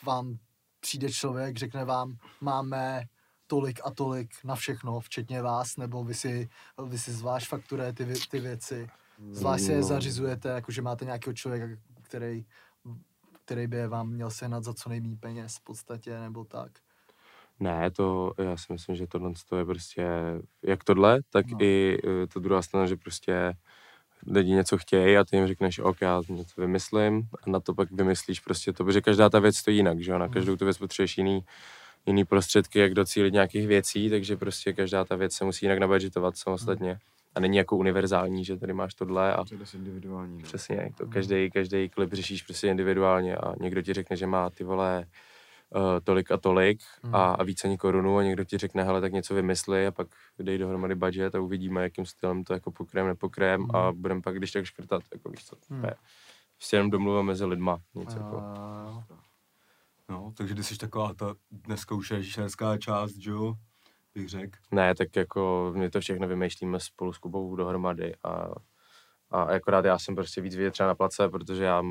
[0.00, 0.38] k vám
[0.80, 3.04] přijde člověk, řekne vám, máme
[3.46, 6.48] tolik a tolik na všechno, včetně vás, nebo vy si,
[6.86, 8.88] vy si zvlášť fakturujete ty, ty věci,
[9.32, 9.86] zvlášť si je No.
[9.86, 12.44] zařizujete, jakože máte nějakého člověka, který,
[13.50, 16.70] který by vám měl sehnat za co nejméně peněz v podstatě, nebo tak.
[17.60, 20.06] Ne, to já si myslím, že tohle to je prostě
[20.62, 21.52] jak tohle, tak No.
[21.52, 21.64] no.
[21.64, 23.52] i eh, to druhá strana, že prostě
[24.26, 27.90] lidi něco chtějí a ty jim řekneš, OK, já něco vymyslím a na to pak
[27.92, 30.34] vymyslíš prostě to, protože každá ta věc stojí jinak, že jo, na Hmm.
[30.34, 31.44] každou tu věc potřebuješ jiný,
[32.06, 36.36] jiný prostředky, jak docílit nějakých věcí, takže prostě každá ta věc se musí jinak nabudgetovat
[36.36, 36.98] samostatně
[37.34, 40.36] a není jako univerzální, že tady máš tohle a To je dost individuální.
[40.38, 40.42] No.
[40.42, 41.10] Přesně, to Mm.
[41.12, 45.06] každý, každý klip řešíš prostě individuálně a někdo ti řekne, že má ty vole
[45.74, 47.14] uh, tolik a tolik Mm.
[47.14, 50.08] a, a více ani korunu a někdo ti řekne, hele, tak něco vymysli a pak
[50.38, 53.76] dej dohromady budget a uvidíme, jakým stylem to jako pokryjem, nepokryjem Mm.
[53.76, 55.80] a budeme pak když tak škrtat, jako víš co, Mm.
[55.80, 55.94] to je
[56.56, 58.34] prostě jenom domluva mezi lidma, nic jako.
[58.34, 59.16] Jo, jo.
[60.08, 63.54] No, takže ty jsi taková ta dneska už režisérská část, že jo,
[64.14, 64.58] bych řekl.
[64.70, 68.30] Ne, tak jako my to všechno vymýšlíme spolu s Kubou dohromady a,
[69.30, 71.82] a akorát já jsem prostě víc vidět třeba na place, protože já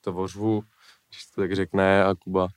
[0.00, 0.62] to vořvu,
[1.08, 2.48] když to tak řekne a Kuba,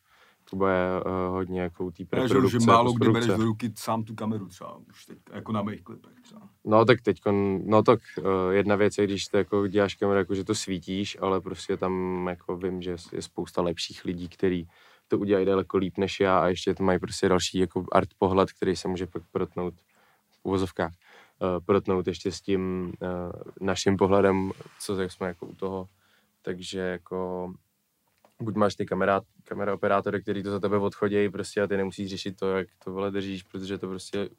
[0.49, 4.03] Kuba je uh, hodně jako u té produkce, že málo kdy bereš do ruky sám
[4.03, 6.49] tu kameru třeba, už teď, jako na mých klipech třeba.
[6.65, 7.21] No tak teď,
[7.65, 11.17] no tak uh, jedna věc je, když to jako děláš kameru, jako že to svítíš,
[11.21, 14.67] ale prostě tam jako vím, že je spousta lepších lidí, který
[15.07, 18.51] to udělají daleko líp než já a ještě to mají prostě další jako art pohled,
[18.51, 19.73] který se může pak protnout
[20.29, 20.91] v uvozovkách,
[21.39, 25.87] uh, protnout ještě s tím uh, naším pohledem, co jsme jako u toho,
[26.41, 27.53] takže jako
[28.39, 32.09] buď máš ty kamera, kamera operátory, který to za tebe odchodí prostě a ty nemusíš
[32.09, 34.29] řešit to, jak to vole držíš, protože to prostě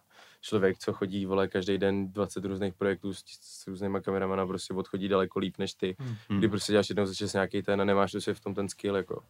[0.47, 5.09] člověk, co chodí, vole, každý den 20 různých projektů s, s různýma kameramana, prostě odchodí
[5.09, 5.97] daleko líp než ty.
[5.99, 6.16] Hmm.
[6.28, 6.38] Hmm.
[6.38, 8.97] Kdy prostě děláš jednou za čas nějaký ten a nemáš prostě v tom ten skill,
[8.97, 9.20] jako.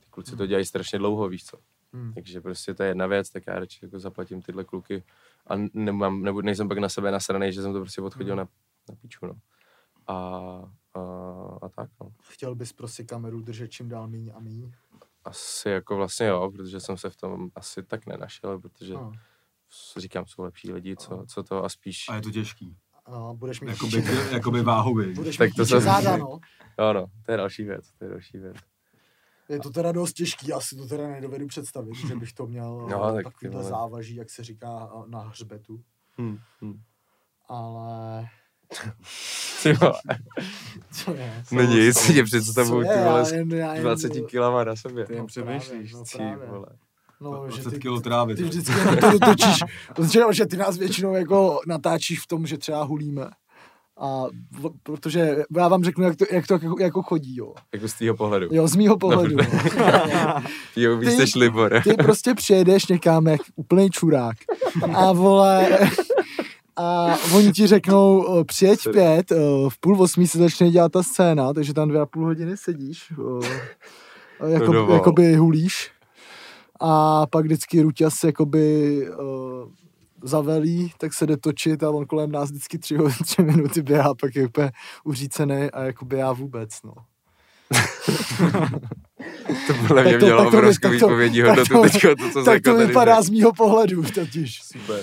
[0.00, 1.58] Ty kluci to dělají strašně dlouho, víš co.
[1.92, 2.14] Hmm.
[2.14, 5.02] Takže prostě to je jedna věc, tak já radši jako zaplatím tyhle kluky
[5.46, 8.38] a nemám, nebo nejsem pak na sebe nasranej, že jsem to prostě odchodil Hmm.
[8.38, 8.48] na,
[8.88, 9.34] na píču, no.
[10.06, 10.14] A,
[10.94, 11.00] a,
[11.62, 12.12] a tak, no.
[12.22, 14.72] Chtěl bys prostě kameru držet čím dál míň a míň.
[15.24, 19.12] Asi jako vlastně jo, protože jsem se v tom asi tak nenašel, protože No.
[19.96, 22.76] Říkám, jsou lepší lidi, co, co to a spíš, A je to těžký.
[23.06, 25.14] A budeš mít Jakoby, píče- jakoby váhový.
[25.14, 26.38] budeš Tak mít to jsem- záda, no.
[26.78, 28.56] jo no, to je další věc, to je další věc.
[29.48, 32.76] Je to teda dost těžký, já si to teda nedovedu představit, že bych to měl
[32.90, 33.70] No, no, tak takovýhle vole.
[33.70, 35.82] závaží, jak se říká na hřbetu.
[36.18, 36.80] Hmm, hmm.
[37.48, 38.28] Ale
[39.62, 39.92] Ty vole,
[40.92, 41.44] co je?
[41.52, 42.88] no nic, si tě Co představuju, je?
[42.98, 45.06] ty vole, s jen- já jen- 20 kilama na sobě.
[45.06, 45.90] Ty jen No přemýšlíš.
[45.90, 46.46] právě, no Ty právě.
[46.48, 46.66] vole.
[47.20, 48.34] No, že 20 ty, kilo trávy.
[48.34, 49.58] ty vždycky to dotočíš,
[49.94, 53.30] protože že ty nás většinou jako natáčíš v tom, že třeba hulíme.
[54.00, 57.54] A v, protože já vám řeknu, jak to, jak to jako, jako chodí, jo.
[57.74, 58.48] Jako z tvýho pohledu.
[58.50, 59.36] Jo, z mýho pohledu.
[59.40, 59.46] jo.
[60.76, 61.80] Jo, víš, Ty- jsi Libor.
[61.84, 64.36] Ty prostě přijedeš někam jak úplný čurák
[64.94, 65.78] a vole,
[66.76, 68.98] a oni ti řeknou, přijeď Sorry.
[68.98, 69.30] pět,
[69.68, 73.12] v půl osmí se začne dělat ta scéna, takže tam dvě a půl hodiny sedíš,
[74.40, 75.90] a jako, jakoby hulíš
[76.80, 79.68] a pak vždycky Ruťas jakoby uh,
[80.22, 84.36] zavelí, tak se jde točit a on kolem nás vždycky tři, tři minuty běhá, pak
[84.36, 84.70] je úplně
[85.04, 86.92] uřícený a jakoby já vůbec, no.
[89.66, 91.82] To podle mě Tak to- mělo tak to- obrovskou tak to- výpovědí tak hodnotu to-
[91.82, 93.26] teďko, to, co Tak to tady vypadá řekl.
[93.26, 94.60] z mýho pohledu totiž.
[94.62, 95.02] Super.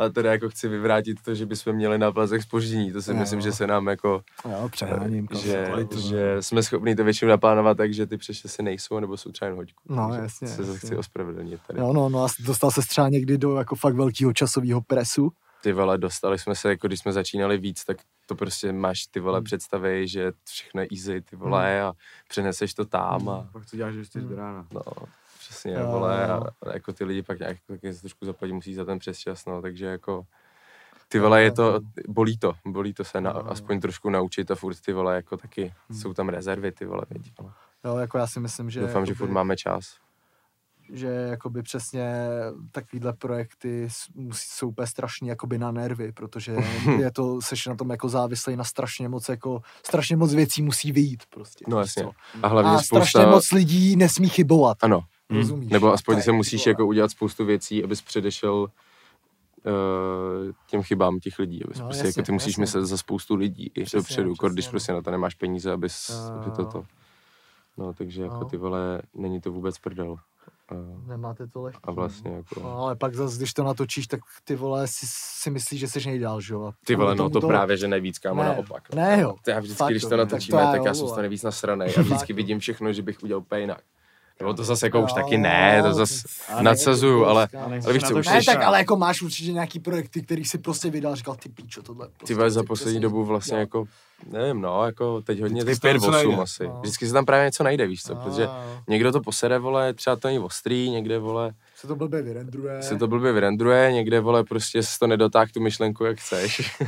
[0.00, 2.92] Ale teda jako chci vyvrátit to, že bychom měli na plazech spoždění.
[2.92, 3.16] To si Jo.
[3.16, 5.28] myslím, že se nám jako, Jo, přeháním.
[5.42, 9.32] že, kvalitu, že jsme schopni to většinou naplánovat tak, že ty přeštěsy nejsou, nebo jsou
[9.32, 9.82] třeba jen hoďku.
[9.88, 10.78] No, Takže jasně, Se jasně.
[10.78, 11.80] chci ospravedlnit tady.
[11.80, 15.32] Jo, no, no a dostal se třeba někdy do jako fakt velkého časového presu.
[15.62, 17.96] Ty vole, dostali jsme se, jako když jsme začínali víc, tak
[18.26, 19.44] to prostě máš ty vole Hmm.
[19.44, 21.92] představy, že všechno je easy, ty vole, a
[22.28, 24.66] přeneseš to tam a Pak to děláš 4 do rána.
[24.74, 24.82] no,
[25.60, 26.34] přesně, Jo, vole, jo.
[26.34, 29.46] a, a jako ty lidi pak nějak taky se trošku zaplatí, musí za ten přesčas,
[29.46, 30.24] no, takže jako
[31.08, 34.54] ty vole, je to, bolí to, bolí to se na, Jo, aspoň trošku naučit a
[34.54, 35.98] furt ty vole, jako taky, Hmm.
[36.00, 37.52] jsou tam rezervy, ty vole, věď, vole.
[37.84, 38.80] Jo, jako já si myslím, že...
[38.80, 39.96] Doufám, že jakoby- furt máme čas.
[40.92, 42.14] že jakoby přesně
[42.72, 43.88] takovýhle projekty
[44.32, 46.52] jsou úplně strašný jakoby na nervy, protože
[46.98, 50.92] je to, seš na tom jako závislý na strašně moc jako, strašně moc věcí musí
[50.92, 51.64] vyjít prostě.
[51.68, 52.04] No jasně.
[52.42, 54.76] A hlavně A spousta, strašně moc lidí nesmí chybovat.
[54.84, 55.00] ano,
[55.30, 55.70] Rozumíš?
[55.70, 61.38] nebo To aspoň se musíš jako udělat spoustu věcí, abys předešel uh, těm chybám těch
[61.38, 61.64] lidí.
[61.64, 62.60] Abys No, prostě, jasně, jako ty musíš jasně.
[62.60, 64.70] myslet za spoustu lidí i Přesně, dopředu, kor, když přesně, no.
[64.72, 66.68] prostě na to nemáš peníze, abys, Jo, aby jo, to jo.
[66.72, 66.84] to.
[67.76, 68.44] No, takže jako No.
[68.44, 70.16] ty vole, není to vůbec prdel.
[70.72, 71.80] Uh, Nemáte to lehký.
[71.84, 72.60] a vlastně jako...
[72.60, 76.06] No, ale pak zase, když to natočíš, tak ty vole si, si myslíš, že jsi
[76.08, 76.72] nejdál, že jo?
[76.86, 78.94] Ty vole, no to právě, že nejvíc, kámo, Ne, naopak.
[78.94, 79.34] ne jo.
[79.44, 81.42] To já vždycky, Fakt když to tak to natočíme, já tak já jsem toho nejvíc
[81.42, 83.82] nasranej a vždycky vidím všechno, že bych udělal úplně jinak.
[84.40, 87.92] Nebo to zase jako už Jo, taky ne, to zase Ale nadsazuju, ale, Ale ale
[87.92, 91.16] víš co, už Ne, tak ale jako máš určitě nějaký projekty, který si prostě vydal,
[91.16, 92.06] říkal, ty píčo, tohle.
[92.08, 93.60] Prostě, ty vole, za poslední dobu vlastně dělat.
[93.60, 93.84] jako,
[94.30, 96.42] nevím, no, jako teď hodně ty se tam 5 něco 8 najde.
[96.42, 96.66] asi.
[96.66, 96.78] No.
[96.80, 98.54] Vždycky se tam právě něco najde, víš co, No, protože jo.
[98.88, 102.82] někdo to posede, vole, třeba to není ostrý, někde, vole, se to blbě vyrendruje.
[102.82, 106.78] se to blbě vyrendruje, někde, vole, prostě se to nedotáh tu myšlenku, jak chceš.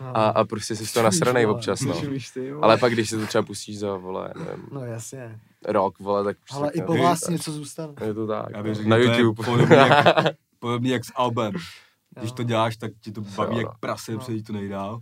[0.00, 0.16] No.
[0.16, 1.94] A, a prostě jsi to nasranej občas, no.
[2.34, 2.52] Ty.
[2.62, 5.38] Ale pak, když si to třeba pustíš za, vole, nevím, No jasně.
[5.68, 7.92] Rok, vole, tak už Ale tak i po vás něco zůstane.
[8.04, 8.62] Je to tak, Já no.
[8.62, 9.44] bych řekl, na YouTube.
[9.44, 10.06] Podobně jak,
[10.58, 11.52] podobně jak s albem.
[12.20, 13.74] Když to děláš, tak ti to baví Jo, jak no.
[13.80, 14.18] prase, No.
[14.18, 15.00] protože ti to nejdál.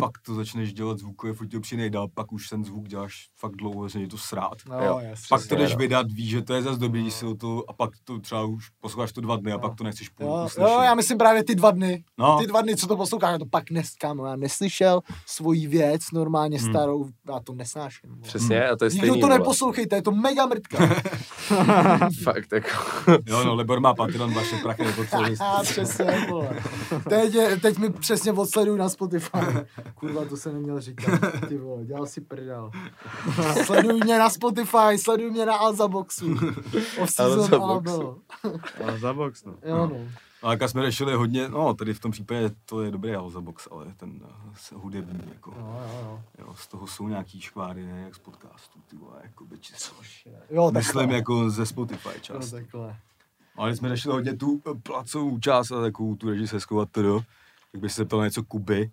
[0.00, 3.28] Pak to začneš dělat zvukově, furt ti to přijde nejdál, pak už ten zvuk děláš
[3.38, 4.56] fakt dlouho, že je to srát.
[4.68, 4.98] No, Jo.
[5.02, 5.26] jasně.
[5.28, 5.76] Pak to jdeš no.
[5.78, 8.44] vydat, víš, že to je zase dobrý, když si o to, a pak to třeba
[8.44, 10.70] už posloucháš to dva dny a pak to nechceš půl uslyšet.
[10.70, 12.04] jo, já myslím právě ty dva dny.
[12.18, 12.38] No.
[12.40, 16.58] Ty dva dny, co to posloucháš, to pak nes, kámo, já neslyšel svoji věc normálně
[16.58, 16.70] Hmm.
[16.72, 18.10] starou, já to nesnáším.
[18.22, 19.38] Přesně, a to je Nikdo stejný, to vole.
[19.38, 20.78] neposlouchejte, je to mega mrtka.
[22.22, 22.68] Fakt, jako,
[23.26, 25.36] Jo, no, Lebor má Patreon, vaše prachy nepotřebuje.
[25.62, 26.62] Přesně, vole.
[27.08, 29.38] Teď, je- teď mi přesně odsleduj na Spotify.
[29.94, 31.20] Kurva, to se neměl říkat.
[31.48, 32.70] Ty vole, dělal si prdel.
[33.64, 36.34] Sleduj mě na Spotify, sleduj mě na Alzaboxu.
[37.02, 37.92] Off season Alzaboxu.
[37.92, 38.22] album.
[38.84, 39.54] Ale za box, no.
[39.64, 39.96] Jo, no.
[40.42, 43.68] A jak jsme řešili hodně, no, tady v tom případě to je dobrý Alza Box,
[43.70, 44.10] ale ten
[44.74, 46.20] uh, hudební, jako, Jo, jo, jo.
[46.38, 49.94] jo, z toho jsou nějaký škváry, ne, jak z podcastu, ty vole, jako by čisto.
[50.50, 51.16] Jo, Myslím takhle.
[51.16, 52.50] jako ze Spotify Jo, část.
[52.50, 52.96] takhle.
[53.56, 57.08] Ale jsme řešili hodně tu eh, placovou část a takovou tu režisérskou a tedy,
[57.72, 58.90] tak bych se zeptal na něco Kuby,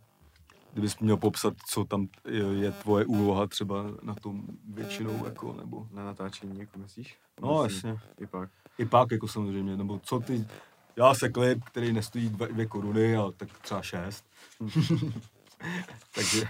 [0.77, 5.87] kdybys měl popsat, co tam je, je tvoje úloha třeba na tom většinou, jako, nebo...
[5.91, 7.17] Na natáčení, jako myslíš?
[7.41, 8.07] No, Myslím, jasně.
[8.19, 8.49] I pak.
[8.77, 10.45] I pak, jako samozřejmě, nebo co ty...
[10.95, 14.25] Dělá se klip, který nestojí dvě, dvě koruny, ale tak třeba šest.
[16.15, 16.43] Takže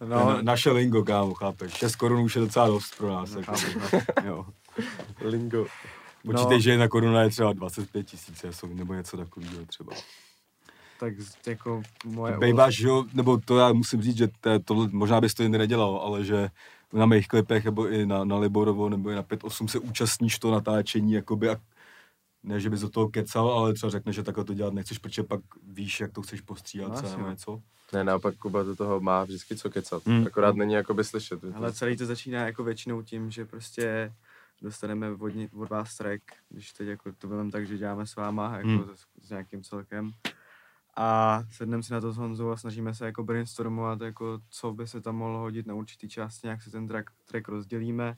[0.00, 1.72] No, na, naše lingo, kámo, chápeš?
[1.72, 3.34] 6 korun už je docela dost pro nás.
[3.34, 4.46] No, jako, chápu, jo.
[5.20, 5.66] lingo.
[6.24, 6.60] Počítej, No.
[6.60, 8.44] že jedna koruna je třeba 25 tisíc,
[8.74, 9.92] nebo něco takového třeba.
[11.02, 11.14] Tak
[11.46, 12.38] jako moje...
[12.38, 15.58] Bejváš, že jo, nebo to já musím říct, že to, tohle, možná bys to jiný
[15.58, 16.48] nedělal, ale že
[16.92, 20.50] na mých klipech, nebo i na, na Liborovo, nebo i na 5.8 se účastníš to
[20.50, 21.56] natáčení, jakoby, a
[22.42, 25.22] ne, že bys do toho kecal, ale třeba řekneš, že takhle to dělat nechceš, protože
[25.22, 25.40] pak
[25.72, 27.62] víš, jak to chceš postříhat, No, jasně, nebo něco.
[27.92, 30.06] Ne, naopak Kuba do toho má vždycky co kecat.
[30.06, 30.26] Hmm.
[30.26, 31.40] Akorát není jakoby slyšet.
[31.54, 34.12] Ale celý to začíná jako většinou tím, že prostě
[34.62, 38.56] dostaneme od, od vás track, když teď jako to vím tak, že děláme s váma,
[38.56, 38.84] jako Hmm.
[38.94, 40.12] s, s, nějakým celkem.
[40.96, 44.86] A sedneme si na to s Honzou a snažíme se jako brainstormovat, jako co by
[44.86, 48.16] se tam mohlo hodit na určitý části, nějak si ten track, track rozdělíme.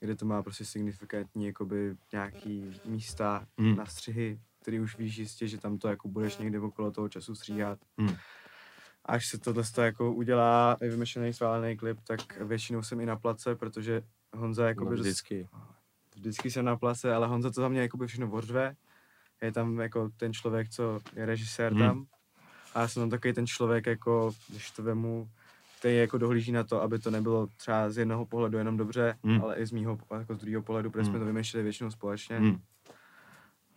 [0.00, 3.76] kde to má prostě signifikantní jakoby nějaký místa Hmm.
[3.76, 7.34] na střihy, který už víš jistě, že tam to jako budeš někde okolo toho času
[7.34, 7.78] stříhat.
[7.98, 8.14] Hmm.
[9.04, 13.54] Až se tohle to jako udělá vymyšlený sválený klip, tak většinou jsem i na place,
[13.56, 14.02] protože
[14.36, 15.48] Honza No, jakoby dost- vždycky.
[16.14, 18.76] vždycky jsem na place, ale Honza to za mě jakoby všechno odřve.
[19.42, 21.82] Je tam jako ten člověk, co je režisér Hmm.
[21.82, 22.04] tam.
[22.74, 25.28] A já jsem tam takový ten člověk, jako, když to vemu,
[25.78, 29.42] který jako dohlíží na to, aby to nebylo třeba z jednoho pohledu jenom dobře, Hmm.
[29.42, 31.20] ale i z mýho jako z druhého pohledu, protože jsme Hmm.
[31.20, 32.38] to vymýšleli většinou společně.
[32.38, 32.58] Hmm.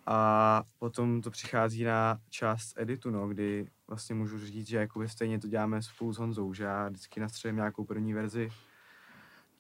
[0.05, 5.39] A potom to přichází na část editu, no, kdy vlastně můžu říct, že jakoby stejně
[5.39, 8.49] to děláme spolu s Honzou, že já vždycky nastřelím nějakou první verzi,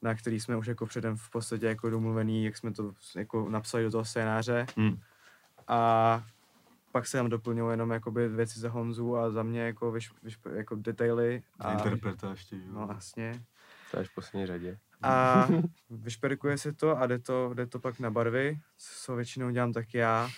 [0.01, 3.83] na který jsme už jako předem v podstatě jako domluvený, jak jsme to jako napsali
[3.83, 4.65] do toho scénáře.
[4.77, 4.99] Hmm.
[5.71, 6.23] A
[6.91, 10.37] pak se tam doplňují jenom jakoby věci za Honzu a za mě jako, vyš, vyš,
[10.53, 11.43] jako detaily.
[11.59, 12.71] A interpreta ještě, že jo.
[12.73, 13.43] no jasně.
[13.91, 14.77] To je až v poslední řadě.
[15.01, 15.47] A
[15.89, 18.59] vyšperkuje se to a jde to, jde to pak na barvy,
[19.05, 20.29] co většinou dělám tak já.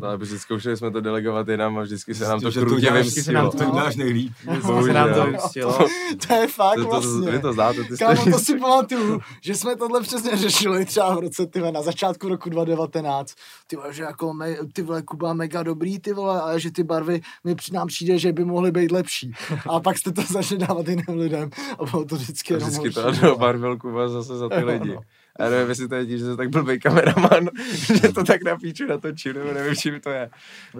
[0.00, 2.66] No, ale vždycky zkoušeli jsme to delegovat jinam a vždycky se nám to Že to
[2.66, 3.64] krutě děláš, vždycky se nám vymstilo.
[3.66, 4.32] to- to děláš nejlíp.
[4.84, 5.78] se nám to vymstilo.
[6.26, 7.30] to je fakt To, to, vlastně.
[7.30, 11.18] vy to znáte, ty Kámo, to si pamatuju, že jsme tohle přesně řešili třeba v
[11.18, 13.34] roce, ty na začátku roku 2019.
[13.66, 16.82] Ty vole, že jako me, ty vole, Kuba mega dobrý, ty vole, ale že ty
[16.84, 19.32] barvy mi při nám přijde, že by mohly být lepší.
[19.70, 23.20] A pak jste to začali dávat jiným lidem a bylo to vždycky A jenom vždycky
[23.20, 24.96] to barvil Kuba zase za ty lidi.
[25.40, 25.46] No.
[25.46, 27.48] A nevím, jestli to je tím, že jsi tak blbý kameraman,
[28.02, 30.30] že to tak na píču natočil, nebo nevím, čím to je.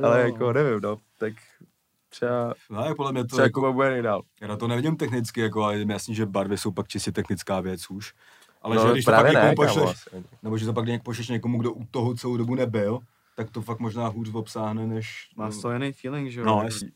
[0.02, 0.26] Ale Jo.
[0.26, 1.34] jako nevím, no, tak
[2.08, 4.22] třeba, No, podle mě to, třeba jako, bude nejdál.
[4.40, 7.60] já na to nevidím technicky, jako, ale je jasný, že barvy jsou pak čistě technická
[7.60, 8.14] věc už.
[8.62, 10.24] Ale no, že když to pak někomu ne, kámo, pošleš, asi.
[10.42, 12.98] nebo že to pak nějak pošleš někomu, kdo u toho celou dobu nebyl,
[13.36, 15.28] tak to fakt možná hůř obsáhne, než...
[15.36, 16.46] Má toho jiný feeling, že jo?
[16.46, 16.90] No, jasně.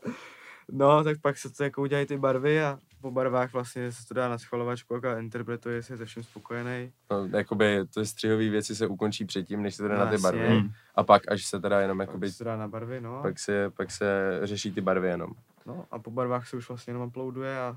[0.72, 4.14] No, tak pak se to jako udělají ty barvy a po barvách vlastně se to
[4.14, 6.92] dá na schvalovačku a interpretuje, jestli je se vším spokojený.
[7.10, 10.48] No, jakoby ty střihové věci se ukončí předtím, než se to jde na ty barvy.
[10.48, 10.70] Hmm.
[10.94, 13.22] A pak, až se teda jenom Pak jakoby, se to dá na barvy, no.
[13.22, 15.30] pak se, pak se řeší ty barvy jenom.
[15.66, 15.86] no.
[15.90, 17.76] A po barvách se už vlastně jenom uploaduje a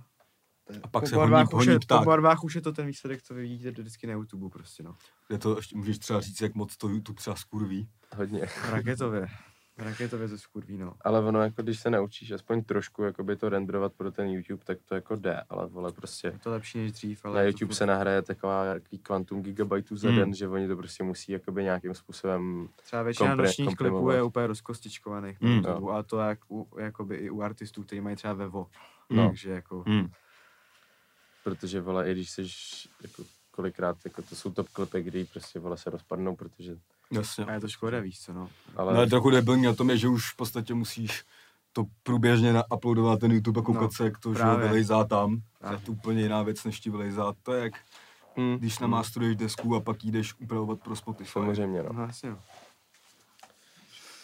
[0.83, 1.99] A pak po se honí, barvách, už honí je, pták.
[1.99, 4.95] po barvách už je to ten výsledek, co vy vidíte vždycky na YouTube prostě, no.
[5.27, 7.89] Kde to ještě můžeš třeba říct, jak moc to YouTube třeba skurví.
[8.15, 8.47] Hodně.
[8.69, 9.27] Raketově.
[9.77, 10.93] Raketově to skurví, no.
[11.01, 14.77] Ale ono, jako když se naučíš aspoň trošku jakoby to renderovat pro ten YouTube, tak
[14.85, 17.35] to jako jde, ale vole prostě Je to lepší než dřív, ale...
[17.35, 20.17] na YouTube furt- se nahraje taková jaký kvantum gigabajtů za Hmm.
[20.17, 24.23] den, že oni to prostě musí jakoby nějakým způsobem Třeba většina kompre- nočních klipů je
[24.23, 25.55] úplně rozkostičkovaných na Mm.
[25.55, 28.67] YouTube, a to jak u, jakoby i u artistů, kteří mají třeba Vevo.
[29.09, 29.27] No.
[29.27, 29.83] Takže jako...
[29.87, 30.09] Hmm.
[31.43, 32.41] Protože vole, i když jsi
[33.01, 36.77] jako kolikrát, jako to jsou top klipy, kdy prostě vole se rozpadnou, protože,
[37.13, 37.45] Jasně.
[37.45, 38.49] A je to škoda, víš co, no.
[38.75, 41.23] ale No, ale trochu debilní na tom je, že už v podstatě musíš
[41.73, 44.67] to průběžně nauploadovat na ten YouTube a koukat No, se, jak to že právě.
[44.67, 45.29] vylejzá tam.
[45.29, 45.79] To je Právě.
[45.79, 47.33] to úplně jiná věc, než ti vylejzá.
[47.43, 47.73] To je jak
[48.37, 51.31] hm, když namástruješ desku a pak jdeš upravovat pro Spotify.
[51.31, 51.89] samozřejmě, no.
[51.93, 52.39] No jasně, no.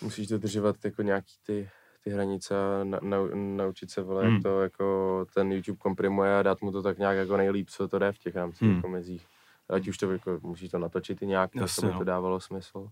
[0.01, 1.69] Musíš dodržovat jako nějaký ty,
[2.03, 4.33] ty hranice a na, na, naučit se, vole, Hmm.
[4.33, 7.87] jak to jako ten YouTube komprimuje a dát mu to tak nějak jako nejlíp, co
[7.87, 8.75] to jde v těch rámcích Hmm.
[8.75, 9.25] jako mezích.
[9.69, 11.99] Ať už to jako, musíš to natočit i nějak, Jasně, aby no.
[11.99, 12.87] to dávalo smysl.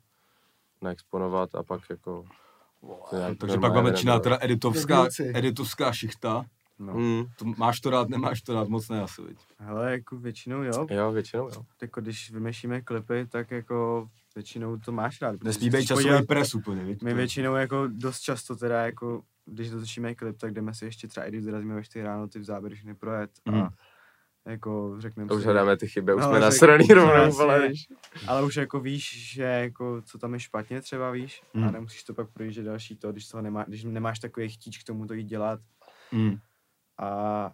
[0.82, 2.25] Naexponovat a pak jako...
[3.13, 6.45] nějak Takže pak vám začíná teda editovská, editovská šichta.
[6.80, 6.93] no.
[6.93, 7.25] Hmm.
[7.38, 9.38] To máš to rád, nemáš to rád, moc ne asi, viď?
[9.59, 10.88] Hele, jako většinou jo.
[10.89, 11.65] Jo, většinou jo.
[11.82, 15.36] Jako když vymešíme klipy, tak jako většinou to máš rád.
[15.36, 15.57] chceš
[15.88, 17.01] časový podívat- pres úplně, viď?
[17.03, 21.07] My To- většinou jako dost často teda jako, když dotočíme klip, tak jdeme si ještě
[21.07, 23.57] třeba, i když dorazíme ve 4 ráno, ty v záběry všechny projet Mhm.
[23.61, 23.69] a
[24.47, 27.87] jako řekneme To už si, hledáme ty chyby, už No, jsme nasraný rovnou, vole, víš.
[28.27, 31.71] ale už jako víš, že jako co tam je špatně třeba víš a Mhm.
[31.73, 35.07] nemusíš to pak projíždět další to, když, toho nemá, když nemáš takový chtíč k tomu
[35.07, 35.59] to jít dělat
[36.11, 36.37] Mm.
[36.97, 37.07] a,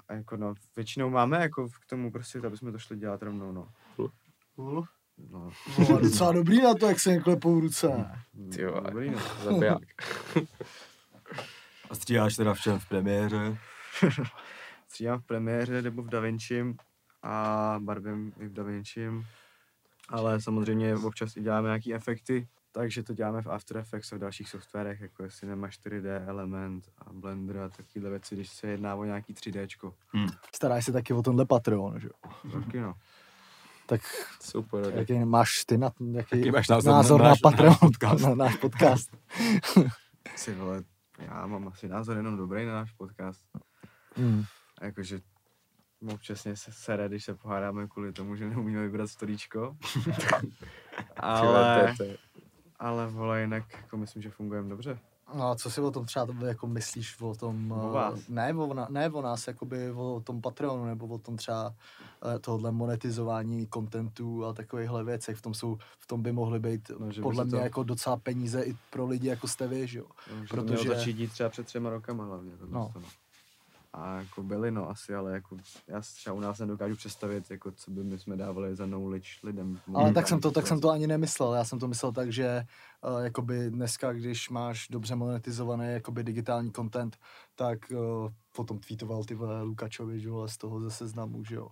[0.08, 3.52] a jako no, většinou máme jako k tomu prostě, aby jsme to šli dělat rovnou,
[3.52, 3.68] no.
[4.56, 4.84] Cool.
[5.32, 8.06] no Vole, docela dobrý na to, jak se jim klepou ruce.
[8.56, 8.82] Ty vole.
[8.92, 9.18] dobrý, no.
[9.44, 9.80] Zabiják.
[11.90, 12.80] A stříháš teda v čem?
[12.80, 13.58] V premiéře?
[14.94, 16.78] stříhám v premiéře nebo v DaVinčim
[17.24, 19.26] a barvím i v DaVinčim,
[20.10, 24.20] ale samozřejmě občas i děláme nějaký efekty, takže to děláme v After Effects a v
[24.20, 28.96] dalších softwarech, jako je Cinema 4D, Element a Blender a takovéhle věci, když se jedná
[28.96, 29.94] o nějaký 3Dčko.
[30.56, 32.32] Staráš se taky o tenhle Patreon, že jo?
[32.52, 32.94] Taky no.
[33.86, 34.02] Tak
[34.42, 37.80] Super, jaký máš ty na, jaký Jaký máš názor názor na na, náš- Patreon, náš
[37.80, 38.24] podcast?
[38.28, 39.18] na náš podcast?
[40.36, 40.84] Si vole,
[41.20, 43.42] já mám asi názor jenom dobrý na náš podcast.
[44.16, 44.44] Hmm.
[44.82, 45.20] A jakože
[46.14, 49.78] občasně se sere, když se pohádáme kvůli tomu, že neumíme vybrat storíčko.
[51.18, 51.96] ale,
[52.80, 55.00] ale vole, jinak jako myslím, že fungujeme dobře.
[55.36, 58.28] No a co si o tom třeba jako myslíš o tom, O eh, vás.
[58.28, 61.76] ne o, na, ne o nás, jakoby o tom Patreonu, nebo o tom třeba
[62.36, 66.92] eh, tohle monetizování kontentu a takovýchhle věcech, v tom, jsou, v tom by mohly být
[67.00, 70.06] No, podle mě to- jako docela peníze i pro lidi jako jste vy, že jo.
[70.32, 72.58] No, že Protože- to mělo začít dít třeba před třema rokama hlavně.
[72.58, 72.92] To No.
[72.96, 73.02] no.
[73.94, 77.72] A jako byli, no asi, ale jako já si třeba u nás nedokážu představit, jako
[77.72, 79.80] co by my jsme dávali za knowledge lidem.
[79.94, 81.54] Ale tak jsem to, tak jsem to ani nemyslel.
[81.54, 82.66] Já jsem to myslel tak, že
[83.04, 87.18] uh, jakoby dneska, když máš dobře monetizovaný jakoby digitální content,
[87.56, 91.68] tak uh, potom tweetoval ty vole Lukačovi, že vole, z toho ze seznamu, že jo.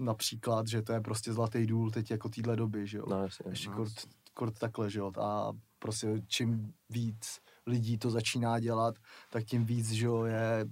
[0.00, 3.04] Například, že to je prostě zlatý důl teď jako týhle doby, že jo.
[3.08, 3.50] No, jasně.
[3.50, 3.76] Ještě no.
[3.76, 3.94] kort,
[4.34, 5.12] kort takhle, že jo.
[5.20, 8.94] A prostě čím víc lidí to začíná dělat,
[9.30, 10.66] tak tím víc, že jo, je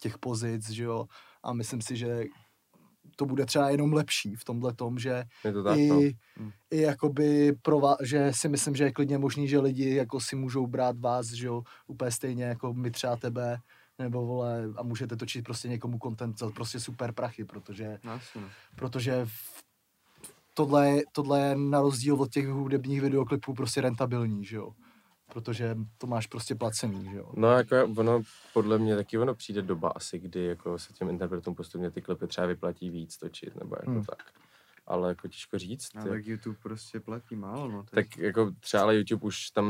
[0.00, 1.06] těch pozic, že jo.
[1.42, 2.24] A myslím si, že
[3.16, 6.00] to bude třeba jenom lepší v tomhle tom, že Je to tak, i, no.
[6.36, 6.50] Hmm.
[6.70, 10.36] i jakoby pro vás, že si myslím, že je klidně možný, že lidi jako si
[10.36, 13.58] můžou brát vás, že jo, úplně stejně jako my třeba tebe,
[13.98, 18.38] nebo vole, a můžete točit prostě někomu content za prostě super prachy, protože, No, asi,
[18.40, 18.48] no.
[18.76, 19.62] protože v,
[20.54, 24.70] tohle, je- tohle je na rozdíl od těch hudebních videoklipů prostě rentabilní, že jo.
[25.32, 27.30] Protože to máš prostě placený, že jo.
[27.36, 28.22] No jako ono,
[28.54, 32.26] podle mě taky ono přijde doba asi, kdy jako se těm interpretům postupně ty klipy
[32.26, 34.04] třeba vyplatí víc točit, nebo jako Hmm.
[34.04, 34.22] tak.
[34.86, 35.88] Ale jako těžko říct.
[35.96, 37.82] A ty- tak YouTube prostě platí málo, no.
[37.82, 37.90] teď.
[38.08, 39.66] Tak jako třeba ale YouTube už tam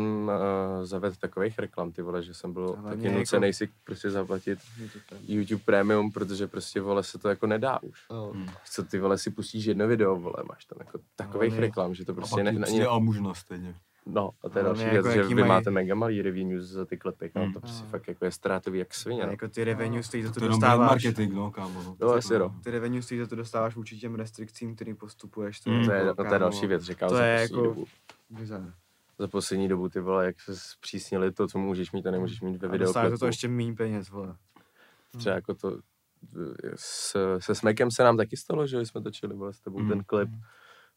[0.79, 4.11] uh, zavedl takových reklam, ty vole, že jsem byl Ale taky jako- nucený si prostě
[4.11, 4.59] zaplatit.
[5.29, 8.01] YouTube Premium, protože prostě vole se to jako nedá už.
[8.11, 8.33] Jo.
[8.35, 8.49] Hmm.
[8.71, 12.05] Co ty vole si pustíš jedno video, vole, máš tam jako takových mě- reklam, že
[12.05, 13.75] to A prostě pak ne, ne, přijde almužnost stejně.
[14.11, 16.23] No, a to je další mě věc, jako že jaký vy mají- máte mega malý
[16.23, 17.55] revenues za ty klipy, kámo, Hmm.
[17.55, 17.91] to prostě No.
[17.91, 19.23] fakt jako je ztrátový jak svině.
[19.23, 19.31] A no.
[19.33, 20.91] jako ty revenue stojí za to To dostáváš.
[20.91, 21.83] marketing, no, kámo.
[21.83, 21.97] No.
[22.01, 22.55] No, jasně, no.
[22.65, 25.65] Ty revenue stojí za to dostáváš vůči těm restrikcím, kterým postupuješ.
[25.67, 25.85] Mm.
[25.85, 27.87] To je, jako, no, to je další věc, říkal To za je poslední jako dobu.
[28.31, 28.73] bizar.
[29.19, 32.63] Za poslední dobu, ty vole, jak se zpřísnili to, co můžeš mít a nemůžeš mít
[32.63, 33.19] ve A dostáváš za videoklipu.
[33.21, 34.37] to ještě méně peněz, vole.
[35.19, 35.79] Třeba jako to,
[36.77, 39.89] s, se Smekem se nám taky stalo, že jsme točili vole, s tebou Mm.
[39.89, 40.29] ten klip.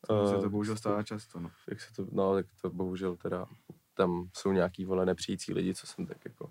[0.07, 1.49] To se Eh, to bohužel stává často, no.
[1.69, 3.45] jak se to, no, tak to bohužel teda,
[3.93, 6.49] tam jsou nějaký, vole, nepřijící lidi, co jsem tak jako,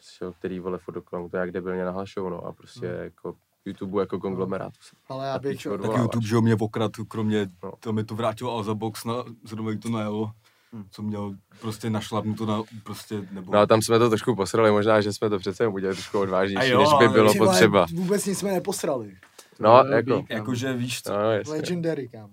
[0.00, 3.02] šel, který, vole, fotoklamu, to jak debilně nahlašou, no, a prostě Hmm.
[3.04, 4.76] jako YouTube jako konglomerátu.
[5.08, 5.62] Ale já bych.
[5.62, 7.72] Tak YouTube, že jo, mě okrad, kromě, No.
[7.80, 9.14] to mi to vrátil Alza Box, na,
[9.44, 10.30] zrovna to najelo,
[10.72, 10.84] Hmm.
[10.90, 13.52] co měl prostě našlapnuto na, prostě, nebo...
[13.52, 16.72] No a tam jsme to trošku posrali, možná, že jsme to přece udělali trošku odvážnější,
[16.72, 17.86] A jo, než by bylo potřeba.
[17.94, 19.16] Vůbec nic jsme neposrali.
[19.60, 20.24] No, bylo jako.
[20.28, 21.52] Jakože víš co, no, jasně.
[21.52, 22.30] Legendary, kam.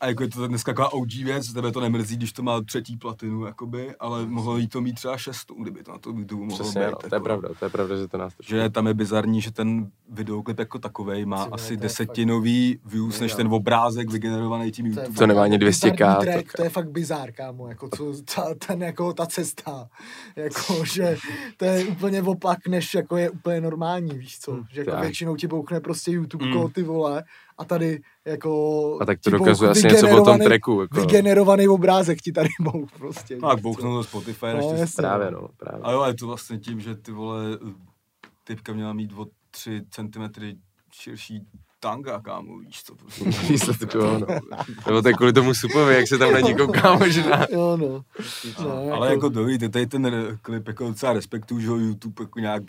[0.00, 2.96] A jako je to dneska taková OG věc, tebe to nemrzí, když to má třetí
[2.96, 6.64] platinu, jakoby, ale mohlo jí to mít třeba šestou, kdyby to na to YouTube mohlo
[6.64, 6.90] Přesně, být.
[6.90, 7.24] no, to je jako.
[7.24, 8.50] pravda, to je pravda, že to nás trošku...
[8.50, 13.34] Že tam je bizarní, že ten videoklip jako takovej má vole, asi desetinový views, než
[13.34, 15.18] ten obrázek vygenerovaný tím YouTube.
[15.18, 18.12] To nemá ani fakt 200K, bizarní track, tak- to je fakt bizár, kámo, jako co,
[18.34, 19.88] ta, ten, jako ta cesta,
[20.36, 21.16] jako, že
[21.56, 25.00] to je úplně opak, než jako je úplně normální, víš co, Hm, že jako tak.
[25.00, 26.70] většinou ti bouchne prostě YouTube mm.
[26.70, 27.24] ty vole,
[27.60, 30.80] a tady jako A tak to dokazuje asi něco o tom tracku.
[30.80, 31.00] Jako.
[31.00, 33.36] Vygenerovaný obrázek ti tady bouch prostě.
[33.36, 33.56] No, co.
[33.56, 35.02] bouchnou do Spotify, No, než jasně.
[35.02, 35.80] Právě, no, právě.
[35.82, 37.42] A jo, je to vlastně tím, že ty vole,
[38.44, 40.22] typka měla mít o 3 cm
[40.92, 41.46] širší
[41.80, 43.24] tanga, kámo, víš co, prostě.
[43.48, 44.26] Výsledku, jo, no.
[44.86, 47.46] Nebo to je kvůli tomu supovi, jak se tam na ní kouká možná.
[47.52, 48.04] Jo, no.
[48.64, 52.38] no Ale jako dobrý, ty tady ten klip jako docela respektuju, že ho YouTube jako
[52.38, 52.62] nějak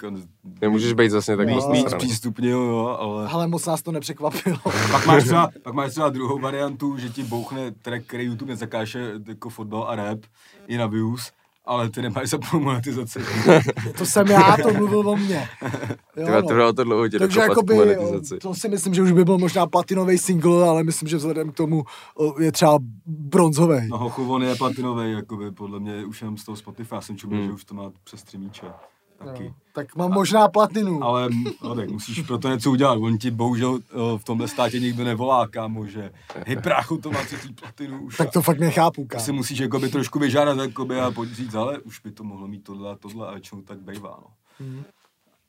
[0.62, 4.57] Nemůžeš být zase tak No, moc víc přístupnil, jo, ale Ale moc nás to nepřekvapilo.
[4.91, 9.14] pak máš, třeba, pak máš třeba druhou variantu, že ti bouchne track, který YouTube nezakáže
[9.28, 10.20] jako fotbal a rap
[10.68, 11.32] i na views,
[11.66, 13.20] ale ty nemáš za monetizaci.
[13.97, 15.49] to jsem já, to mluvil o mně.
[16.18, 16.41] Jo, no.
[16.47, 18.38] trvalo to dlouho tě Takže jakoby, monetizaci.
[18.38, 21.55] to si myslím, že už by byl možná platinový single, ale myslím, že vzhledem k
[21.55, 21.84] tomu
[22.39, 23.88] je třeba bronzový.
[23.91, 27.18] No hochu, on je platinový, jakoby, podle mě už jenom z toho Spotify, já jsem
[27.18, 27.47] čuměl, Hmm.
[27.49, 28.66] že už to má přes tři míče.
[29.26, 29.43] Taky.
[29.43, 31.03] No, tak mám možná platinu.
[31.03, 31.30] Ale
[31.63, 32.93] no, tak musíš pro to něco udělat.
[33.01, 36.11] On ti bohužel eh, v tomhle státě nikdo nevolá, kámo, že
[36.47, 38.17] hej práchu, to má třetí platinu už.
[38.17, 39.24] tak to fakt nechápu, kámo.
[39.24, 42.63] si musíš jakoby trošku vyžádat jakoby, a pojď říct, ale už by to mohlo mít
[42.63, 44.19] tohle a tohle a většinou tak bejvá.
[44.22, 44.84] No.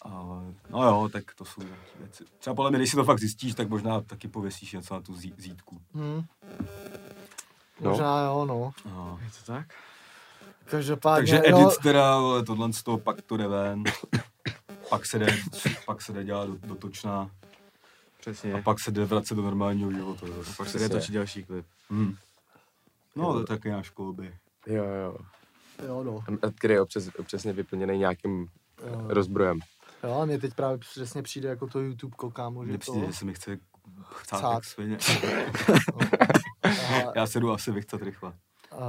[0.00, 2.24] Ale, no jo, tak to jsou nějaké věci.
[2.38, 5.14] Třeba podle mě, když si to fakt zjistíš, tak možná taky pověsíš něco na tu
[5.14, 5.80] zí, zítku.
[5.94, 6.22] Hm.
[7.80, 7.90] No.
[7.90, 8.70] Možná jo, no.
[8.86, 9.18] No.
[9.24, 9.66] Je to tak?
[10.72, 13.82] Každopádně, Takže jo, edit teda, vole, tohle z toho, pak to jde ven.
[14.90, 15.26] pak se jde,
[15.86, 17.30] pak se jde dělat do, dotočná.
[18.20, 18.52] Přesně.
[18.52, 20.26] A pak se jde vracet do normálního života.
[20.26, 20.70] pak Zase.
[20.70, 21.66] se jde točit další klip.
[21.90, 22.16] Hmm.
[23.16, 24.34] No, to je taky náš kolby.
[24.66, 25.16] Jo, jo.
[25.86, 26.24] jo, no.
[26.42, 28.46] A Který je občas, přesně vyplněný nějakým
[28.86, 29.04] Jo.
[29.08, 29.58] rozbrojem.
[30.04, 32.92] jo, a mně teď právě přesně přijde jako to YouTube kámo, že Mně to...
[32.92, 33.58] přijde, že se mi chce
[34.12, 34.54] chcát Chcát.
[34.54, 34.98] jak svině.
[36.62, 38.32] Aha, Já se jdu asi vychcat rychle.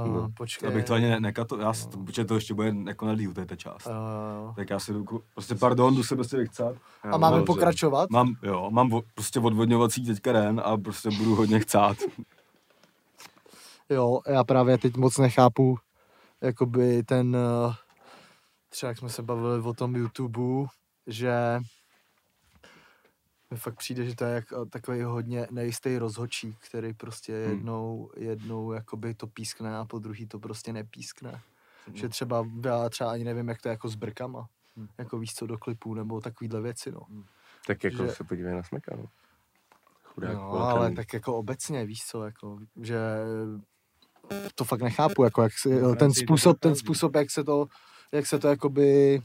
[0.06, 0.68] Uh, počkej.
[0.68, 3.34] Abych to ani ne, nekato, já si to, protože to ještě bude jako na díl,
[3.34, 3.86] to je ta část.
[3.86, 5.04] Uh, Tak já si jdu,
[5.34, 6.76] prostě pardon, jdu se prostě vychcat.
[7.02, 7.46] a máme dobře.
[7.46, 8.10] pokračovat?
[8.10, 11.96] Mám, jo, mám vo, prostě odvodňovací teďka den a prostě budu hodně chcát.
[13.90, 15.78] Jo, já právě teď moc nechápu,
[16.40, 17.74] jakoby ten, eh,
[18.68, 20.66] třeba jak jsme se bavili o tom YouTube,
[21.06, 21.60] že
[23.50, 28.10] mi fakt přijde, že to je jak, eh, takový hodně nejistý rozhočík, který prostě jednou,
[28.16, 31.40] jednou jakoby to pískne a po druhý to prostě nepískne.
[31.94, 34.48] Že třeba, já třeba ani nevím, jak to je jako s brkama,
[34.98, 37.00] jako víš co do klipů, nebo takovýhle věci, no.
[37.66, 39.04] Tak jako Že- se podívej na Smeka, no.
[40.04, 42.98] Chudák, No, ale tak jako obecně, víš co, jako, že
[44.54, 47.66] to fakt nechápu, jako jak si, ten Francii to způsob, ten způsob, jak se to,
[48.14, 49.20] jak se to jakoby,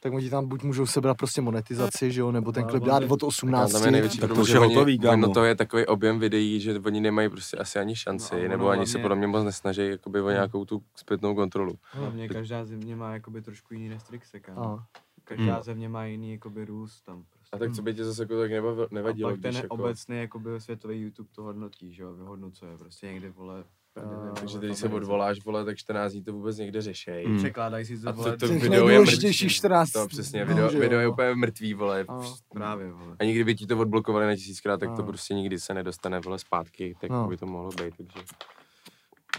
[0.00, 3.02] tak oni tam buď můžou sebrat prostě monetizaci, že jo, nebo ten No, klip dát
[3.08, 3.72] od Ale 18.
[3.72, 5.24] tam je největší Tak to už je oni, hotový, kámo.
[5.24, 8.68] ono to je takový objem videí, že oni nemají prostě asi ani šanci, No nebo
[8.68, 11.74] ani se podle mě moc nesnaží jakoby o nějakou tu zpětnou kontrolu.
[11.90, 14.64] Hlavně každá země má jakoby trošku jiný restrikce, kámo.
[14.64, 14.86] A,
[15.24, 15.62] Každá Hmm.
[15.62, 17.24] země má jiný jakoby růst tam.
[17.30, 17.56] Prostě.
[17.56, 19.68] A tak co by tě zase jako tak nebavil, a nevadilo, pak ten jako...
[19.74, 23.64] obecný jakoby světový YouTube to hodnotí, že jo, vyhodnocuje prostě někde, vole,
[23.96, 27.26] A, Takže v se odvoláš, vole, tak 14 dní to vůbec někde řešej.
[27.26, 27.36] Mm.
[27.36, 29.32] Překládají si to, A vole, to, to Těch video je mrtvý.
[29.48, 30.80] 14 To přesně, video, že jo.
[30.80, 32.04] video je úplně mrtvý, vole.
[32.08, 32.20] A.
[32.52, 33.16] právě, vole.
[33.18, 35.06] A nikdy by ti to odblokovali na tisíckrát, tak to No.
[35.08, 37.28] prostě nikdy se nedostane, vole, zpátky, tak No.
[37.28, 38.18] by to mohlo být, takže...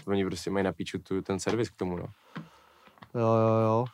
[0.06, 2.06] Oni prostě mají na píču tu, ten servis k tomu, no.
[3.14, 3.84] jo, jo, jo.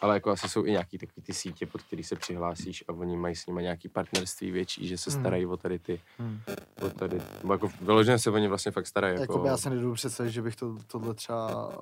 [0.00, 3.16] Ale jako asi jsou i nějaký takový ty sítě, pod který se přihlásíš a oni
[3.16, 5.20] mají s nimi nějaký partnerství větší, že se Hmm.
[5.20, 6.40] starají o tady ty, Hmm.
[6.82, 9.12] o tady, nebo jako vyloženě se oni vlastně fakt starají.
[9.14, 11.72] Jako, Jakoby já se nedovedu představit, že bych to, tohle třeba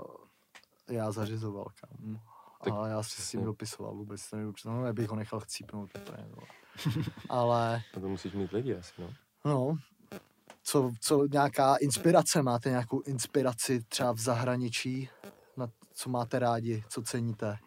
[0.91, 2.21] já zařizoval, kam.
[2.65, 4.77] Tak A já si s tím dopisoval vůbec, to nedovedu představit.
[4.79, 6.27] No, nebych ho nechal chcípnout úplně.
[7.29, 9.11] Ale, Na to musíš mít lidi asi, no.
[9.45, 9.77] no,
[10.63, 15.09] co, co nějaká inspirace, máte nějakou inspiraci třeba v zahraničí,
[15.57, 17.59] na co máte rádi, co ceníte?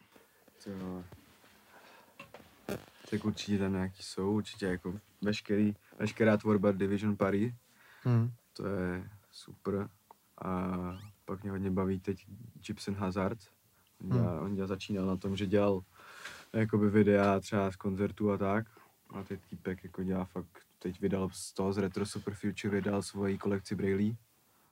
[3.12, 7.54] Tak určitě tam nějaký jsou, určitě jako veškerý, veškerá tvorba Division Paris,
[8.04, 8.32] Hmm.
[8.54, 9.90] to je super.
[10.42, 10.74] A
[11.26, 12.26] pak mě hodně baví teď
[12.68, 13.40] Gibson Hazard.
[14.02, 14.20] On, Hmm.
[14.22, 15.82] dělá, on dělá, začínal na tom, že dělal
[16.54, 18.66] jakoby videa třeba z koncertů a tak.
[19.10, 23.02] A teď týpek jako dělá fakt, teď vydal z toho z Retro Super Future, vydal
[23.02, 24.16] svoji kolekci Braille.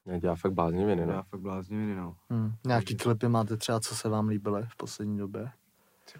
[0.06, 1.24] Ne, dělá fakt blázniviny, Dělá no.
[1.24, 2.18] fakt blázniviny, no.
[2.30, 2.54] Hmm.
[2.66, 5.52] Nějaký Takže- klipy máte třeba, co se vám líbily v poslední době?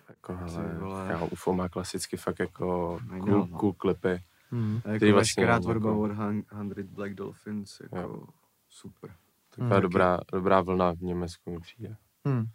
[0.10, 3.48] Jako, hele, já UFO má klasicky fakt jako cool, no.
[3.48, 4.24] cool klipy.
[4.52, 4.82] Hmm.
[4.86, 8.24] A jako vlastně veškerá mám tvorba jako- od Han- 100 Black Dolphins, jako Jo.
[8.70, 9.12] super.
[9.50, 9.82] Taková Hmm.
[9.82, 11.96] dobrá, dobrá vlna v Německu mi přijde.
[12.26, 12.46] Hmm.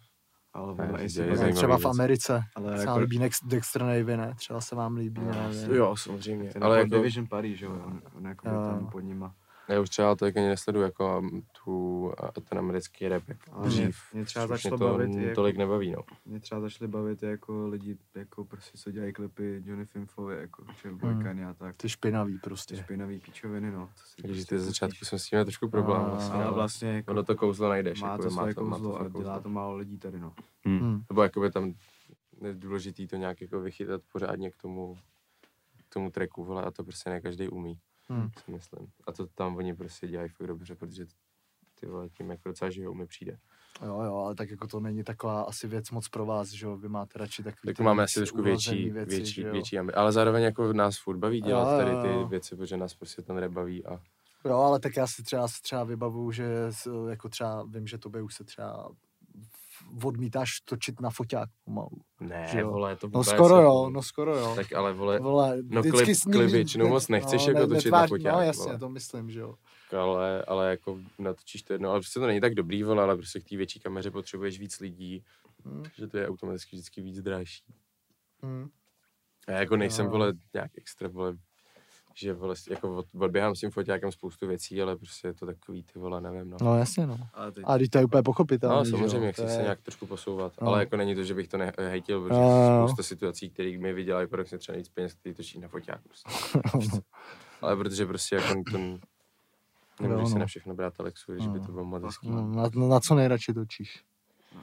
[0.53, 1.85] Ale Ne, Tak bude- zajímavý třeba v.
[1.85, 2.43] Americe.
[2.55, 4.33] Ale se jako- líbí Nex- Dexter Navy, ne?
[4.37, 5.71] Třeba se vám líbí, nevím.
[5.75, 6.49] Jo, samozřejmě.
[6.49, 8.53] Ten Ale jako, Division Paris, že jo, on, on jako Jo.
[8.53, 9.35] byl tam pod nima.
[9.71, 12.11] Já už třeba to jako ani nesleduju jako um, tu,
[12.49, 13.81] ten americký rap, jak Ale dřív.
[13.81, 16.01] mě- mě třeba začalo to bavit i jako- tolik nebaví, no.
[16.25, 20.85] Mě třeba začaly bavit jako lidi, jako prostě co dělají klipy Johnny Finfovi, jako Chef
[20.85, 20.97] Hmm.
[20.97, 21.75] Boykan a tak.
[21.77, 22.77] Ty špinavý Ty prostě.
[22.77, 23.87] špinavý píčoviny, no.
[23.87, 26.01] To si Takže prostě ty ze začátku jsem s tím měl trošku problém.
[26.01, 28.01] A- Vlastně, Ale vlastně jako ono to kouzlo najdeš.
[28.01, 29.39] má jako, to svoje má kouzlo to a dělá kouzlo.
[29.41, 30.33] to málo lidí tady, no.
[30.65, 31.01] Hmm.
[31.09, 31.73] Nebo jakoby tam
[32.41, 34.95] je důležitý to nějak jako vychytat pořádně k tomu,
[35.89, 37.79] k tomu tracku, vole, a to prostě ne každý umí,
[38.11, 38.29] Hmm.
[38.45, 38.87] si myslím.
[39.07, 41.05] A to tam oni prostě dělají fakt dobře, protože
[41.79, 43.37] ty vole, tím jako docela žijou, mi přijde.
[43.85, 46.77] Jo, jo, ale tak jako to není taková asi věc moc pro vás, že jo?
[46.77, 50.11] Vy máte radši takový Tak ty máme asi trošku větší, věci, větší, větší ambi- ale
[50.11, 52.23] zároveň jako nás furt baví dělat Jo, tady jo, jo.
[52.23, 53.99] ty věci, protože nás prostě ten rap baví a
[54.45, 56.45] Jo, ale tak já si třeba, si třeba vybavuju, že
[57.09, 58.91] jako třeba vím, že tobě už se třeba
[60.03, 61.97] odmítáš točit na foťák pomalu.
[62.19, 62.71] ne, Že jo.
[62.71, 64.53] vole, to No skoro jako- jo, no skoro jo.
[64.55, 68.33] Tak ale vole, Vole, no klip- ním- klip většinou moc nechceš jako točit na foťák,
[68.33, 68.79] No jasně, vole.
[68.79, 69.55] to myslím, že jo.
[69.99, 73.39] ale, ale jako natočíš to jedno, ale prostě to není tak dobrý, vole, ale prostě
[73.39, 75.23] k té větší kameře potřebuješ víc lidí,
[75.65, 75.83] Hmm.
[75.95, 77.63] že to je automaticky vždycky víc dražší.
[78.43, 78.69] Hmm.
[79.47, 80.11] Já jako nejsem, Jo.
[80.11, 81.37] vole, nějak extra, vole,
[82.15, 85.83] že vole, jako od- odběhám s tím foťákem spoustu věcí, ale prostě je to takový,
[85.83, 86.57] ty vole, nevím, no.
[86.61, 87.17] No jasně, no.
[87.51, 88.75] Teď A teď to je úplně pochopitelné.
[88.75, 90.67] No, jo, samozřejmě, to chci se je- nějak trošku posouvat, No.
[90.67, 92.87] ale jako není to, že bych to nehejtil, protože Jo, jo, jo.
[92.87, 96.31] spousta situací, které mi vydělají paradoxně třeba víc peněz, který točí na foťák prostě.
[97.61, 98.77] ale protože prostě jako to
[100.01, 100.39] nemůžeš Jo, si no.
[100.39, 101.73] na všechno brát Alexu, že by to No.
[101.73, 102.29] bylo moc hezký.
[102.29, 104.03] No, na, na, co nejradši točíš?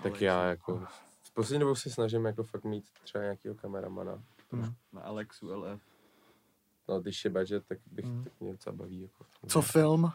[0.03, 0.83] Tak já jako,
[1.23, 4.23] v poslední dobou se snažím jako fakt mít třeba nějakého kameramana.
[4.53, 4.73] Hmm.
[4.93, 5.81] Na Alexu LF.
[6.89, 8.25] No, když je budget, tak bych, Hmm.
[8.25, 9.03] tak mě docela baví.
[9.03, 9.25] Jako.
[9.47, 10.11] Co film?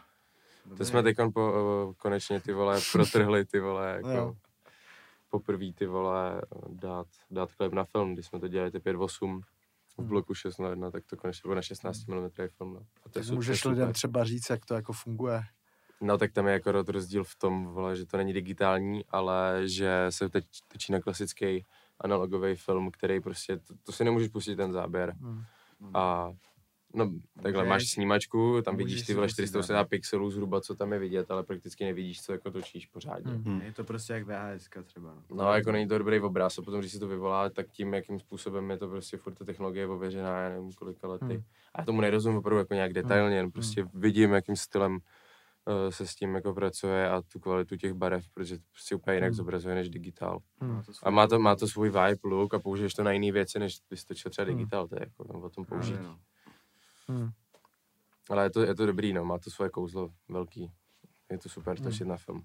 [0.76, 4.36] To jsme teď po, konečně ty vole protrhli ty vole, jako
[5.30, 9.98] poprvé ty vole dát, dát klip na film, když jsme to dělali ty 5.8 v
[9.98, 10.08] Hmm.
[10.08, 10.56] bloku 6
[10.92, 12.74] tak to konečně bylo na 16 mm film.
[12.74, 12.80] No.
[13.04, 13.72] A to je Tak můžeš super.
[13.78, 15.42] lidem třeba říct, jak to jako funguje.
[16.00, 20.06] No tak tam je jako rozdíl v tom, vole, že to není digitální, ale že
[20.10, 21.66] se teď točí na klasický
[22.00, 25.14] analogový film, který prostě, to, to si nemůžeš pustit ten záběr.
[25.20, 25.44] Hmm.
[25.94, 26.32] A
[26.94, 27.12] no,
[27.42, 27.68] takhle Můžeš.
[27.68, 29.88] máš snímačku, tam Můžeš vidíš ty si vole pustit 480 záběr.
[29.88, 33.32] pixelů zhruba, co tam je vidět, ale prakticky nevidíš, co jako točíš pořádně.
[33.32, 33.42] Hmm.
[33.44, 33.60] Hmm.
[33.62, 35.14] Je to prostě jak VHS třeba.
[35.30, 35.44] No.
[35.44, 38.20] No, jako není to dobrý obraz a potom, když si to vyvolá, tak tím, jakým
[38.20, 41.24] způsobem je to prostě furt ta technologie ověřená, já nevím, kolika lety.
[41.24, 41.42] Hmm.
[41.74, 46.06] A já tomu nerozumím opravdu jako nějak detailně, jen prostě vidím, jakým stylem uh, se
[46.06, 49.36] s tím jako pracuje a tu kvalitu těch barev, protože to prostě úplně jinak Hmm.
[49.36, 50.38] zobrazuje než digitál.
[50.60, 50.82] Hmm.
[51.02, 53.78] A má to, má to svůj vibe, look a použiješ to na jiné věci, než
[53.90, 54.56] bys točil třeba Hmm.
[54.56, 55.96] digitál, to je jako no, o tom použít.
[56.02, 56.18] no.
[57.08, 57.30] Hmm.
[58.30, 60.70] Ale je to, je to dobrý, no, má to svoje kouzlo velký.
[61.30, 61.84] Je to super Hmm.
[61.84, 62.42] točit na film.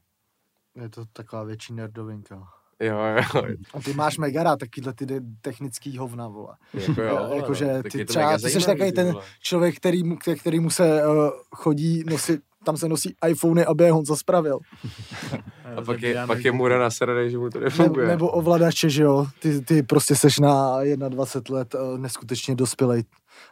[0.76, 2.48] Je to taková větší nerdovinka.
[2.82, 2.98] Jo,
[3.36, 6.56] jo, A ty máš mega rád takovýhle ty de- technický hovna, vole.
[6.74, 9.26] jako jo, Jo, tak ty třeba- ty jsi takový ten- vole.
[9.42, 10.02] Člověk, který,
[10.40, 11.14] který mu se uh,
[11.56, 14.60] chodí nosit, tam se nosí iPhony, aby je Honza spravil.
[15.78, 18.08] A pak je, pak je Mura nasranej, že mu to Ne, nefunguje.
[18.08, 19.28] nebo ovladače, že jo.
[19.40, 20.78] Ty, ty prostě seš na
[21.10, 23.04] 21 let uh, neskutečně dospělej.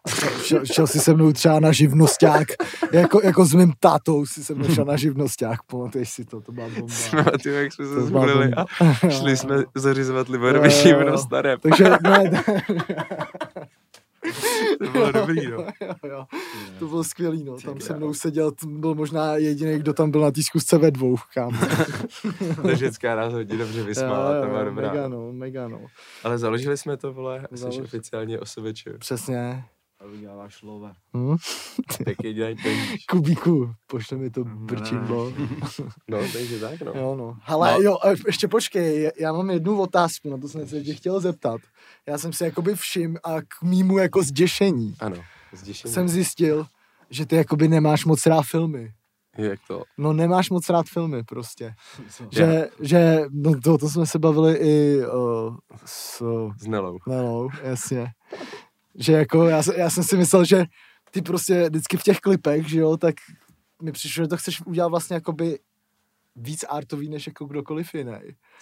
[0.05, 2.47] A šel, šel, šel, si se mnou třeba na živnosták,
[2.91, 6.51] jako, jako s mým tátou si se mnou šel na živnosták, pamatuješ si to, to
[6.51, 7.31] byla bomba.
[7.43, 8.65] Ty, jak jsme se zvolili a
[9.09, 10.69] šli jsme zařizovat Jo, jo, jo.
[10.69, 11.57] živnost staré.
[11.57, 12.43] Takže ne,
[14.85, 15.57] To bylo dobrý, no.
[15.81, 16.25] jo, jo.
[16.79, 17.57] To bylo skvělý, no.
[17.65, 21.15] Tam se mnou seděl, byl možná jediný, kdo tam byl na té zkusce ve dvou,
[21.33, 21.57] kámo.
[22.63, 24.87] Ta ženská nás hodně dobře vysmála, to byla dobrá.
[24.93, 25.79] mega, no, mega, no.
[26.23, 28.83] Ale založili jsme to, vole, jsi Založ- oficiálně osobeč.
[28.99, 29.63] Přesně.
[29.99, 30.93] A vyděláváš love.
[31.17, 31.35] Hm?
[32.05, 33.05] Tak je dělaj peníž.
[33.09, 35.33] Kubíku, pošle mi to brčidlo.
[36.07, 36.91] No, takže tak, no.
[36.95, 37.37] Jo, no.
[37.41, 37.79] Hele, No.
[37.81, 37.97] jo,
[38.27, 41.61] ještě počkej, já- já mám jednu otázku, na to jsem se tě chtěl zeptat.
[42.07, 45.17] Já jsem si jakoby všim a k mýmu jako zděšení Ano,
[45.53, 45.93] zděšení.
[45.93, 46.65] jsem zjistil,
[47.09, 48.91] že ty jakoby nemáš moc rád filmy.
[49.37, 49.83] Jak to?
[49.97, 51.73] No nemáš moc rád filmy prostě.
[52.31, 56.21] Že, že no to, to jsme se bavili i uh, s
[56.61, 56.97] S Nelou.
[57.07, 58.07] Nelou, jasně.
[58.97, 60.65] Že jako já, já jsem si myslel, že
[61.11, 63.15] ty prostě vždycky v těch klipech, že jo, tak
[63.81, 65.59] mi přišlo, že to chceš udělat vlastně jakoby
[66.35, 68.19] víc artový, než jako kdokoliv jiný.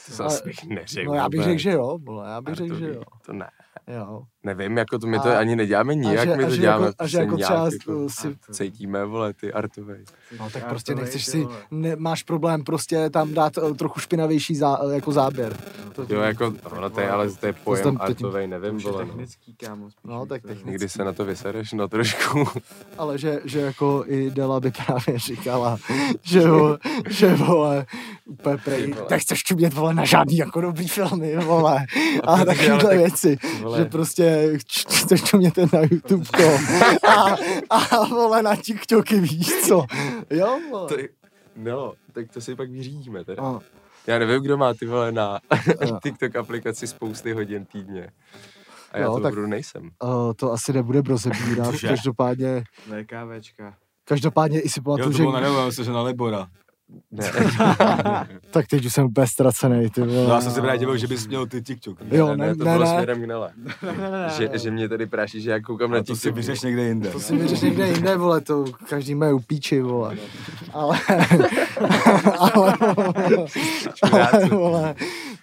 [0.07, 1.09] To zase bych neřekl.
[1.09, 3.03] No já bych řekl, že jo, vole, já bych řekl, že jo.
[3.25, 3.49] To ne.
[3.87, 4.23] jo.
[4.45, 6.85] Nevím, jako to my to A- ani neděláme nijak, že, my a to že děláme
[6.85, 9.97] jako, a že prostě jako třeba nějak, jako si, cítíme, vole, ty artové.
[10.39, 14.55] no tak prostě to nechceš si, ne, máš problém prostě tam dát eh, trochu špinavější
[14.55, 15.57] zá, eh, jako záběr.
[15.95, 19.01] To, Jo, jako, ono to je, ale to je pojem to tím- artovej, nevím, vole,
[19.05, 19.07] no.
[19.09, 19.89] technický, kámo.
[19.91, 20.69] Spíš No, tak technický.
[20.69, 22.45] Někdy se na to vysereš, no trošku.
[22.97, 25.77] ale že, že jako i Dela by právě říkala,
[26.21, 26.77] že, vo,
[27.09, 27.85] že vole,
[28.25, 29.05] úplně prej, Ty vole.
[29.09, 31.77] tak chceš čumět, vole, na žádný jako dobrý filmy, vole,
[32.23, 33.77] a Ale takovéhle tak- věci, vole.
[33.77, 34.34] že prostě
[34.65, 36.57] č- chceš čumět na YouTubeko
[37.07, 37.35] a,
[37.69, 39.85] a vole, na TikToky, víš co,
[40.29, 40.87] jo, vole.
[40.87, 41.09] To je,
[41.55, 43.43] no, tak to si pak vyřídíme teda.
[43.43, 43.59] A,
[44.07, 45.39] Já nevím, kdo má ty vole na
[45.81, 45.99] Jo.
[46.03, 48.11] TikTok aplikaci spousty hodin týdně.
[48.91, 49.83] A já Jo, to tak- opravdu nejsem.
[50.03, 53.73] uh, to asi nebude rozebírat, každopádně, VKVčka.
[54.05, 56.47] každopádně i si Jo, pamatuju, to že, bylo na nebo, já myslím, že na Libora.
[57.11, 57.31] Ne.
[58.51, 60.27] tak teď už jsem úplně ztracený, ty vole.
[60.27, 61.97] No, já jsem si právě divil, že bys měl ty TikTok.
[62.11, 62.91] Jo, ne, ne, ne, to ne, bylo ne.
[62.93, 63.51] směrem k Nele.
[64.37, 66.35] Že, že mě tady práší, že já koukám na A to si TikTok.
[66.35, 67.09] vyřeš někde jinde.
[67.09, 70.17] To si vyřeš někde jinde, vole, to každý má u píči, vole.
[70.73, 70.99] Ale,
[72.39, 72.73] ale,
[74.11, 74.95] ale, vole,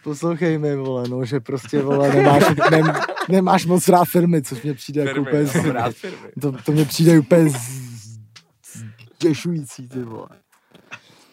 [0.04, 2.82] poslouchej mi, vole, no, že prostě, vole, nemáš, ne,
[3.28, 6.16] nemáš moc rád firmy, což mě přijde jako Firmy, úplně, já mám z, rád firmy.
[6.40, 7.56] to, to mě přijde úplně z,
[9.18, 10.28] zděšující, ty vole.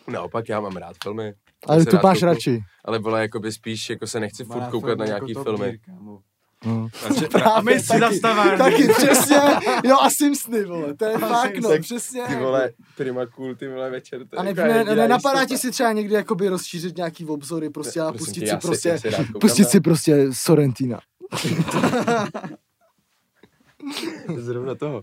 [0.09, 1.33] Naopak já mám rád filmy.
[1.67, 2.19] Ale tu kouknu.
[2.21, 2.59] radši.
[2.85, 5.79] Ale vole, jakoby spíš, jako se nechci furt koukat na nějaký filmy.
[6.05, 6.19] No.
[7.55, 8.57] A my si zastavárny.
[8.57, 9.37] taky, přesně,
[9.83, 12.21] jo a Simpsony, vole, to je fakt, no, přesně.
[12.27, 14.27] Ty vole, prima cool, ty vole večer.
[14.27, 15.45] To A ne, jako ne, nenapadá jistota.
[15.45, 18.99] ti si třeba někdy jakoby rozšířit nějaký obzory prostě a pustit si prostě,
[19.41, 20.99] pustit si prostě Sorrentina.
[24.37, 25.01] Zrovna toho.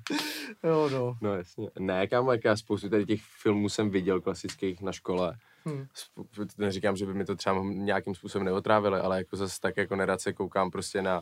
[0.64, 1.16] Jo, no.
[1.22, 1.70] No jasně.
[1.78, 5.36] Ne, kámo, jak já spoustu tady těch filmů jsem viděl klasických na škole.
[5.68, 5.86] Hm.
[5.94, 9.96] Sp- Neříkám, že by mi to třeba nějakým způsobem neotrávili, ale jako zase tak jako
[9.96, 11.20] nerad se koukám prostě na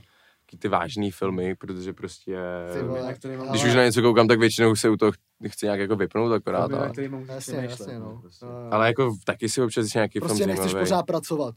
[0.58, 2.38] ty vážný filmy, protože prostě...
[2.72, 5.12] Ty vole, který mám- Když ale- už na něco koukám, tak většinou se u toho
[5.12, 6.70] ch- chci nějak jako vypnout akorát.
[6.70, 8.18] na Ale, který mám Jasně, jasně, no.
[8.20, 8.46] prostě.
[8.70, 10.84] Ale jako taky si občas nějaký Prostě film nechceš zajímavý.
[10.84, 11.54] pořád pracovat.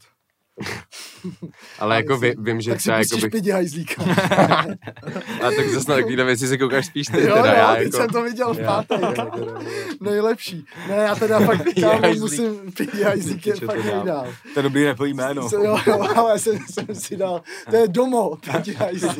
[1.78, 3.32] Ale jako si- ví, vím, že Tak si třeba jako pustíš bych...
[3.32, 4.02] pidi hajzlíka.
[5.42, 7.84] A tak zase na takovýhle věci se koukáš spíš ty, Jo, teda jo, já teď
[7.84, 7.96] jako...
[7.96, 9.00] jsem to viděl v pátek.
[10.00, 10.64] Nejlepší.
[10.88, 14.26] Ne, já teda fakt, kámo, musím, pidi hajzlík je fakt nejdál.
[14.54, 15.48] To je dobrý repový jméno.
[15.52, 19.18] Jo, jo, ale jsem, jsem si dal, to je domo, pidi hajzlík.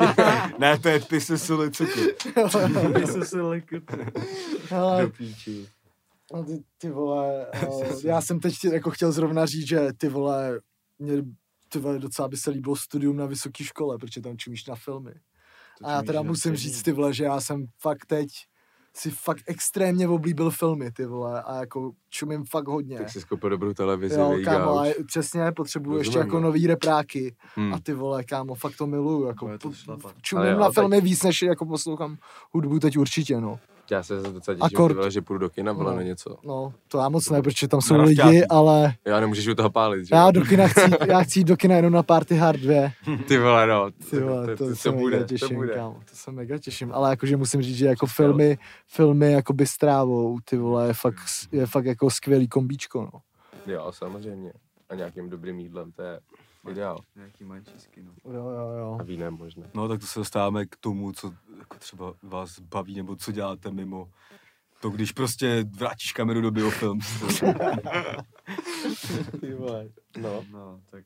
[0.59, 2.01] Ne, to je pisy soli cukru.
[2.85, 3.79] Aby se se lekl.
[4.69, 5.67] Hele, píči.
[6.33, 7.45] No ty, ty vole,
[8.03, 10.59] já jsem teď jako chtěl zrovna říct, že ty vole,
[10.99, 11.13] mě
[11.69, 15.13] ty vole, docela by se líbilo studium na vysoké škole, protože tam čumíš na filmy.
[15.79, 18.27] To A já teda musím říct, ty vole, že já jsem fakt teď
[18.95, 22.97] si fakt extrémně oblíbil filmy, ty vole, a jako čumím fakt hodně.
[22.97, 26.41] Tak si skoupil dobrou televizi, Jo, kámo, a přesně, potřebuju Rozumím, ještě jako no.
[26.41, 27.35] nový repráky.
[27.57, 27.73] Hm.
[27.73, 29.71] A ty vole, kámo, fakt to miluju, jako to
[30.21, 32.17] čumím Ale jo, na tak- filmy víc, než jako poslouchám
[32.51, 33.59] hudbu teď určitě, no.
[33.91, 34.87] Já se zase docela Akord.
[34.91, 35.95] těším, vole, že půjdu do kina, vole, No.
[35.97, 36.37] na něco.
[36.43, 39.69] No, to já moc ne, protože tam jsou Na lidi, ale Já nemůžeš u toho
[39.69, 40.15] pálit, že?
[40.15, 42.89] já do kina chci, já chci jít do kina jenom na Party Hard 2.
[43.27, 43.91] Ty vole, no.
[44.09, 45.73] Ty vole, to, to, to, to, se bude, mega to těším, bude.
[45.73, 48.57] kámo, to se mega těším, ale jakože musím říct, že jako filmy,
[48.87, 51.15] filmy jako by s trávou, ty vole, je fakt,
[51.51, 53.21] je fakt jako skvělý kombíčko, no.
[53.73, 54.53] Jo, samozřejmě.
[54.89, 56.19] A nějakým dobrým jídlem, to je
[56.69, 56.97] ideál.
[57.15, 58.11] Nějaký mančísky, no.
[58.25, 58.97] Jo, jo, jo.
[58.99, 59.63] A vínem možná.
[59.73, 63.71] No tak to se dostáváme k tomu, co jako třeba vás baví, nebo co děláte
[63.71, 64.11] mimo.
[64.81, 66.99] To když prostě vrátíš kameru do biofilm.
[69.41, 69.89] Ty vole.
[70.21, 71.05] No, No, tak,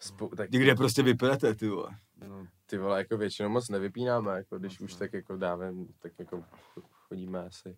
[0.00, 1.98] spou- tak Někde prostě vypnete, ty vole.
[2.28, 6.44] no, ty vole, jako většinou moc nevypínáme, jako když už tak jako dávem, tak jako
[6.90, 7.76] chodíme asi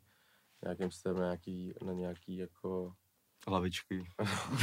[0.65, 2.93] nějakým stylem na nějaký, na nějaký jako
[3.47, 4.05] Hlavičky.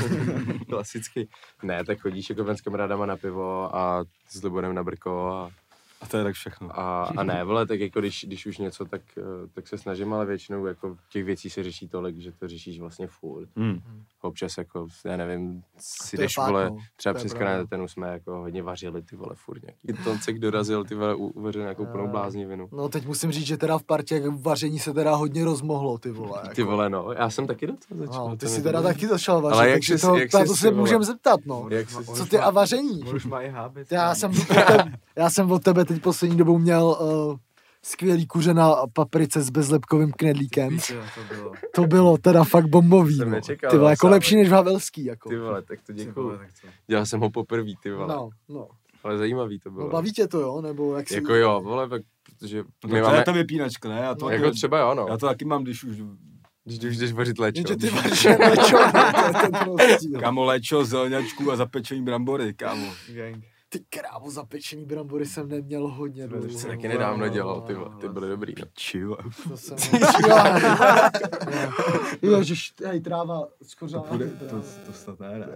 [0.69, 1.29] klasický.
[1.63, 5.51] Ne, tak chodíš jako ven s kamarádama na pivo a s Liborem na brko a,
[6.01, 6.79] A to je tak všechno.
[6.79, 9.21] a, a ne, vole, tak jako když, když už něco, tak, eh,
[9.53, 13.07] tak se snažím, ale většinou jako těch věcí se řeší tolik, že to řešíš vlastně
[13.07, 13.49] furt.
[13.55, 13.79] Hmm.
[14.21, 16.77] Občas jako, já nevím, si jdeš, fakt, vole, no.
[16.95, 21.15] třeba přes kanál jsme jako hodně vařili, ty vole, furt nějaký toncek dorazil, ty vole,
[21.15, 22.69] uvařil nějakou plnou bláznivinu.
[22.71, 26.41] No teď musím říct, že teda v partě vaření se teda hodně rozmohlo, ty vole.
[26.55, 26.71] Ty Jako.
[26.71, 28.29] vole, no, já jsem taky do toho začal.
[28.29, 30.55] No, ty jsi teda taky začal vařit, Ale jak takže jsi- to, jak to si,
[30.61, 30.79] se vole?
[30.81, 31.67] můžem zeptat, no.
[31.69, 33.01] Jak jsi- Co ty a vaření?
[33.51, 33.91] Hábit.
[35.15, 37.37] Já jsem, od tebe, teď poslední dobou měl uh,
[37.83, 40.69] skvělý kuře na paprice s bezlepkovým knedlíkem.
[40.69, 41.51] Víte, to bylo.
[41.75, 43.35] To bylo teda fakt bombový, Jsem no.
[43.35, 44.11] nečekal, Ty vole, jako sám.
[44.11, 45.29] lepší než Havelský, jako.
[45.29, 46.31] Ty vole, tak to Ty děkuju.
[46.61, 46.67] co?
[46.87, 48.07] Dělal jsem ho poprvé, ty vole.
[48.07, 48.67] No, no.
[49.03, 49.85] Ale zajímavý to bylo.
[49.85, 49.91] no.
[49.91, 50.61] baví tě to, jo?
[50.61, 51.15] Nebo jak si...
[51.15, 53.99] Jako jo, vole, tak, protože No, my tak to máme, je ta vypínačka, ne?
[53.99, 54.31] Já to, No.
[54.31, 55.05] jako třeba jo, no.
[55.09, 55.97] já to taky mám, když už
[56.63, 57.59] Když už jdeš vařit léčo.
[57.59, 59.53] Jenže ty vaříš lečo, to je ten
[59.89, 60.19] rozdíl.
[60.19, 62.87] kámo léčo, zelňačku a zapečení brambory, kámo.
[63.09, 63.43] Gang.
[63.75, 66.59] Ty krávo, zapečený brambory jsem neměl hodně To dlouho.
[66.59, 68.65] Jsi taky Wow, nedávno dělal, ty ty byly dobrý, no.
[68.81, 69.17] Chill.
[69.49, 69.77] To jsem...
[72.21, 74.05] Jo, Ježiš, hej, tráva skořála.
[74.49, 75.47] To, to snad ne, ne.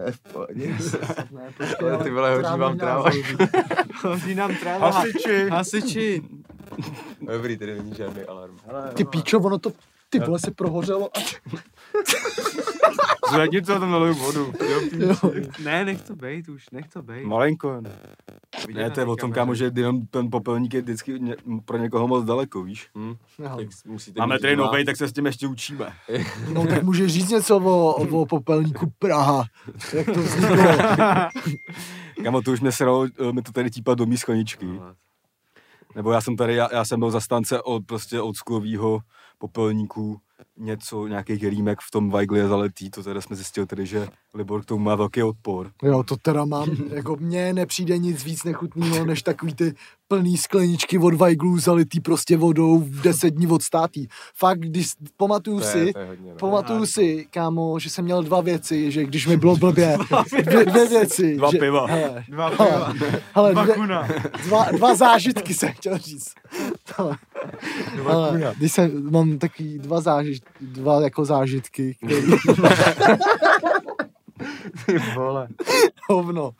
[1.58, 3.12] Počkej, Ale ty vole, hoří vám tráva.
[4.04, 4.90] Hoří nám tráva.
[4.91, 5.50] Hasiči.
[5.50, 6.22] Hasiči.
[7.22, 8.58] Dobrý, tady není žádný alarm.
[8.94, 9.72] Ty píčo, ono to,
[10.10, 11.20] ty vole se prohořelo a...
[13.34, 14.54] Zvedni to, tam naliju vodu.
[14.70, 15.32] Jo, Jo.
[15.64, 17.28] Ne, nech to bejt už, nech to bejt.
[17.28, 17.82] Malinko.
[17.82, 17.92] Ne,
[18.74, 21.36] ne to je o tom, kámo, že jenom ten popelník je vždycky ně,
[21.66, 22.90] pro někoho moc daleko, víš?
[22.98, 23.16] Hm?
[23.38, 25.94] Tak musíte Máme tady novej, tak se s tím ještě učíme.
[26.54, 29.44] No tak můžeš říct něco o, o popelníku Praha.
[29.94, 30.58] Jak to vzniklo?
[32.24, 34.66] Kámo, to už mě sralo, eh, mi to tady típat do mý skleničky.
[34.66, 34.96] No,
[35.96, 39.00] Nebo já jsem tady, já, já jsem byl zastánce od prostě od schoolového
[39.38, 40.22] popelníku
[40.57, 44.61] něco, nějakých rýmek v tom Weigli je zaletý, to teda jsme zjistili tedy, že Libor
[44.61, 45.72] k tomu má velký odpor.
[45.84, 49.74] Jo, to teda mám, jako mně nepřijde nic víc nechutného, než takový ty
[50.10, 54.07] plný skleničky od Weiglu zalitý prostě vodou v 10 dní od státí.
[54.36, 54.88] Fakt, když
[55.18, 56.38] pamatuju To si, je, to je hodně, no.
[56.38, 59.98] Pamatuju si, kámo, že jsem měl dva věci, že když mi bylo blbě,
[60.44, 61.36] dvě, dvě věci.
[61.38, 61.86] Dva že, piva.
[61.88, 62.94] Hele, Dva piva.
[63.34, 64.07] hele Dva dvě, kuna.
[64.45, 66.34] dva, dva zážitky jsem chtěl říct.
[66.98, 67.18] Hele,
[68.07, 72.22] hele, když jsem, mám takový dva, zážit, dva jako zážitky, který,
[74.86, 75.48] Ty vole.
[76.10, 76.52] hovno,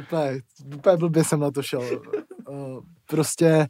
[0.00, 0.40] úplně,
[0.76, 1.82] úplně blbě jsem na to šel.
[2.52, 3.66] Uh, prostě,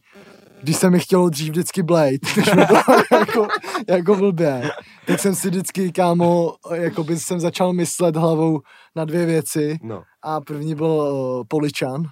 [0.62, 2.82] když se mi chtělo dřív vždycky Blade, když mi bylo
[3.12, 3.48] jako,
[3.88, 4.70] jako blbě,
[5.06, 8.60] tak jsem si vždycky, kámo, jako by jsem začal myslet hlavou
[8.96, 9.78] na dvě věci.
[9.82, 10.02] No.
[10.22, 12.02] A první byl uh, Poličan.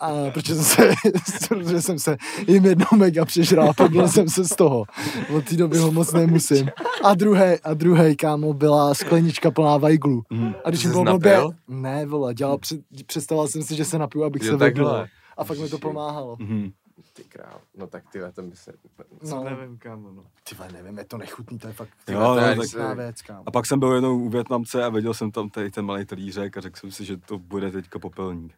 [0.00, 0.94] a protože jsem se,
[1.48, 2.16] protože jsem se
[2.48, 4.84] jim jednou mega přežral a pobil jsem se z toho.
[5.36, 6.68] Od té doby ho moc nemusím.
[7.04, 10.22] A druhý, a druhý kámo, byla sklenička plná vajglu.
[10.64, 14.24] A když bylo se blbě, ne, vole, dělal, před, představoval jsem si, že se napiju,
[14.24, 15.08] abych Jo, se takhle.
[15.36, 16.36] A fakt mi to pomáhalo.
[16.40, 16.72] Mhm.
[17.12, 17.60] Ty král.
[17.76, 18.72] No tak ty, to by se...
[19.30, 20.22] No, nevím, kámo, no.
[20.48, 23.22] ty vole, nevím, je to nechutný, to je fakt Jo, to je- no, tak, věc,
[23.22, 23.42] kámo.
[23.46, 26.56] a pak jsem byl jednou u Větnamce a viděl jsem tam tady ten malý talířek
[26.56, 28.54] a řekl jsem si, že to bude teďka popelník.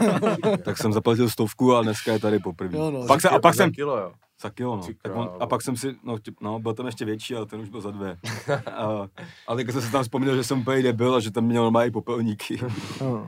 [0.64, 2.78] tak jsem zaplatil stovku a dneska je tady poprvé.
[2.78, 4.12] Jo, no, pak se, a pak Za jsem, Kilo, jo.
[4.42, 4.82] za kilo, no.
[5.02, 7.60] Tak on, a pak jsem si, no, tě- no, byl tam ještě větší, ale ten
[7.60, 8.16] už byl za dvě.
[8.72, 9.06] a,
[9.46, 11.90] ale teď jsem si tam vzpomněl, že jsem úplně debil a že tam měl normální
[11.92, 12.60] popelníky.
[13.00, 13.26] No.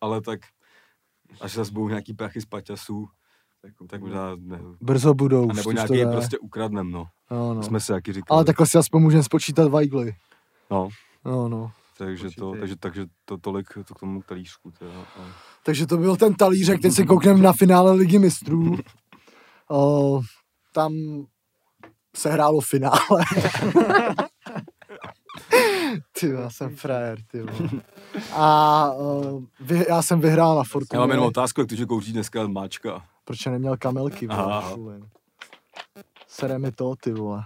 [0.00, 0.40] ale tak,
[1.40, 3.08] až zase budou nějaký prachy z paťasů,
[3.64, 4.60] Jako, Tak možná ne.
[4.80, 5.50] Brzo budou.
[5.50, 7.06] A nebo nějaký prostě ukradnem, no.
[7.30, 7.62] No, no.
[7.62, 8.36] Jsme si jaký říkali.
[8.36, 10.14] Ale takhle si aspoň můžeme spočítat vajgly.
[10.70, 10.88] No,
[11.24, 11.70] No, no.
[11.98, 14.70] takže to, takže, takže to tolik to k tomu talířku.
[14.70, 14.92] Teda.
[15.00, 15.20] A...
[15.64, 18.76] Takže to byl ten talířek, teď si koukneme na finále Ligy mistrů.
[19.70, 20.20] O,
[20.74, 20.92] tam
[22.16, 23.24] se hrálo finále.
[26.20, 27.70] ty já jsem frajer, ty vole.
[28.32, 30.98] A uh, vy, já jsem vyhrál na Já Fortuně.
[30.98, 33.04] mám jenom otázku, jak to, že kouří dneska máčka.
[33.24, 35.00] Proč neměl kamelky, vole.
[36.28, 37.44] Sere mi to, ty vole.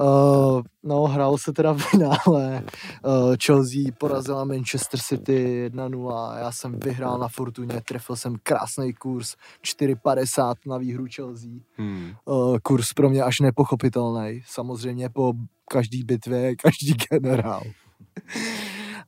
[0.00, 2.64] Uh, no, hrálo se teda v finále.
[3.04, 6.38] Uh, Chelsea porazila Manchester City 1-0.
[6.38, 11.50] Já jsem vyhrál na Fortuně, trefil jsem krásný kurz 4,50 na výhru Chelsea.
[11.76, 12.12] Hmm.
[12.24, 14.42] Uh, kurz pro mě až nepochopitelný.
[14.46, 15.32] Samozřejmě po
[15.70, 17.62] každý bitvě každý generál.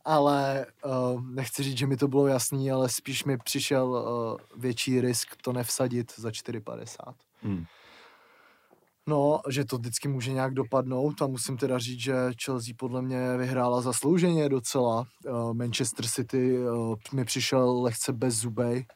[0.05, 5.01] ale uh, nechci říct, že mi to bylo jasný, ale spíš mi přišel uh, větší
[5.01, 7.15] risk to nevsadit za 4,50.
[7.43, 7.65] Hmm.
[9.07, 12.15] No, že to vždycky může nějak dopadnout a musím teda říct, že
[12.45, 15.07] Chelsea podle mě vyhrála zaslouženě docela.
[15.27, 18.87] Uh, Manchester City uh, mi přišel lehce bez zubej.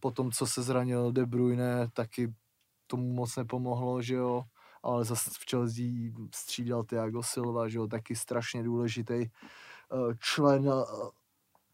[0.00, 2.34] Po tom, co se zranil De Bruyne, taky
[2.86, 4.42] tomu moc nepomohlo, že jo.
[4.82, 5.84] Ale zase v Chelsea
[6.34, 10.70] střídal Thiago Silva, že jo, taky strašně důležitý uh, člen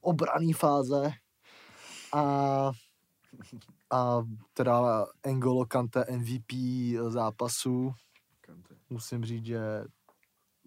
[0.00, 1.12] obraný fáze.
[2.12, 2.70] A
[3.90, 4.22] a
[4.54, 6.52] teda Engolo Kante MVP
[7.08, 7.92] zápasu.
[8.40, 8.74] Kante.
[8.90, 9.60] Musím říct, že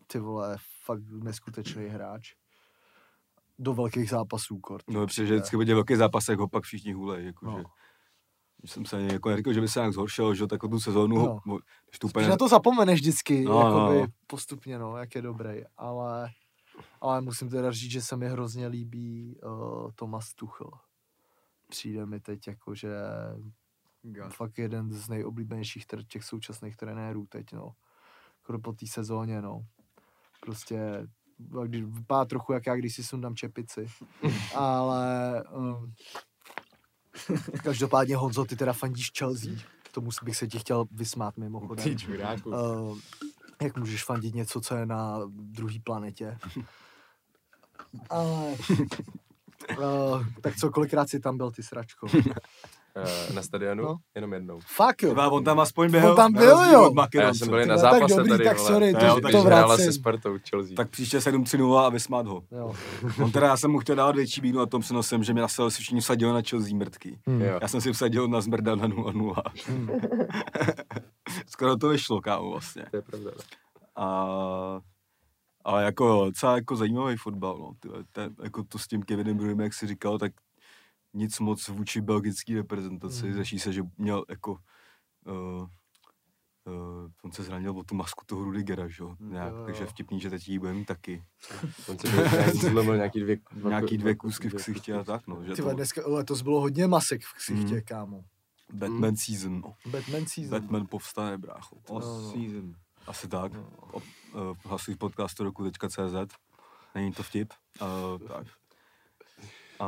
[0.08, 2.34] ty vole, fakt neskutečný hráč.
[3.60, 4.86] Do velkých zápasů kort.
[4.90, 7.58] No, protože vždycky viděl velký zápas, jak ho pak všichni hulej, jakože.
[7.58, 7.64] No.
[8.58, 11.16] Když jsem se ani jako neříkal, že by se nějak zhoršil, že takovou tu sezónu,
[11.16, 11.40] No.
[11.90, 12.28] když to Spíš úplně...
[12.28, 14.08] na to zapomeneš vždycky, No, no, jakoby no.
[14.28, 15.62] postupně, no, jak je dobrý.
[15.78, 16.30] Ale,
[17.02, 20.70] ale musím teda říct, že se mi hrozně líbí uh, Thomas Tuchel.
[21.74, 22.92] Přijde mi teď jako, že
[24.02, 24.34] God.
[24.34, 27.76] fakt jeden z nejoblíbenějších těch současných trenérů teď, no.
[28.40, 29.66] Skoro po té sezóně, no.
[30.40, 31.08] Prostě
[31.66, 33.88] když vypadá trochu jak já, když si sundám čepici.
[34.56, 35.94] Ale um,
[37.64, 39.54] každopádně Honzo, ty teda fandíš Chelsea.
[39.84, 41.84] K tomu bych se ti chtěl vysmát mimochodem.
[41.84, 42.50] Ty čuráku.
[42.50, 43.00] Uh,
[43.62, 46.38] jak můžeš fandit něco, co je na druhé planetě?
[48.10, 48.56] Ale...
[49.70, 52.08] Uh, tak co, kolikrát jsi tam byl, ty sračko?
[52.96, 53.84] Eh, Na stadionu?
[53.84, 53.96] No.
[54.16, 54.60] Jenom jednou.
[54.76, 55.10] Fakt jo.
[55.10, 56.10] Tyba, on tam aspoň byl.
[56.10, 56.94] On tam byl, jo.
[56.98, 59.44] A já jsem byl na Tyhle, tak zápase dobrý, tady, tak sorry, to- Jo, to
[59.44, 59.86] vracím.
[59.86, 60.76] se Spartou Chelsea.
[60.76, 62.44] Tak příště 7-3-0 a vysmát ho.
[62.52, 62.74] Jo.
[63.24, 65.48] On teda, já jsem mu chtěl dát větší bídu na tom přenosem, že mě na
[65.48, 67.20] si všichni vsadili na Chelsea mrtky.
[67.28, 67.42] Hmm.
[67.42, 67.60] Jo.
[67.62, 69.34] Já jsem si vsadil na zmrda na 0-0.
[69.68, 69.90] Hmm.
[71.48, 72.86] Skoro to vyšlo, kámo, vlastně.
[72.92, 73.32] To je pravda.
[73.38, 73.44] no.
[74.04, 74.82] A,
[75.64, 77.74] ale jako jo, docela jako zajímavý fotbal, no.
[77.80, 80.34] Tyhle, ten, jako to s tím Kevinem Bruyem, jak jsi říkal, tak
[81.14, 83.26] nic moc vůči belgické reprezentaci.
[83.26, 83.34] Mhm.
[83.34, 84.52] Řeší se, že měl jako
[85.26, 85.68] uh,
[86.66, 89.66] uh, on se zranil o tu masku toho Rudigera, že jo, nějak, Jo, jo.
[89.66, 91.24] takže vtipný, že teď jí bude mít taky.
[91.88, 95.44] On se nějak zlomil nějaký dvě, dva, Nějaký dvě kusky v ksichtě a tak, no.
[95.44, 97.82] Že Ty to dneska letos bylo hodně masek v ksichtě, Hmm.
[97.86, 98.24] kámo.
[98.74, 99.76] Batman season, no.
[99.92, 100.50] Batman season.
[100.62, 101.76] Batman povstane, brácho.
[101.76, 101.96] No, no.
[101.96, 102.76] Off-season.
[103.08, 103.54] Asi tak.
[103.54, 103.68] No.
[103.92, 104.02] O,
[104.66, 106.36] hlasuj v podcastu roku.cz.
[106.96, 107.54] Není to vtip.
[107.82, 108.48] Uh, tak.
[109.80, 109.86] A,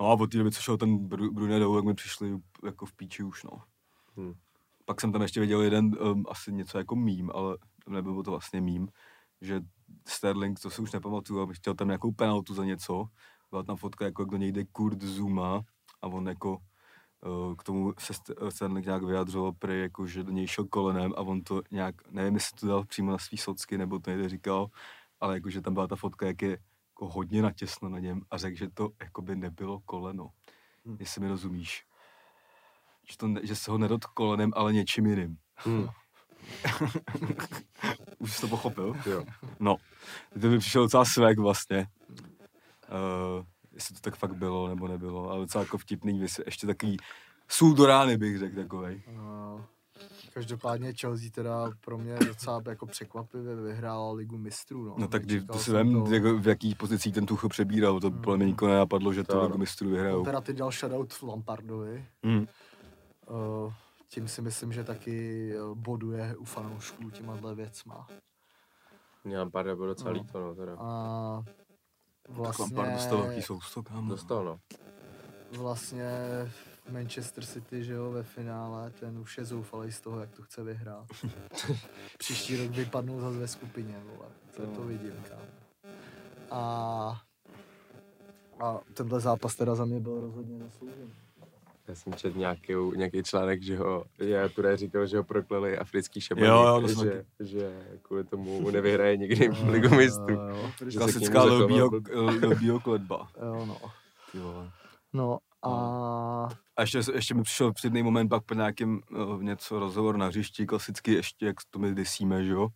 [0.00, 2.86] no a od té doby, co šel ten Bru- Brune dolů, jak mi přišli jako
[2.86, 3.62] v píči už, no.
[4.16, 4.34] Hmm.
[4.84, 7.58] Pak jsem tam ještě viděl jeden, um, asi něco jako mím, ale
[7.88, 8.88] nebylo to vlastně mím,
[9.40, 9.60] že
[10.08, 13.04] Sterling, to si už nepamatuju, ale chtěl tam nějakou penaltu za něco.
[13.50, 15.62] Byla tam fotka, jako jak do něj jde Kurt Zuma
[16.02, 16.71] a on jako eh,
[17.58, 21.20] k tomu se St- Sterling nějak vyjadřoval prý, jako, že do něj šel kolenem a
[21.20, 24.66] on to nějak, nevím, jestli to dal přímo na svý socky, nebo to někde říkal,
[25.20, 28.38] ale jako, že tam byla ta fotka, jak je jako hodně natěsno na něm a
[28.38, 30.28] řekl, že to jako by nebylo koleno.
[30.84, 30.96] Hmm.
[31.00, 31.84] Jestli mi rozumíš.
[33.10, 35.36] Že, to že se ho nedotk kolenem, ale něčím jiným.
[35.56, 35.88] Hmm.
[38.18, 38.96] Už jsi to pochopil?
[39.06, 39.24] Jo.
[39.60, 39.76] No,
[40.32, 41.86] to by přišel docela svek vlastně.
[42.88, 43.44] Uh,
[43.74, 46.96] jestli to tak fakt bylo, nebo nebylo, ale docela jako vtipný, vys- ještě takový
[47.48, 49.02] sůl do rány bych řekl takovej.
[49.16, 49.64] No,
[50.34, 54.84] každopádně Chelsea teda pro mě docela jako překvapivě vyhrála ligu mistrů.
[54.84, 55.22] No, No tak
[55.52, 59.12] to si vem, jako, v jaký pozici ten Tuchel přebíral, to podle mě nikoho nenapadlo,
[59.12, 59.56] že to To ano.
[59.58, 60.24] mistrů On vyhrajou.
[60.24, 62.06] teda teď dal shoutout Lampardovi.
[62.24, 62.46] Hmm.
[63.30, 63.72] Uh,
[64.08, 68.06] tím si myslím, že taky eh, boduje u fanoušků těma věcma.
[69.24, 70.18] Mě Lampard byl docela No.
[70.20, 70.76] líto, no teda.
[70.78, 71.42] A
[72.28, 74.10] vlastně, Lampard dostal velký sousto, kámo.
[74.10, 74.60] Dostal, no.
[75.58, 76.10] vlastně
[76.90, 80.62] Manchester City, že jo, ve finále, ten už je zoufalý z toho, jak to chce
[80.62, 81.06] vyhrát.
[82.18, 84.28] Příští rok vypadnou zase ve skupině, vole.
[84.56, 85.42] To, to vidím, kámo.
[86.50, 87.22] A,
[88.60, 91.12] a tenhle zápas teda za mě byl rozhodně zasloužený.
[91.88, 96.20] Já jsem četl nějaký, nějaký článek, že ho, já Ture říkal, že ho prokleli africký
[96.20, 100.36] šabani, Jo, jo, že, že kvůli tomu nevyhraje nikdy v ligu mistrů.
[100.98, 101.44] Klasická.
[101.44, 101.90] Lobího,
[102.42, 103.28] Lobího kletba.
[103.42, 103.76] jo, no.
[104.32, 104.70] Ty vole.
[105.12, 105.68] No a
[106.76, 110.66] A ještě, ještě mi přišel předný moment pak po nějakém uh, něco rozhovor na hřišti,
[110.66, 112.68] klasicky ještě, jak to my disíme, že jo?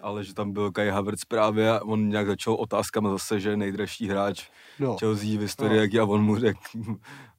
[0.00, 4.08] Ale že tam byl Kai Havertz právě a on nějak začal otázkama zase, že nejdražší
[4.08, 4.48] hráč
[4.78, 4.96] no.
[5.00, 5.82] Chelsea v historii, No.
[5.82, 6.60] jak a on mu řekl,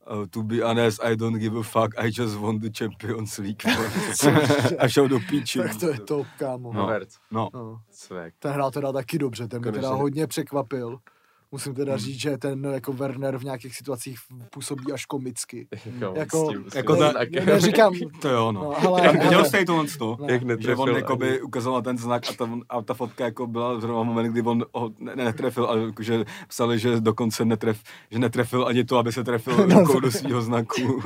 [0.08, 3.62] uh, to be honest, I don't give a fuck, I just won the Champions League.
[4.80, 5.60] a šel do píči.
[5.60, 6.74] tak to je top, kámo.
[6.74, 6.90] No.
[7.32, 7.80] No, No.
[7.92, 8.34] svek.
[8.40, 10.98] Ten hrál teda taky dobře, ten mě teda hodně překvapil.
[11.54, 12.00] Musím teda Hmm.
[12.02, 14.18] říct, že ten jako Werner v nějakých situacích
[14.50, 15.68] působí až komicky.
[16.00, 16.96] Jako, Jako- tím, jako.
[16.96, 17.14] Ne,
[17.46, 18.62] neříkám, to jo, no.
[18.62, 20.18] no, ale, Tam viděl ale, jste to to?
[20.22, 20.34] Ne.
[20.34, 24.04] Jak Že on jakoby ukazoval ten znak a ta, a ta fotka jako byla zrovna
[24.04, 27.82] moment, kdy on ho ne, netrefil, ale že psali, že dokonce netref,
[28.12, 31.02] že netrefil ani to, aby se trefil No, rukou do svého znaku.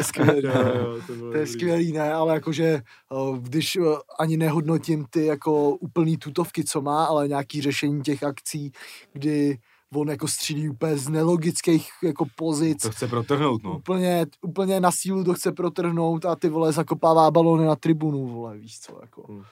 [0.00, 0.46] To je skvělý.
[0.46, 3.82] Jo, jo, to bylo To je skvělý, ne, ale jakože eh, když eh,
[4.18, 8.72] ani nehodnotím ty jako úplný tutovky, co má, ale nějaký řešení těch akcí,
[9.12, 9.58] kdy
[9.94, 13.76] on jako střílí úplně z nelogických jako pozic, To chce protrhnout, no.
[13.76, 18.58] úplně, úplně na sílu to chce protrhnout a ty vole zakopává balony na tribunu, vole,
[18.58, 19.42] víš co, jako.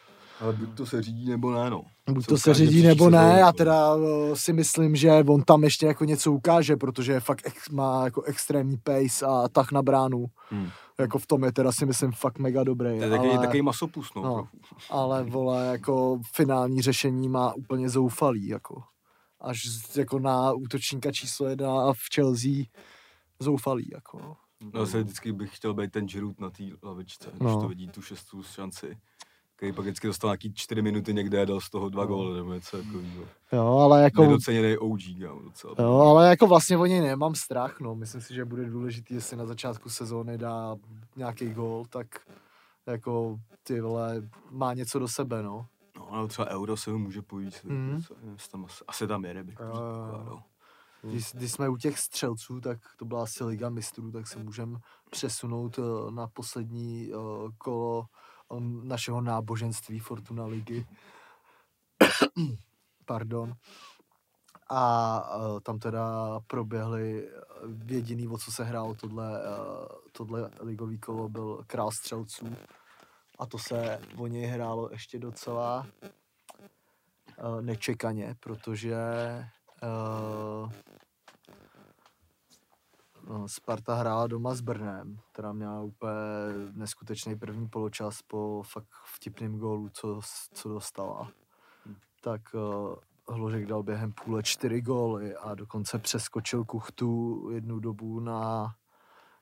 [0.40, 1.82] Ale buď to se řídí, nebo ne, no.
[2.12, 3.52] Buď to se řídí nebo ne, já no.
[3.52, 8.04] teda uh, si myslím, že on tam ještě jako něco ukáže, protože fakt ex, má
[8.04, 10.26] jako extrémní pace a tah na bránu.
[10.50, 10.68] Hmm.
[10.98, 12.98] Jako v tom je teda si myslím fakt mega dobrý.
[12.98, 14.22] To je takový, ale, takový masopus, no.
[14.22, 14.48] No.
[14.90, 18.82] ale vole, jako finální řešení má úplně zoufalý, jako.
[19.40, 19.60] Až
[19.96, 22.64] jako na útočníka číslo jedna v Chelsea
[23.40, 24.36] zoufalý, jako.
[24.74, 27.60] No, se vždycky bych chtěl být ten Giroud na té lavičce, když No.
[27.60, 28.98] to vidí tu šestou šanci.
[29.58, 32.08] Který pak vždycky dostal nějaký čtyři minuty někde a dal z toho dva No.
[32.08, 33.24] góly, nebo něco takového.
[33.52, 34.22] Jo, ale jako...
[34.22, 35.74] Nedoceněný OG, kámo, docela.
[35.78, 37.94] Jo, ale jako vlastně o něj nemám strach, no.
[37.94, 40.76] Myslím si, že bude důležitý, jestli na začátku sezóny dá
[41.16, 42.06] nějaký gól, tak
[42.86, 45.66] jako ty vole, má něco do sebe, no.
[45.96, 47.54] No, ale třeba Euro se mu může pojít.
[47.64, 48.02] Mm.
[48.52, 50.42] Tam asi, asi tam jede, bych Jo, předpokládal.
[51.02, 54.78] Když, když jsme u těch střelců, tak to byla asi Liga mistrů, tak se můžeme
[55.10, 57.16] přesunout eh, na poslední eh,
[57.58, 58.04] kolo
[58.82, 60.86] našeho náboženství Fortuna ligy.
[63.04, 63.54] Pardon.
[64.70, 70.98] A eh, tam teda proběhly, eh, jediný, o co se hrálo tohle, eh, tohle ligový
[70.98, 72.56] kolo, byl král střelců.
[73.38, 78.96] A to se o něj hrálo ještě docela eh, nečekaně, protože
[79.82, 80.72] no,
[83.46, 86.10] Sparta hrála doma s Brnem, která měla úplně
[86.72, 90.20] neskutečný první poločas po fakt vtipným gólu, co,
[90.54, 91.30] co dostala.
[92.20, 92.94] Tak uh,
[93.34, 98.74] Hložek dal během půle čtyři góly a dokonce přeskočil Kuchtu jednu dobu na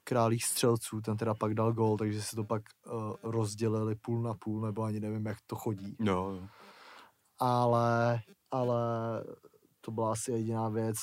[0.05, 4.35] králích střelců, ten teda pak dal gól, takže se to pak uh, rozdělili půl na
[4.35, 6.41] půl, nebo ani nevím, jak to chodí jo.
[7.39, 8.81] ale, ale
[9.87, 10.97] to byla asi jediná věc,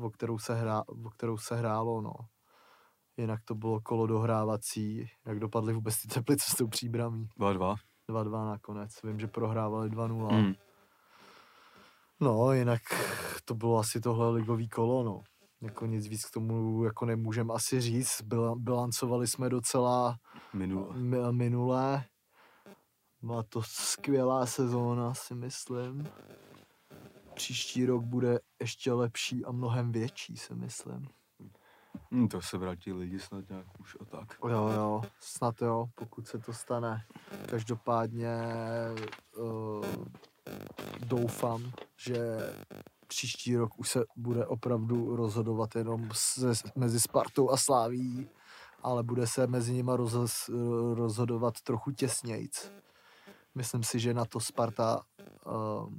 [0.00, 2.12] o kterou se, hrá, o kterou se hrálo, no.
[3.16, 7.28] Jinak to bylo kolo dohrávací, jak dopadly vůbec ty teplice s tou příbramí.
[7.38, 7.74] 2-2.
[8.08, 10.46] 2-2 nakonec, vím, že prohrávali 2-0.
[10.46, 10.54] Mm.
[12.20, 12.80] No, jinak
[13.44, 15.20] to bylo asi tohle ligový kolo, no.
[15.60, 18.22] Jako nic víc k tomu jako nemůžem asi říct.
[18.22, 20.16] Bila, bilancovali jsme docela
[20.52, 20.96] Minule.
[20.96, 22.04] mi- minulé.
[23.22, 26.08] Byla to skvělá sezóna, si myslím.
[27.34, 31.08] Příští rok bude ještě lepší a mnohem větší, si myslím.
[32.10, 34.38] Hm, to se vrátí lidi snad nějak už a tak.
[34.48, 37.06] Jo, jo, snad jo, pokud se to stane.
[37.50, 38.28] Každopádně
[39.36, 39.84] uh,
[41.06, 42.18] doufám, že
[43.06, 48.28] příští rok už se bude opravdu rozhodovat jenom se, mezi Spartou a Sláví,
[48.82, 50.50] ale bude se mezi nimi roz,
[50.94, 52.72] rozhodovat trochu těsnějc.
[53.54, 55.00] Myslím si, že na to Sparta
[55.46, 55.92] uh,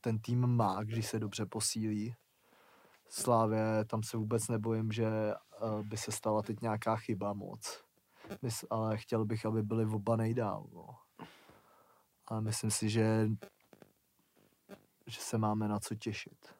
[0.00, 2.14] ten tým má, když se dobře posílí.
[3.08, 5.08] Slávě, tam se vůbec nebojím, že
[5.62, 7.84] uh, by se stala teď nějaká chyba moc.
[8.42, 10.66] Mys, ale chtěl bych, aby byli oba nejdál.
[10.72, 10.86] No.
[12.26, 13.28] Ale myslím si, že,
[15.06, 16.54] že se máme na co těšit.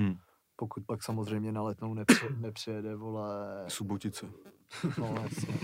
[0.00, 0.16] Hm.
[0.56, 3.28] Pokud pak samozřejmě na letnou nepři, nepřijede, vole,
[3.68, 4.26] Subotice.
[4.98, 5.54] no, jasně.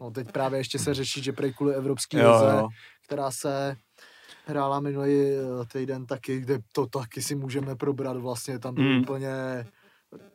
[0.00, 2.68] no teď právě ještě se řeší, že prej kvůli Evropský Jo, lize, jo.
[3.04, 3.76] která se
[4.46, 5.40] hrála minulý eh,
[5.72, 9.00] týden taky, kde to taky si můžeme probrat vlastně, tam byl Mm.
[9.00, 9.30] úplně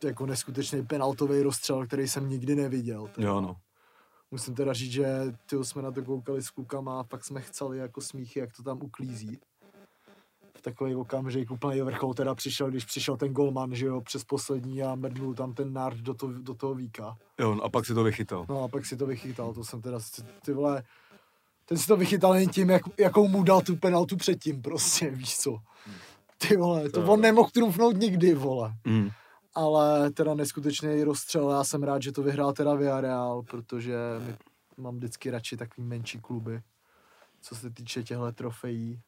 [0.04, 3.08] jako neskutečný penaltový rozstřel, který jsem nikdy neviděl.
[3.14, 3.28] teda.
[3.28, 3.56] Jo, no.
[4.30, 5.06] Musím teda říct, že
[5.46, 8.62] ty jsme na to koukali s klukama a pak jsme chceli jako smíchy, jak to
[8.62, 9.38] tam uklízí
[10.58, 14.82] v takový okamžik, úplný vrchol teda přišel, když přišel ten golman, že jo, přes poslední
[14.82, 17.16] a mrdnul tam ten nard do, to, do toho víka.
[17.40, 18.46] Jo, no a pak si to vychytal.
[18.48, 20.82] No a pak si to vychytal, to jsem teda, ty, ty vole,
[21.66, 25.38] ten si to vychytal jen tím, jak, jakou mu dal tu penaltu předtím, prostě, víš
[25.38, 25.58] co.
[26.38, 28.74] Ty vole, to on nemohl trumfnout nikdy, vole.
[28.84, 29.10] Mm.
[29.54, 34.36] Ale teda neskutečný rozstřel, já jsem rád, že to vyhrál teda Villarreal, protože my,
[34.76, 36.62] mám vždycky radši takový menší kluby,
[37.40, 39.00] co se týče těchto trofejí.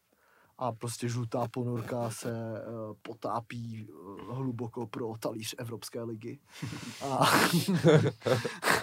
[0.60, 6.39] A prostě žlutá ponorka se uh, potápí uh, hluboko pro talíř Evropské ligy.
[7.05, 7.30] A,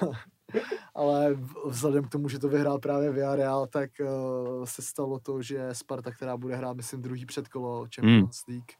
[0.95, 5.69] ale vzhledem k tomu, že to vyhrál právě Villarreal, tak uh, se stalo to, že
[5.72, 8.72] Sparta, která bude hrát, myslím, druhý předkolo Champions League,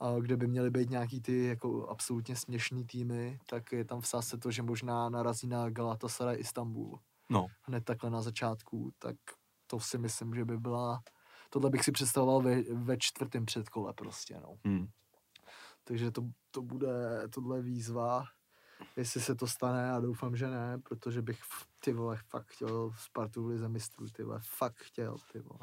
[0.00, 4.06] a kde by měly být nějaký ty jako absolutně směšný týmy, tak je tam v
[4.06, 6.98] sázce to, že možná narazí na Galatasaray Istanbul.
[7.30, 7.46] No.
[7.62, 9.16] Hned takhle na začátku, tak
[9.66, 11.02] to si myslím, že by byla,
[11.50, 14.54] tohle bych si představoval ve, ve čtvrtém předkole prostě, no.
[14.64, 14.86] Mm.
[15.84, 18.24] Takže to, to bude, tohle výzva,
[18.98, 21.40] jestli se to stane, a doufám, že ne, protože bych
[21.84, 25.60] ty vole fakt chtěl Spartu v lize mistrů, ty vole, fakt chtěl, ty vole.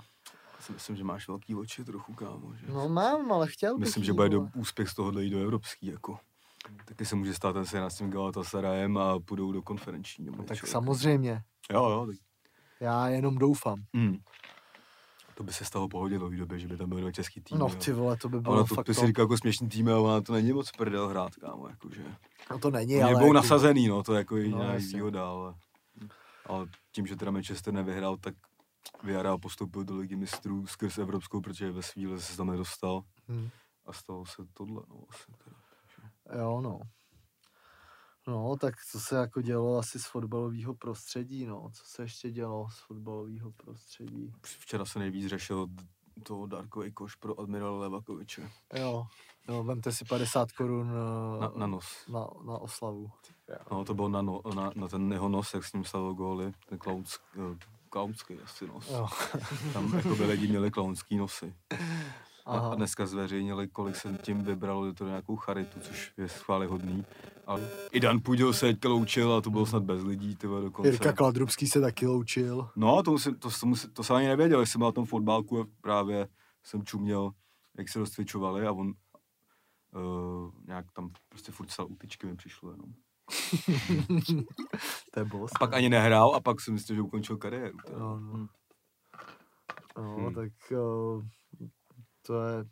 [0.55, 2.55] Já si myslím, že máš velký oči trochu, kámo.
[2.55, 2.65] Že?
[2.67, 5.39] No mám, ale chtěl bych Myslím, jí, že bude do, úspěch z tohohle jít do
[5.39, 6.19] evropský, jako.
[6.85, 10.25] Taky se může stát ten scénář s tím Galatasarayem a půjdou do konferenční.
[10.25, 10.71] nebo No, tak něčeho.
[10.71, 12.15] samozřejmě, Jo, jo, tak.
[12.79, 13.83] já jenom doufám.
[13.93, 14.17] Mm.
[15.37, 17.59] To by se stalo pohodě dlouhý době, že by tam byly dva český týmy.
[17.59, 19.87] No ty vole, to by Ale bylo to, fakt to si říká jako směšný tým,
[19.89, 22.03] ale ona to není moc prdel hrát, kámo, jakože.
[22.51, 23.11] No to není, Oni ale...
[23.13, 24.95] jako- nasazený, no, to je jako jediná No, jasně.
[24.95, 25.53] výhoda, ale,
[26.45, 28.35] ale tím, že teda Manchester nevyhrál, tak
[29.03, 33.49] Villarreal postoupil do ligy mistrů skrz Evropskou, protože ve chvíli se tam nedostal Hm.
[33.85, 35.55] a stalo se tohle, no, vlastně teda.
[36.43, 36.79] Jo, no.
[38.27, 41.69] No, tak co se jako dělo asi z fotbalového prostředí, no.
[41.73, 44.33] Co se ještě dělo z fotbalového prostředí?
[44.43, 45.83] Včera se nejvíc řešil d-
[46.23, 49.07] to dárkový koš pro admirála Levakoviče Jo,
[49.47, 50.91] jo, vemte si 50 korun
[51.41, 51.85] na, na nos.
[52.09, 53.11] na, na oslavu.
[53.71, 56.53] No, to bylo na, no, na, na ten jeho nos, jak s ním stavil góly,
[56.69, 57.21] ten klaunsk,
[57.53, 57.57] eh,
[57.89, 58.89] klaunský asi nos.
[58.89, 59.07] Jo.
[59.73, 61.55] Tam jako by lidi měli klaunský nosy.
[62.45, 62.71] A, Aha.
[62.71, 67.05] a dneska zveřejnili, kolik se tím vybralo to nějakou charitu, což je chválihodný.
[67.47, 67.55] A
[67.91, 70.89] i Dan Pudil se teďka loučil a to bylo snad bez lidí, ty vole, dokonce.
[70.89, 72.69] Jirka Kladrubský se taky loučil.
[72.75, 75.61] No, to, musím, to, to, musím, to jsem ani nevěděl, jsem byl na tom fotbálku
[75.61, 76.27] a právě
[76.63, 77.31] jsem čuměl,
[77.77, 82.93] jak se rozcvičovali a on uh, nějak tam prostě furt psal útyčky mi přišlo jenom.
[85.13, 85.51] To je boss.
[85.55, 87.77] A pak ani nehrál a pak jsem myslel, že ukončil kariéru.
[87.85, 87.99] teda.
[87.99, 88.37] No, no.
[88.37, 88.47] no
[89.97, 90.33] Hmm.
[90.33, 91.23] tak uh,
[92.25, 92.65] to je...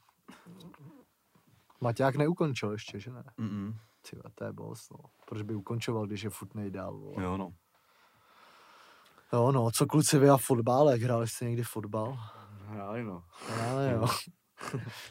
[1.81, 3.23] Maťák neukončil ještě, že ne?
[3.39, 3.77] Mm-mm.
[4.09, 4.97] Ty vole, to je boss, no.
[5.25, 7.23] Proč by ukončoval, když je furt nejdál, vole.
[7.23, 7.53] Jo, no.
[9.34, 12.19] Jo, no, co kluci vy a fotbálek, hráli jste někdy fotbal?
[12.65, 13.23] Hráli no.
[13.69, 14.07] Ale jo.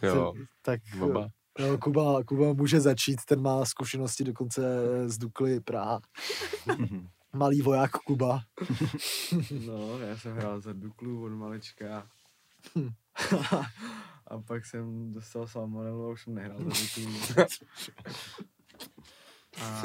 [0.03, 0.33] Jo,
[0.63, 1.29] tak oba.
[1.59, 4.63] jo, Kuba, Kuba může začít, ten má zkušenosti dokonce
[5.09, 6.01] z Dukly Praha.
[7.33, 8.41] Malý voják Kuba.
[9.67, 12.07] No, já jsem hrál za Duklu od malička.
[14.33, 17.21] a pak jsem dostal salmonelu a už jsem nehrál za Duklu.
[19.61, 19.83] A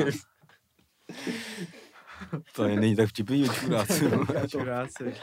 [2.55, 4.11] To je, není tak vtipný, čuráci.
[4.49, 5.13] čuráci.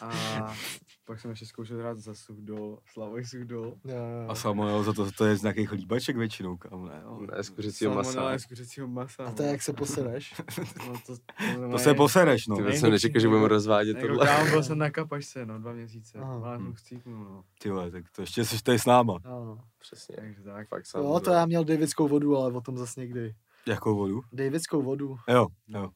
[0.00, 0.54] A
[1.04, 3.64] pak jsem ještě zkoušel hrát za Suchdol, Slavoj Suchdol.
[3.84, 4.28] Jo, jo.
[4.28, 7.00] A salmonella, za to, to je z nějakých chlíbaček většinou, kam ne?
[7.04, 7.20] Jo.
[7.36, 8.38] Ne, z kuřecího masa.
[8.38, 9.24] Z kuřecího masa.
[9.24, 10.34] A to je, jak se posereš?
[10.88, 12.56] No, to, to, To se posereš, no.
[12.56, 14.26] Ty jsem neříkal, že budeme rozvádět Jako tohle.
[14.26, 16.18] kámo, byl jsem na kapačce, no, dva měsíce.
[16.18, 16.40] Aha.
[16.44, 16.62] Ale Hm.
[16.64, 17.44] jsem chcípnul, no.
[17.62, 19.12] Ty vole, tak to ještě jsi tady s náma.
[19.24, 19.58] Jo, no.
[19.78, 20.16] Přesně.
[20.16, 20.68] Takže tak.
[20.68, 21.20] Fakt jo, samozřejmě.
[21.20, 23.34] to já měl Davidskou vodu, ale o tom zase někdy.
[23.66, 24.20] Jakou vodu?
[24.32, 25.16] Davidskou vodu.
[25.28, 25.90] Jo, jo.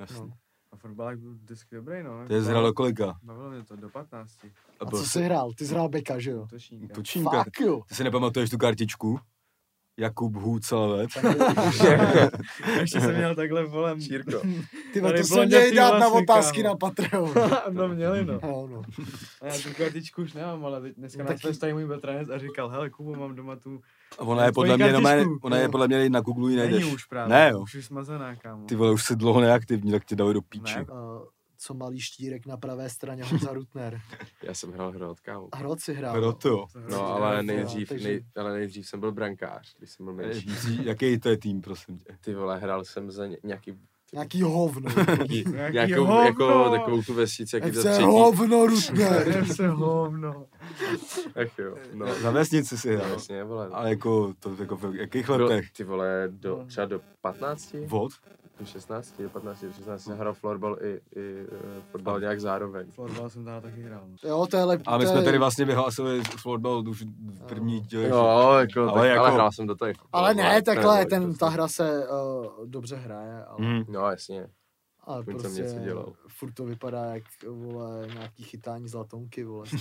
[0.00, 0.16] Jasně.
[0.20, 0.30] No.
[0.72, 2.26] A fotbalák byl vždycky dobrý, no.
[2.26, 3.18] To je zhrál do kolika?
[3.22, 4.32] Bavilo mě to do 15.
[4.80, 5.52] A byl co jsi jsi hrál?
[5.52, 6.46] Ty jsi hrál beka, že jo?
[6.50, 6.94] Točníka.
[6.94, 7.44] Točínka.
[7.44, 7.82] Fuck jo.
[7.88, 9.20] Ty si nepamatuješ tu kartičku?
[9.96, 11.10] Jakub Hůcelovec.
[12.80, 14.00] Ještě jsem měl takhle volem.
[14.00, 14.40] Čírko.
[14.92, 16.74] Ty to se měli dát na otázky kámo.
[16.74, 17.34] na Patreon.
[17.70, 18.32] no měli, no.
[18.42, 18.82] Jo, no.
[19.40, 22.38] A já tu kartičku už nemám, ale dneska No nás taky- tady můj bratranec a
[22.38, 23.82] říkal, hele Kubo, mám doma tu, A
[24.18, 25.38] ona je podle mě, jenom, kartičku.
[25.42, 26.82] ona je podle mě na Google ji najdeš.
[26.82, 27.34] není už právě.
[27.36, 27.60] Ne, jo.
[27.60, 28.66] Už je smazaná, kámo.
[28.66, 30.74] Ty vole, už jsi dlouho neaktivní, tak tě dali do píči.
[30.76, 30.82] Ne.
[30.82, 31.24] Uh,
[31.58, 34.00] co malý štírek na pravé straně Honza Rutner.
[34.42, 35.48] Já jsem hrál hrot, kámo.
[35.54, 36.12] Hrot si hrál.
[36.14, 36.66] Proto jo.
[36.90, 40.46] No, ale nejdřív, takže- nej, ale nejdřív jsem byl brankář, když jsem byl menší.
[40.48, 42.16] Jaký- Jaký to je tým, prosím tě?
[42.20, 43.72] Ty vole, hrál jsem za ně, nějaký,
[44.12, 44.90] Nějaký hovno.
[45.28, 46.22] nějaký, nějakou, hovno.
[46.22, 48.02] jako, takovou tu vesnici, jaký to FC třetí.
[48.04, 49.44] hovno Rutner.
[49.54, 50.46] Se hovno.
[51.42, 52.14] Ach jo, no.
[52.14, 53.10] Za vesnici si hrál.
[53.10, 53.68] jasně, vole.
[53.72, 55.70] Ale jako, to jako v jakých Do, letech?
[55.72, 56.66] ty vole, do, No.
[56.66, 57.74] třeba do 15?
[57.86, 58.12] Vod?
[58.60, 61.58] V 16, 15, 16 jsem hrál florbal i, i uh,
[61.90, 62.90] fotbal nějak zároveň.
[62.90, 64.02] Florbal jsem tam taky hrál.
[64.24, 64.28] no.
[64.28, 64.86] Jo, to je lepší.
[64.86, 68.08] A my jsme tady vlastně vyhlásili flotbal už v první díle.
[68.08, 69.92] Jo, jako, Ale ale, tak, jako- ale hrál jsem do tady.
[70.12, 73.84] Ale ne, takhle, ten, ta hra se uh, dobře hraje, ale, Mhm.
[73.88, 74.46] No jasně.
[75.04, 76.12] ale jsem prostě něco dělal.
[76.28, 79.66] furt to vypadá jak, vole, nějaký chytání zlatonky, vole.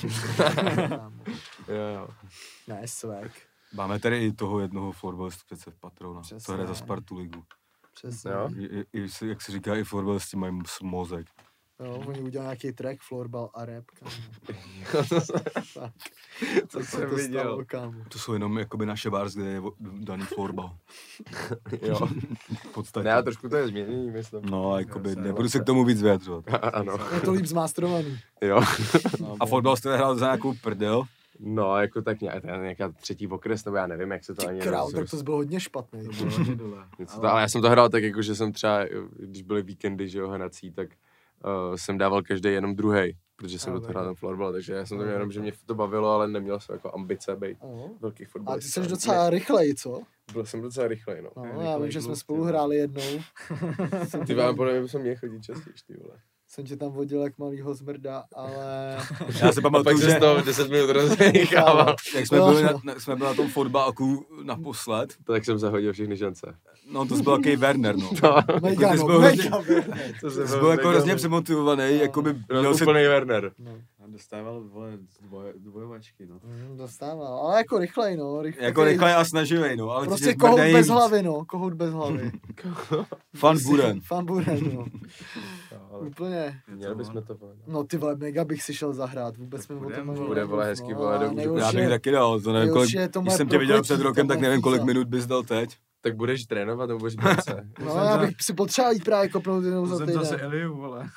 [1.68, 2.08] Jo, jo.
[2.68, 3.32] ne, swag,
[3.74, 7.44] Máme tady i toho jednoho florbalistu přece v Patrona, co hraje za Spartu ligu.
[8.08, 8.32] Přesně.
[8.32, 8.50] Jo.
[8.58, 11.28] I, i, i, si- jak se říká, i florbalisti mají s- mozek.
[11.84, 14.12] Jo, oni udělali nějaký track, florbal a rap, kámo.
[15.74, 15.92] tak,
[16.72, 17.42] To jsem to viděl.
[17.42, 17.94] stalo, kámo.
[18.10, 20.78] To jsou jenom jakoby naše bars, kde je daný florbal.
[21.82, 22.08] jo.
[22.54, 23.08] V podstatě.
[23.08, 24.42] Ne, trošku to je změněný, myslím.
[24.46, 26.46] No, jakoby, se nebudu se k tomu víc vyjadřovat.
[26.74, 26.98] ano.
[27.14, 28.20] Je to líp zmástrovaný.
[28.42, 28.62] Jo.
[29.40, 31.04] A fotbal jste hrál za nějakou prdel?
[31.40, 34.42] No, jako tak nějak, to je nějaká třetí okres, nebo já nevím, jak se to
[34.42, 36.04] Ty ani král, tak to byl hodně špatný.
[36.06, 36.88] To bylo hodně dole.
[37.00, 38.86] Něco to, ale já jsem to hrál tak, jako, že jsem třeba,
[39.20, 43.74] když byly víkendy, že jo, hrací, tak uh, jsem dával každý jenom druhý, protože jsem
[43.74, 45.76] A, do toho hrál ten florbal, takže já jsem to měl jenom, že mě to
[45.76, 47.90] bavilo, ale neměl jsem jako ambice být Jo.
[48.00, 48.84] velký A ty fotbalista.
[48.84, 50.02] jsi docela rychlej, co?
[50.34, 51.30] Byl jsem docela rychlej, no.
[51.54, 53.22] No, já vím, že jsme spolu ty hráli jednou.
[54.28, 56.20] Ty vám podle mě bychom měli chodit častěji, ty vole.
[56.52, 58.98] Jsem tě tam vodil jak malýho zmrda, ale...
[59.42, 61.96] Já se pamatuju, že z toho 10 minut rozdechával.
[62.16, 66.18] jak jsme byli na, na, jsme byli na tom fotbalku naposled, Tak jsem zahodil všechny
[66.18, 66.56] šance.
[66.92, 68.10] no to byl takový Werner, no.
[68.62, 69.64] Mega, no, mega,
[70.22, 73.52] To Jsi byl jako hrozně přemotivovaný, jakoby měl Byl se úplný Werner.
[73.60, 73.72] no.
[74.12, 76.40] Dostával vole, dvoje, dvojovačky, no.
[76.44, 78.42] Mm, Dostával, ale jako rychlej, no.
[78.42, 79.90] Rychlej, jako rychle a snaživý, no.
[79.90, 80.88] Ale Prostě kohout bez víc.
[80.88, 81.46] hlavy, no.
[81.46, 82.32] Kohout bez hlavy.
[83.36, 84.02] Fan Buren.
[84.02, 84.86] Fan Buren, no.
[86.00, 86.62] Úplně.
[86.68, 87.54] Měli bychom to, vole.
[87.68, 90.66] No ty vole, mega bych si šel zahrát, vůbec mi o tom ani Bude, vole,
[90.66, 93.34] hezky, no, vole, nejhorší Já bych taky dal, to nevím, kolik, nejhorší je to když
[93.34, 95.78] jsem tě viděl před rokem, tak nevím, kolik minut bys dal teď.
[96.04, 97.70] Tak budeš trénovat nebo budeš borce?
[97.86, 100.46] No já bych si potřeboval jít právě kopnout jednou To za jsem zase týden.
[100.46, 101.10] Eliu, vole.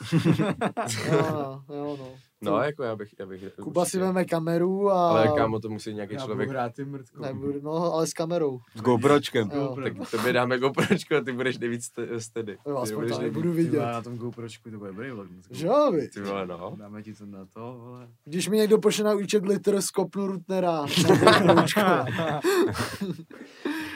[1.06, 2.08] Jo, no, jo, no.
[2.44, 3.44] No, jako já bych, já bych...
[3.62, 5.10] Kuba si veme kameru a...
[5.10, 6.48] Ale kámo, to musí nějaký Já budu člověk...
[6.48, 6.86] hrát ty.
[7.20, 8.60] Nebudu, no, ale s kamerou.
[8.74, 9.50] S GoPročkem.
[9.54, 9.76] Jo.
[9.82, 12.58] Tak tobě dáme GoPročko a ty budeš nejvíc ste- steady.
[12.66, 13.80] Jo, Ty aspoň to nebudu Ty vidět.
[13.80, 15.26] na tom GoPročku to bude dobrý vlog.
[15.50, 16.08] Že jo, vy?
[16.08, 16.74] Ty vole, no.
[16.78, 18.08] Dáme ti to na to, vole.
[18.24, 20.80] Když mi někdo pošle na účet liter, skopnu Rutnera.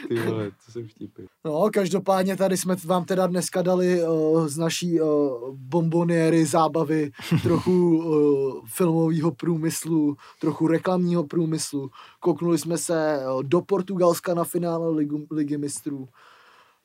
[0.09, 1.23] Ty vole, to jsou vtipy.
[1.45, 7.11] No, každopádně tady jsme vám teda dneska dali uh, z naší uh, bomboniéry zábavy
[7.43, 11.91] trochu uh, filmového průmyslu, trochu reklamního průmyslu.
[12.21, 16.09] Kouknuli jsme se uh, do Portugalska na finále ligu, ligy mistrů.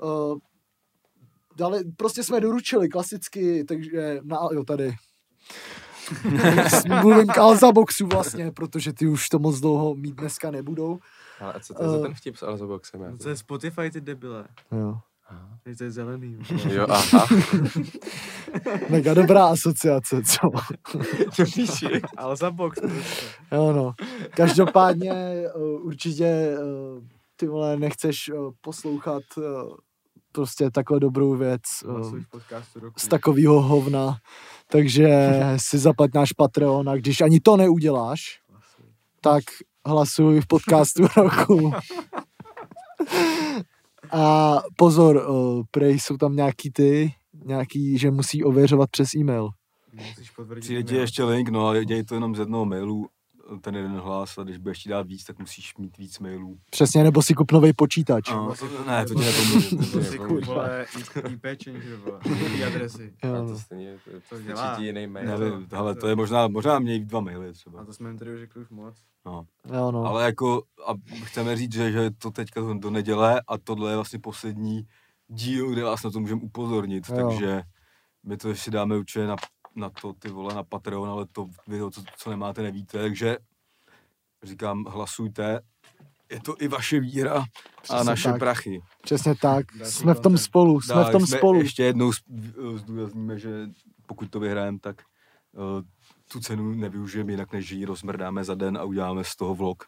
[0.03, 0.37] Uh,
[1.55, 4.95] dali, prostě jsme doručili klasicky, takže na, jo, tady.
[7.01, 10.99] Mluvím k Alza Boxu vlastně, protože ty už to moc dlouho mít dneska nebudou.
[11.43, 12.01] Ale a co to je za Eh.
[12.01, 13.01] ten vtip s Alzaboxem?
[13.01, 14.45] já No to- je Spotify, ty debile.
[14.71, 14.97] Jo.
[15.63, 16.37] Teď to je zelený.
[16.69, 17.27] Jo, aha.
[18.89, 20.49] Mega dobrá asociace, co?
[21.35, 22.01] To píši.
[22.17, 23.25] Ale za box prostě.
[23.51, 23.93] Jo no.
[24.35, 26.57] Každopádně uh, určitě
[26.97, 27.03] uh,
[27.35, 29.43] ty vole nechceš uh, poslouchat uh,
[30.31, 32.19] prostě takhle dobrou věc uh,
[32.97, 34.17] z takového hovna,
[34.67, 38.85] takže si zaplať náš Patreon a když ani to neuděláš, Hlasuj.
[39.21, 39.43] tak
[39.85, 41.71] hlasuj v podcastu roku.
[44.11, 47.13] A pozor, uh, prej jsou tam nějaký ty,
[47.45, 49.49] nějaký, že musí ověřovat přes e-mail.
[49.93, 50.61] Musíš potvrdit.
[50.61, 51.01] Přijde ti e-mail.
[51.01, 53.07] ještě link, no ale děj to jenom z jednoho mailu,
[53.61, 56.59] ten jeden hlas a když budeš ti dát víc, tak musíš mít víc mailů.
[56.69, 58.29] Přesně, nebo si kup nový počítač.
[58.29, 58.53] No,
[58.87, 59.69] ne, to ti nepomůže.
[59.75, 60.85] to To si kup, vole,
[61.29, 62.19] IP changer, vole.
[62.67, 63.13] Adresy.
[63.23, 63.47] Jo, A no.
[63.47, 64.75] to stejně, to, To to dělá.
[64.77, 65.27] ti jiný mail.
[65.39, 65.67] Nevím,
[66.01, 67.85] to je možná, možná měj dva maily A třeba.
[67.85, 68.95] to jsme jim tady už řekli už moc.
[69.25, 69.45] No.
[69.73, 70.05] Jo, no.
[70.05, 70.93] Ale jako, a
[71.23, 74.87] chceme říct, že, že to teďka do- do neděle a tohle je vlastně poslední
[75.27, 77.15] díl, kde vás na to můžeme upozornit, Jo.
[77.29, 77.61] takže
[78.25, 79.35] my to ještě dáme určitě na,
[79.75, 83.37] na to, ty vole, na Patreon, ale to vy, to, co, co nemáte, nevíte, takže
[84.43, 85.59] říkám, hlasujte,
[86.31, 87.43] je to i vaše víra a
[87.81, 88.39] Přesně naše tak.
[88.39, 88.81] prachy.
[89.01, 89.65] Přesně tak.
[89.83, 91.59] Jsme v tom spolu, jsme Dá, v tom jsme spolu.
[91.59, 92.11] Ještě jednou
[92.75, 93.49] zdůrazníme, že
[94.07, 95.01] pokud to vyhrajeme, tak
[95.51, 95.81] uh,
[96.31, 99.83] tu cenu nevyužijeme jinak, než ji rozmrdáme za den a uděláme z toho vlog.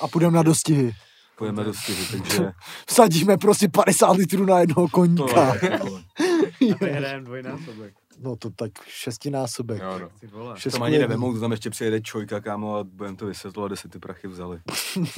[0.00, 0.92] A půjdeme na dostihy.
[1.38, 2.52] Pojeme do stihy, takže
[2.88, 5.54] Vsadíme prostě 50 litrů na jednoho to koníka.
[5.54, 6.02] je, ty vole.
[6.80, 7.94] A vyhrajeme dvojnásobek.
[8.18, 9.82] No to tak šestinásobek.
[9.82, 10.08] Jo, no.
[10.20, 10.60] Ty vole.
[10.60, 13.88] Šest to ani to tam ještě přijede čojka, kámo, a budeme to vysvětlovat, kde se
[13.88, 14.60] ty prachy vzali.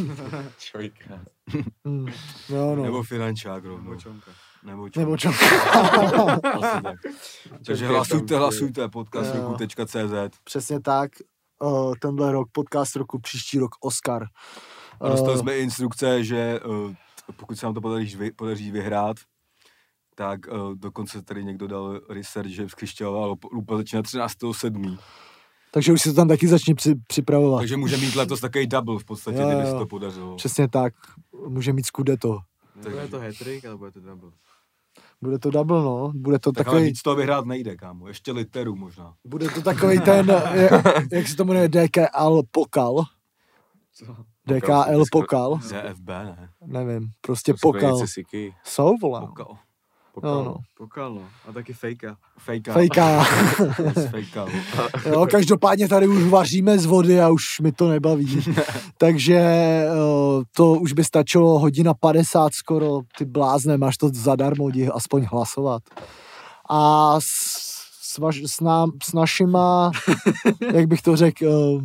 [0.58, 1.20] Čojka.
[1.84, 2.06] Hmm.
[2.48, 2.82] Jo, no.
[2.82, 3.90] Nebo finančák rovnou.
[3.90, 4.30] Nebo čonka.
[4.62, 5.00] Nebo čo.
[5.00, 5.28] Nebo čo?
[5.28, 6.96] Asi tak.
[7.66, 10.38] Takže hlasujte, tam- hlasujte, podcastruku.cz.
[10.44, 11.10] Přesně tak.
[11.62, 14.26] Uh, tenhle rok, podcast roku, příští rok Oscar.
[15.00, 16.92] A dostali jsme instrukce, že uh,
[17.36, 19.16] pokud se nám to podaří, vy, podaří vyhrát,
[20.18, 24.98] tak uh, dokonce tady někdo dal research, že Křišťálová lupa začíná 13.7.
[25.70, 27.58] Takže už se to tam taky začne při, připravovat.
[27.58, 30.36] Takže může mít letos takový double v podstatě, Jo, kdyby se to podařilo.
[30.36, 30.94] Přesně tak.
[31.48, 32.38] Může mít skudeto.
[32.76, 33.34] Nebude to hat
[33.68, 34.30] ale bude to double.
[35.22, 36.12] Bude to double, no.
[36.14, 38.08] Bude to Tak ale takový, víc toho vyhrát nejde, kámo.
[38.08, 39.14] Ještě literu možná.
[39.24, 43.04] bude to takový ten, jak, jak se to jmenuje, DKL Pokal.
[43.92, 44.16] Co?
[44.46, 45.58] DKL Pokal.
[45.62, 46.50] ZFB, ne?
[46.66, 48.00] Nevím, prostě To Pokal.
[48.64, 49.20] Jsou, volá.
[49.20, 49.58] Pokal.
[50.22, 50.56] No, no.
[50.76, 51.22] Pokal, no.
[51.48, 52.16] A taky fejka.
[52.38, 52.72] Fejka.
[52.72, 53.24] Fejká.
[54.10, 54.46] Fejka.
[55.06, 58.44] Jo, každopádně tady už vaříme z vody a už mi to nebaví.
[58.98, 59.88] Takže eh,
[60.56, 65.82] to už by stačilo hodina 50 skoro, ty blázne, máš to zadarmo, jdi aspoň hlasovat.
[66.70, 67.28] A s,
[68.02, 69.90] s, vaš, s, nám, s našima,
[70.72, 71.82] jak bych to řekl, eh,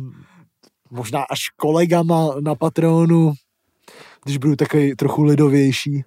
[0.90, 3.32] možná až kolegama na Patreonu,
[4.24, 6.04] když budu takový trochu lidovější,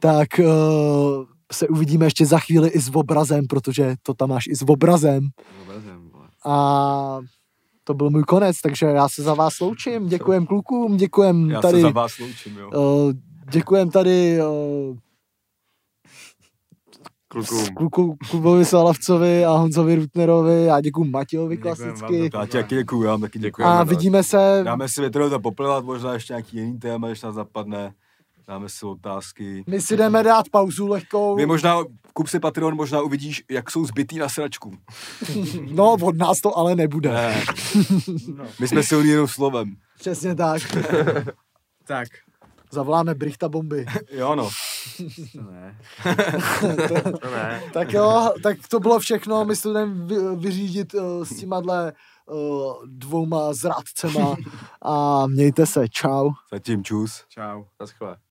[0.00, 0.44] tak eh,
[1.52, 5.28] se uvidíme ještě za chvíli i s obrazem, protože to tam máš i s obrazem.
[5.62, 6.10] Obrazem.
[6.44, 7.18] A
[7.84, 11.76] to byl můj konec, takže já se za vás loučím, děkujem klukům, děkujem Já tady,
[11.76, 12.70] se za vás loučím, jo.
[12.74, 13.12] uh,
[13.50, 14.96] děkujem tady uh,
[17.28, 17.74] Klukům.
[17.74, 22.30] kluku, Kubovi Salavcovi a Honzovi Rutnerovi a děkuji Matějovi klasicky.
[22.34, 23.48] Já ti taky děkuju, já vám taky děkuju.
[23.48, 23.80] Děkujeme.
[23.80, 27.34] A vidíme se, Dáme si větrou to poplevat, možná ještě nějaký jiný téma, když nás
[27.34, 27.94] zapadne.
[28.48, 29.64] Dáme si otázky.
[29.66, 31.76] my si jdeme dát pauzu lehkou, Vy možná,
[32.12, 34.72] kup si Patreon, možná uvidíš, jak jsou zbytý na sračku.
[35.70, 37.12] no od nás to ale nebude.
[37.12, 37.44] Ne,
[38.36, 38.44] No.
[38.60, 39.76] my jsme silní jenom slovem.
[39.98, 40.62] Přesně tak,
[41.86, 42.08] Tak.
[42.70, 43.86] zavoláme Brichta bomby.
[44.10, 44.50] Jo no.
[45.32, 45.78] To ne.
[47.20, 47.62] To ne.
[47.72, 52.86] Tak jo, tak to bylo všechno, my se jdeme vy, vyřídit uh, s těma uh,
[52.86, 54.36] dvouma zrádcema
[54.82, 56.30] a mějte se, čau.
[56.52, 57.24] Zatím čus.
[57.28, 57.64] Čau.
[57.80, 58.16] Naschle.